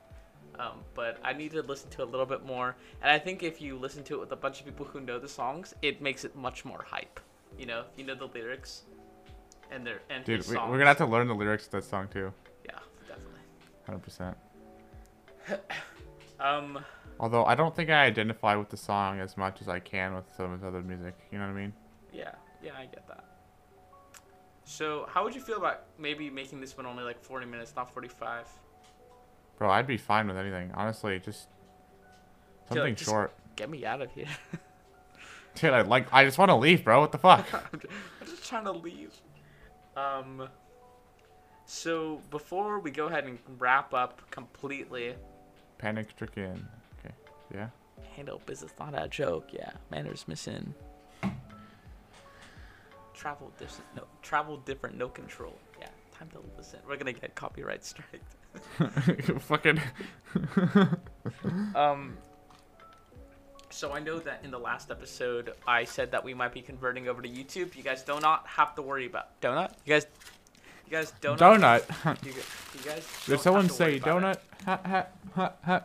Um, 0.60 0.84
but 0.94 1.18
I 1.24 1.32
need 1.32 1.50
to 1.50 1.62
listen 1.62 1.90
to 1.90 2.02
it 2.02 2.06
a 2.06 2.10
little 2.12 2.24
bit 2.24 2.46
more, 2.46 2.76
and 3.02 3.10
I 3.10 3.18
think 3.18 3.42
if 3.42 3.60
you 3.60 3.76
listen 3.76 4.04
to 4.04 4.14
it 4.14 4.20
with 4.20 4.30
a 4.30 4.36
bunch 4.36 4.60
of 4.60 4.66
people 4.66 4.86
who 4.86 5.00
know 5.00 5.18
the 5.18 5.26
songs, 5.26 5.74
it 5.82 6.00
makes 6.00 6.24
it 6.24 6.36
much 6.36 6.64
more 6.64 6.86
hype. 6.88 7.18
You 7.58 7.66
know, 7.66 7.80
if 7.80 7.98
you 7.98 8.04
know 8.04 8.14
the 8.14 8.26
lyrics, 8.26 8.82
and 9.72 9.84
their 9.84 10.02
and 10.08 10.24
Dude, 10.24 10.46
we, 10.46 10.54
we're 10.54 10.78
gonna 10.78 10.86
have 10.86 10.98
to 10.98 11.06
learn 11.06 11.26
the 11.26 11.34
lyrics 11.34 11.64
to 11.64 11.72
that 11.72 11.84
song 11.84 12.06
too. 12.12 12.32
Yeah, 12.64 12.78
definitely. 13.08 13.40
Hundred 13.86 14.04
percent. 14.04 14.36
Um, 16.40 16.84
Although 17.20 17.44
I 17.44 17.54
don't 17.54 17.74
think 17.74 17.88
I 17.88 18.04
identify 18.04 18.56
with 18.56 18.68
the 18.68 18.76
song 18.76 19.20
as 19.20 19.36
much 19.36 19.60
as 19.60 19.68
I 19.68 19.78
can 19.78 20.12
with 20.14 20.24
some 20.36 20.46
of 20.46 20.52
his 20.60 20.64
other 20.64 20.82
music. 20.82 21.14
You 21.30 21.38
know 21.38 21.44
what 21.44 21.52
I 21.52 21.60
mean? 21.60 21.72
yeah, 22.12 22.32
yeah, 22.60 22.72
I 22.76 22.86
get 22.86 23.06
that. 23.06 23.24
So, 24.64 25.06
how 25.08 25.22
would 25.22 25.34
you 25.34 25.40
feel 25.40 25.58
about 25.58 25.84
maybe 25.98 26.30
making 26.30 26.60
this 26.60 26.76
one 26.76 26.84
only 26.86 27.04
like 27.04 27.22
40 27.22 27.46
minutes, 27.46 27.74
not 27.76 27.92
45? 27.92 28.48
Bro, 29.56 29.70
I'd 29.70 29.86
be 29.86 29.96
fine 29.96 30.26
with 30.26 30.36
anything. 30.36 30.72
Honestly, 30.74 31.20
just 31.20 31.46
something 32.68 32.96
just- 32.96 33.08
short. 33.08 33.32
Get 33.54 33.70
me 33.70 33.84
out 33.86 34.00
of 34.02 34.10
here. 34.12 34.26
Dude, 35.54 35.70
I 35.70 35.82
like 35.82 36.12
I 36.12 36.24
just 36.24 36.38
want 36.38 36.48
to 36.48 36.56
leave, 36.56 36.82
bro. 36.82 37.00
What 37.00 37.12
the 37.12 37.18
fuck? 37.18 37.46
I'm 37.54 37.80
I'm 38.20 38.26
just 38.26 38.48
trying 38.48 38.64
to 38.64 38.72
leave. 38.72 39.12
Um. 39.96 40.48
So 41.66 42.20
before 42.30 42.80
we 42.80 42.90
go 42.90 43.06
ahead 43.06 43.24
and 43.24 43.38
wrap 43.58 43.94
up 43.94 44.28
completely, 44.30 45.14
Panic 45.82 46.08
stricken. 46.10 46.66
Okay. 47.00 47.14
Yeah. 47.52 47.68
handle 48.16 48.40
business 48.46 48.72
not 48.78 48.94
a 48.94 49.08
joke. 49.08 49.48
Yeah, 49.52 49.72
manners 49.90 50.24
missing. 50.28 50.72
Travel 53.14 53.52
different, 53.58 53.96
no 53.96 54.04
travel 54.22 54.56
different, 54.58 54.96
no 54.96 55.08
control. 55.08 55.58
Yeah, 55.80 55.88
time 56.16 56.28
to 56.30 56.38
listen. 56.56 56.78
We're 56.88 56.96
gonna 56.96 57.12
get 57.12 57.34
copyright 57.34 57.84
strike. 57.84 58.22
Fucking. 59.40 59.80
Um. 61.74 62.16
So 63.70 63.92
I 63.92 64.00
know 64.00 64.18
that 64.20 64.40
in 64.44 64.50
the 64.50 64.58
last 64.58 64.90
episode 64.90 65.54
I 65.66 65.84
said 65.84 66.12
that 66.12 66.22
we 66.22 66.34
might 66.34 66.52
be 66.52 66.60
converting 66.60 67.08
over 67.08 67.22
to 67.22 67.28
YouTube. 67.28 67.74
You 67.74 67.82
guys 67.82 68.02
do 68.02 68.20
not 68.20 68.46
have 68.46 68.74
to 68.76 68.82
worry 68.82 69.06
about 69.06 69.40
donut. 69.40 69.70
You 69.84 69.94
guys, 69.94 70.06
you 70.86 70.90
guys 70.92 71.12
don't. 71.20 71.38
Donut. 71.38 71.82
You, 72.24 72.32
you 72.32 72.80
guys. 72.84 73.06
Did 73.26 73.40
someone 73.40 73.66
have 73.66 73.76
to 73.76 73.82
worry 73.82 73.98
say 73.98 74.00
donut? 74.00 74.38
Ha 74.64 74.80
ha 74.84 75.06
ha 75.34 75.52
ha. 75.64 75.82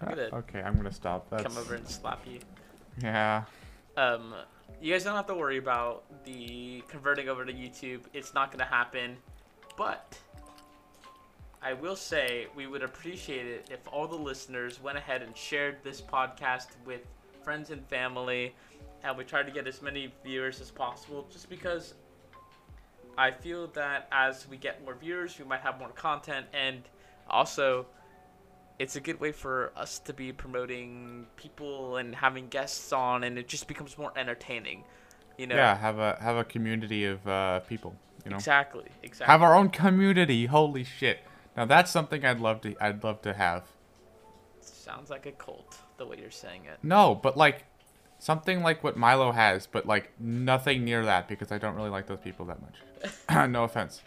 I'm 0.00 0.18
Okay, 0.18 0.62
I'm 0.62 0.76
gonna 0.76 0.92
stop. 0.92 1.28
That's 1.30 1.42
Come 1.42 1.58
over 1.58 1.74
and 1.74 1.86
slap 1.86 2.26
you. 2.26 2.40
yeah. 3.02 3.44
Um, 3.96 4.34
you 4.80 4.92
guys 4.92 5.04
don't 5.04 5.14
have 5.16 5.26
to 5.26 5.34
worry 5.34 5.58
about 5.58 6.04
the 6.24 6.82
converting 6.88 7.28
over 7.28 7.44
to 7.44 7.52
YouTube. 7.52 8.00
It's 8.14 8.32
not 8.32 8.50
gonna 8.50 8.64
happen, 8.64 9.16
but 9.76 10.16
I 11.62 11.74
will 11.74 11.96
say 11.96 12.46
we 12.56 12.66
would 12.66 12.82
appreciate 12.82 13.46
it 13.46 13.68
if 13.70 13.80
all 13.92 14.06
the 14.08 14.16
listeners 14.16 14.80
went 14.82 14.96
ahead 14.96 15.20
and 15.22 15.36
shared 15.36 15.76
this 15.84 16.00
podcast 16.00 16.68
with 16.86 17.02
friends 17.44 17.70
and 17.70 17.86
family, 17.88 18.54
and 19.04 19.16
we 19.18 19.24
tried 19.24 19.44
to 19.44 19.52
get 19.52 19.66
as 19.66 19.82
many 19.82 20.12
viewers 20.24 20.60
as 20.62 20.70
possible. 20.70 21.26
Just 21.30 21.50
because 21.50 21.94
I 23.18 23.30
feel 23.30 23.66
that 23.68 24.08
as 24.12 24.48
we 24.48 24.56
get 24.56 24.84
more 24.84 24.94
viewers, 24.94 25.38
we 25.38 25.44
might 25.44 25.60
have 25.60 25.78
more 25.78 25.90
content, 25.90 26.46
and 26.52 26.82
also 27.28 27.86
it's 28.78 28.96
a 28.96 29.00
good 29.00 29.20
way 29.20 29.30
for 29.30 29.72
us 29.76 29.98
to 30.00 30.12
be 30.14 30.32
promoting 30.32 31.26
people 31.36 31.96
and 31.96 32.14
having 32.14 32.48
guests 32.48 32.92
on, 32.92 33.24
and 33.24 33.38
it 33.38 33.46
just 33.46 33.68
becomes 33.68 33.98
more 33.98 34.12
entertaining. 34.16 34.84
You 35.36 35.46
know. 35.46 35.56
Yeah, 35.56 35.76
have 35.76 35.98
a 35.98 36.16
have 36.20 36.36
a 36.36 36.44
community 36.44 37.04
of 37.04 37.26
uh, 37.26 37.60
people. 37.60 37.94
You 38.24 38.30
know, 38.30 38.36
Exactly. 38.36 38.84
Exactly. 39.02 39.30
have 39.30 39.42
our 39.42 39.54
own 39.54 39.70
community. 39.70 40.46
Holy 40.46 40.84
shit! 40.84 41.20
Now 41.56 41.64
that's 41.64 41.90
something 41.90 42.24
I'd 42.24 42.40
love 42.40 42.60
to 42.62 42.74
I'd 42.80 43.02
love 43.04 43.22
to 43.22 43.32
have. 43.32 43.64
Sounds 44.60 45.10
like 45.10 45.26
a 45.26 45.32
cult 45.32 45.76
the 45.98 46.06
way 46.06 46.18
you're 46.20 46.30
saying 46.30 46.64
it. 46.64 46.78
No, 46.82 47.14
but 47.14 47.36
like 47.36 47.64
something 48.20 48.62
like 48.62 48.84
what 48.84 48.96
Milo 48.96 49.32
has, 49.32 49.66
but 49.66 49.86
like 49.86 50.12
nothing 50.20 50.84
near 50.84 51.04
that 51.04 51.26
because 51.26 51.50
I 51.50 51.58
don't 51.58 51.74
really 51.74 51.90
like 51.90 52.06
those 52.06 52.20
people 52.20 52.46
that 52.46 52.58
much. 52.60 53.48
no 53.50 53.64
offense. 53.64 54.02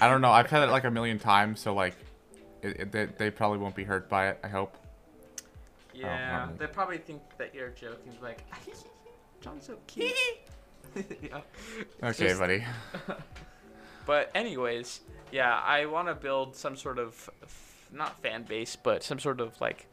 I 0.00 0.08
don't 0.08 0.20
know. 0.20 0.30
I've 0.30 0.50
had 0.50 0.62
it 0.68 0.70
like 0.70 0.84
a 0.84 0.90
million 0.90 1.18
times, 1.18 1.60
so 1.60 1.72
like 1.74 1.94
it, 2.60 2.80
it, 2.80 2.92
they, 2.92 3.06
they 3.06 3.30
probably 3.30 3.58
won't 3.58 3.74
be 3.74 3.84
hurt 3.84 4.08
by 4.10 4.28
it. 4.28 4.38
I 4.44 4.48
hope. 4.48 4.76
Yeah, 5.94 6.42
oh, 6.42 6.46
really. 6.46 6.58
they 6.58 6.66
probably 6.66 6.98
think 6.98 7.22
that 7.38 7.54
you're 7.54 7.70
joking. 7.70 8.12
Like, 8.20 8.44
John's 9.40 9.66
so 9.66 9.78
cute. 9.86 10.12
yeah. 10.94 11.40
Okay, 12.02 12.28
Just- 12.28 12.40
buddy. 12.40 12.64
But 14.04 14.30
anyways, 14.34 15.00
yeah, 15.30 15.60
I 15.64 15.86
want 15.86 16.08
to 16.08 16.14
build 16.14 16.56
some 16.56 16.76
sort 16.76 16.98
of 16.98 17.30
f- 17.44 17.88
not 17.92 18.20
fan 18.20 18.42
base, 18.42 18.74
but 18.74 19.04
some 19.04 19.20
sort 19.20 19.40
of 19.40 19.60
like 19.60 19.86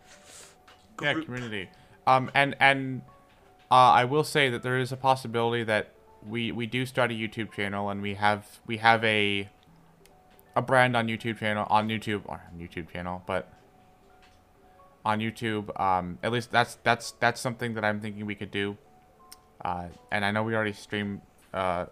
Yeah, 1.01 1.13
community. 1.13 1.69
Um, 2.09 2.31
and 2.33 2.55
and 2.59 3.01
uh, 3.69 4.01
I 4.01 4.05
will 4.05 4.23
say 4.23 4.49
that 4.49 4.63
there 4.63 4.79
is 4.79 4.91
a 4.91 4.97
possibility 4.97 5.63
that 5.63 5.91
we 6.25 6.51
we 6.51 6.65
do 6.65 6.85
start 6.85 7.11
a 7.11 7.13
YouTube 7.13 7.51
channel 7.51 7.89
and 7.89 8.01
we 8.01 8.15
have 8.15 8.59
we 8.65 8.77
have 8.77 9.03
a 9.03 9.47
a 10.55 10.61
brand 10.61 10.97
on 10.97 11.07
YouTube 11.07 11.37
channel 11.37 11.67
on 11.69 11.87
YouTube 11.87 12.21
or 12.25 12.41
on 12.51 12.59
YouTube 12.59 12.91
channel, 12.91 13.21
but 13.27 13.53
on 15.05 15.19
YouTube. 15.19 15.79
Um, 15.79 16.17
at 16.23 16.31
least 16.31 16.51
that's 16.51 16.79
that's 16.83 17.11
that's 17.19 17.39
something 17.39 17.75
that 17.75 17.85
I'm 17.85 18.01
thinking 18.01 18.25
we 18.25 18.35
could 18.35 18.51
do. 18.51 18.77
Uh, 19.63 19.87
and 20.11 20.25
I 20.25 20.31
know 20.31 20.41
we 20.41 20.55
already 20.55 20.73
stream, 20.73 21.21
uh, 21.53 21.85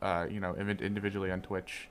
uh, 0.00 0.26
you 0.30 0.40
know, 0.40 0.54
individually 0.54 1.30
on 1.30 1.42
Twitch, 1.42 1.88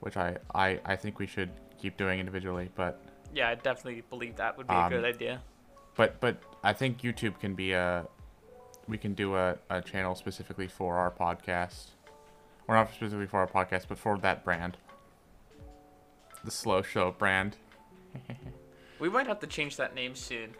which 0.00 0.16
I, 0.16 0.36
I 0.54 0.80
I 0.84 0.96
think 0.96 1.18
we 1.18 1.26
should 1.26 1.50
keep 1.78 1.96
doing 1.96 2.20
individually, 2.20 2.70
but. 2.74 3.00
Yeah, 3.32 3.48
I 3.48 3.56
definitely 3.56 4.04
believe 4.10 4.36
that 4.36 4.56
would 4.56 4.68
be 4.68 4.74
a 4.74 4.78
Um, 4.78 4.90
good 4.92 5.04
idea. 5.04 5.42
But 5.96 6.20
but 6.20 6.36
I 6.62 6.72
think 6.72 7.02
YouTube 7.02 7.38
can 7.40 7.54
be 7.54 7.72
a 7.72 8.06
we 8.88 8.98
can 8.98 9.14
do 9.14 9.36
a, 9.36 9.56
a 9.70 9.80
channel 9.80 10.14
specifically 10.14 10.68
for 10.68 10.96
our 10.96 11.10
podcast. 11.10 11.88
Or 12.66 12.74
not 12.74 12.88
specifically 12.88 13.26
for 13.26 13.40
our 13.40 13.46
podcast, 13.46 13.86
but 13.88 13.98
for 13.98 14.16
that 14.18 14.44
brand. 14.44 14.78
The 16.44 16.50
slow 16.50 16.82
show 16.82 17.10
brand. 17.10 17.56
We 19.00 19.08
might 19.08 19.26
have 19.26 19.40
to 19.40 19.46
change 19.46 19.76
that 19.76 19.94
name 19.94 20.14
soon. 20.14 20.54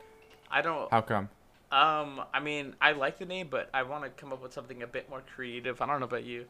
I 0.51 0.61
don't. 0.61 0.91
How 0.91 1.01
come? 1.01 1.29
Um, 1.73 2.21
I 2.33 2.41
mean, 2.41 2.75
I 2.81 2.93
like 2.93 3.19
the 3.19 3.25
name, 3.25 3.49
but 3.51 3.71
I 3.73 3.85
want 3.85 4.05
to 4.05 4.11
come 4.11 4.33
up 4.33 4.43
with 4.43 4.53
something 4.53 4.83
a 4.83 4.87
bit 4.87 5.09
more 5.09 5.23
creative. 5.35 5.81
I 5.81 5.87
don't 5.87 5.99
know 5.99 6.05
about 6.07 6.25
you 6.25 6.45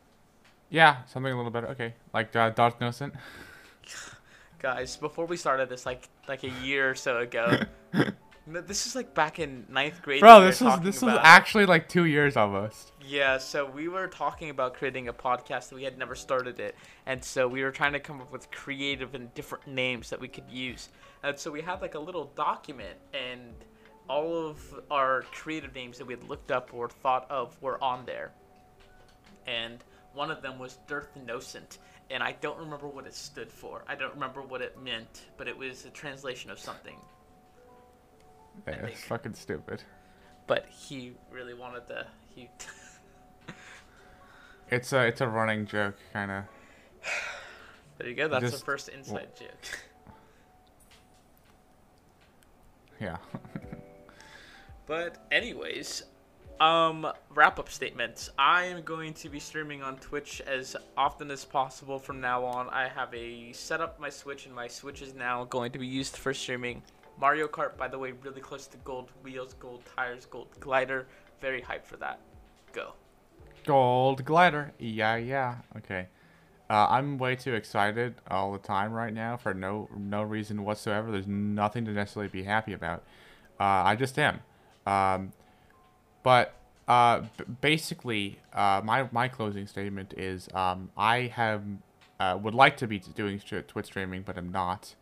Yeah, 0.70 1.04
something 1.06 1.32
a 1.32 1.36
little 1.36 1.50
better. 1.50 1.68
Okay. 1.68 1.94
Like 2.12 2.34
uh, 2.34 2.50
Dark 2.50 2.76
Innocent. 2.80 3.14
guys. 4.58 4.96
Before 4.96 5.26
we 5.26 5.36
started 5.36 5.68
this, 5.68 5.86
like 5.86 6.08
like 6.26 6.42
a 6.42 6.50
year 6.64 6.90
or 6.90 6.94
so 6.94 7.18
ago. 7.18 7.60
no, 8.46 8.60
this 8.60 8.86
is 8.86 8.94
like 8.94 9.14
back 9.14 9.38
in 9.38 9.66
ninth 9.70 10.02
grade. 10.02 10.20
Bro, 10.20 10.40
we 10.40 10.46
this 10.46 10.60
was 10.60 10.80
this 10.80 11.00
was 11.00 11.18
actually 11.22 11.64
like 11.64 11.88
two 11.88 12.04
years 12.04 12.36
almost. 12.36 12.92
Yeah, 13.06 13.38
so 13.38 13.64
we 13.64 13.88
were 13.88 14.06
talking 14.06 14.50
about 14.50 14.74
creating 14.74 15.08
a 15.08 15.14
podcast 15.14 15.70
and 15.70 15.78
we 15.78 15.84
had 15.84 15.96
never 15.96 16.14
started 16.14 16.60
it. 16.60 16.74
And 17.06 17.24
so 17.24 17.48
we 17.48 17.62
were 17.62 17.70
trying 17.70 17.94
to 17.94 18.00
come 18.00 18.20
up 18.20 18.30
with 18.30 18.50
creative 18.50 19.14
and 19.14 19.32
different 19.34 19.66
names 19.66 20.10
that 20.10 20.20
we 20.20 20.28
could 20.28 20.50
use. 20.50 20.90
And 21.22 21.38
so 21.38 21.50
we 21.50 21.62
had 21.62 21.80
like 21.80 21.94
a 21.94 21.98
little 21.98 22.32
document 22.34 22.98
and 23.14 23.54
all 24.08 24.48
of 24.48 24.80
our 24.90 25.22
creative 25.32 25.74
names 25.74 25.96
that 25.98 26.06
we 26.06 26.12
had 26.12 26.28
looked 26.28 26.50
up 26.50 26.74
or 26.74 26.90
thought 26.90 27.26
of 27.30 27.60
were 27.62 27.82
on 27.82 28.04
there. 28.04 28.32
And 29.46 29.82
one 30.12 30.30
of 30.30 30.42
them 30.42 30.58
was 30.58 30.78
Dirthnocent. 30.86 31.78
And 32.10 32.22
I 32.22 32.32
don't 32.42 32.58
remember 32.58 32.88
what 32.88 33.06
it 33.06 33.14
stood 33.14 33.50
for. 33.50 33.84
I 33.88 33.94
don't 33.94 34.12
remember 34.12 34.42
what 34.42 34.60
it 34.60 34.78
meant, 34.82 35.22
but 35.38 35.48
it 35.48 35.56
was 35.56 35.86
a 35.86 35.90
translation 35.90 36.50
of 36.50 36.58
something. 36.58 36.96
Yeah, 38.66 38.86
it's 38.86 39.04
fucking 39.04 39.34
stupid. 39.34 39.82
But 40.46 40.66
he 40.66 41.12
really 41.30 41.54
wanted 41.54 41.86
the 41.88 42.06
he 42.34 42.48
It's 44.70 44.92
a 44.92 45.06
it's 45.06 45.20
a 45.20 45.28
running 45.28 45.66
joke, 45.66 45.96
kind 46.12 46.30
of. 46.30 46.44
There 47.98 48.08
you 48.08 48.14
go. 48.14 48.28
That's 48.28 48.50
the 48.50 48.64
first 48.64 48.88
inside 48.88 49.28
joke. 49.38 49.50
Yeah. 53.00 53.16
But 54.86 55.26
anyways, 55.32 56.02
um, 56.60 57.06
wrap 57.30 57.58
up 57.58 57.70
statements. 57.70 58.30
I 58.38 58.64
am 58.64 58.82
going 58.82 59.14
to 59.14 59.28
be 59.28 59.40
streaming 59.40 59.82
on 59.82 59.96
Twitch 59.96 60.42
as 60.46 60.76
often 60.96 61.30
as 61.30 61.44
possible 61.44 61.98
from 61.98 62.20
now 62.20 62.44
on. 62.44 62.68
I 62.68 62.88
have 62.88 63.12
a 63.14 63.52
set 63.52 63.80
up 63.80 63.98
my 63.98 64.10
Switch, 64.10 64.46
and 64.46 64.54
my 64.54 64.68
Switch 64.68 65.00
is 65.00 65.14
now 65.14 65.44
going 65.44 65.72
to 65.72 65.78
be 65.78 65.86
used 65.86 66.16
for 66.16 66.34
streaming. 66.34 66.82
Mario 67.18 67.46
Kart, 67.46 67.76
by 67.76 67.88
the 67.88 67.98
way, 67.98 68.12
really 68.12 68.40
close 68.40 68.66
to 68.68 68.76
gold 68.78 69.10
wheels, 69.22 69.54
gold 69.54 69.82
tires, 69.96 70.26
gold 70.26 70.48
glider. 70.60 71.06
Very 71.40 71.62
hyped 71.62 71.84
for 71.86 71.96
that. 71.96 72.20
Go. 72.72 72.92
Gold 73.64 74.24
glider. 74.24 74.72
Yeah, 74.78 75.16
yeah. 75.16 75.56
Okay. 75.76 76.08
Uh, 76.68 76.86
I'm 76.88 77.18
way 77.18 77.36
too 77.36 77.54
excited 77.54 78.14
all 78.28 78.52
the 78.52 78.58
time 78.58 78.92
right 78.92 79.12
now 79.12 79.36
for 79.36 79.52
no 79.52 79.88
no 79.96 80.22
reason 80.22 80.64
whatsoever. 80.64 81.10
There's 81.10 81.26
nothing 81.26 81.84
to 81.84 81.92
necessarily 81.92 82.30
be 82.30 82.42
happy 82.42 82.72
about. 82.72 83.04
Uh, 83.60 83.84
I 83.84 83.96
just 83.96 84.18
am. 84.18 84.40
Um, 84.86 85.32
but 86.22 86.54
uh, 86.88 87.22
basically, 87.60 88.40
uh, 88.52 88.80
my 88.82 89.08
my 89.12 89.28
closing 89.28 89.66
statement 89.66 90.14
is 90.16 90.48
um, 90.54 90.90
I 90.96 91.32
have 91.34 91.62
uh, 92.18 92.38
would 92.42 92.54
like 92.54 92.76
to 92.78 92.86
be 92.86 92.98
doing 92.98 93.38
Twitch 93.38 93.86
streaming, 93.86 94.22
but 94.22 94.38
I'm 94.38 94.50
not. 94.50 94.94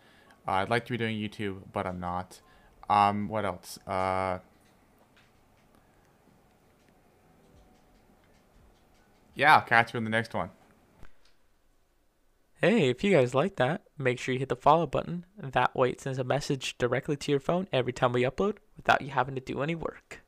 Uh, 0.46 0.52
I'd 0.52 0.70
like 0.70 0.84
to 0.86 0.92
be 0.92 0.96
doing 0.98 1.16
YouTube, 1.16 1.62
but 1.72 1.86
I'm 1.86 2.00
not. 2.00 2.40
Um, 2.90 3.28
what 3.28 3.44
else? 3.44 3.78
Uh, 3.86 4.38
yeah, 9.34 9.56
I'll 9.56 9.62
catch 9.62 9.94
you 9.94 9.98
in 9.98 10.04
the 10.04 10.10
next 10.10 10.34
one. 10.34 10.50
Hey, 12.60 12.90
if 12.90 13.02
you 13.02 13.12
guys 13.12 13.34
like 13.34 13.56
that, 13.56 13.82
make 13.98 14.20
sure 14.20 14.32
you 14.32 14.38
hit 14.38 14.48
the 14.48 14.54
follow 14.54 14.86
button. 14.86 15.24
That 15.36 15.74
way 15.74 15.90
it 15.90 16.00
sends 16.00 16.18
a 16.18 16.24
message 16.24 16.78
directly 16.78 17.16
to 17.16 17.30
your 17.32 17.40
phone 17.40 17.66
every 17.72 17.92
time 17.92 18.12
we 18.12 18.22
upload 18.22 18.58
without 18.76 19.02
you 19.02 19.10
having 19.10 19.34
to 19.34 19.40
do 19.40 19.62
any 19.62 19.74
work. 19.74 20.20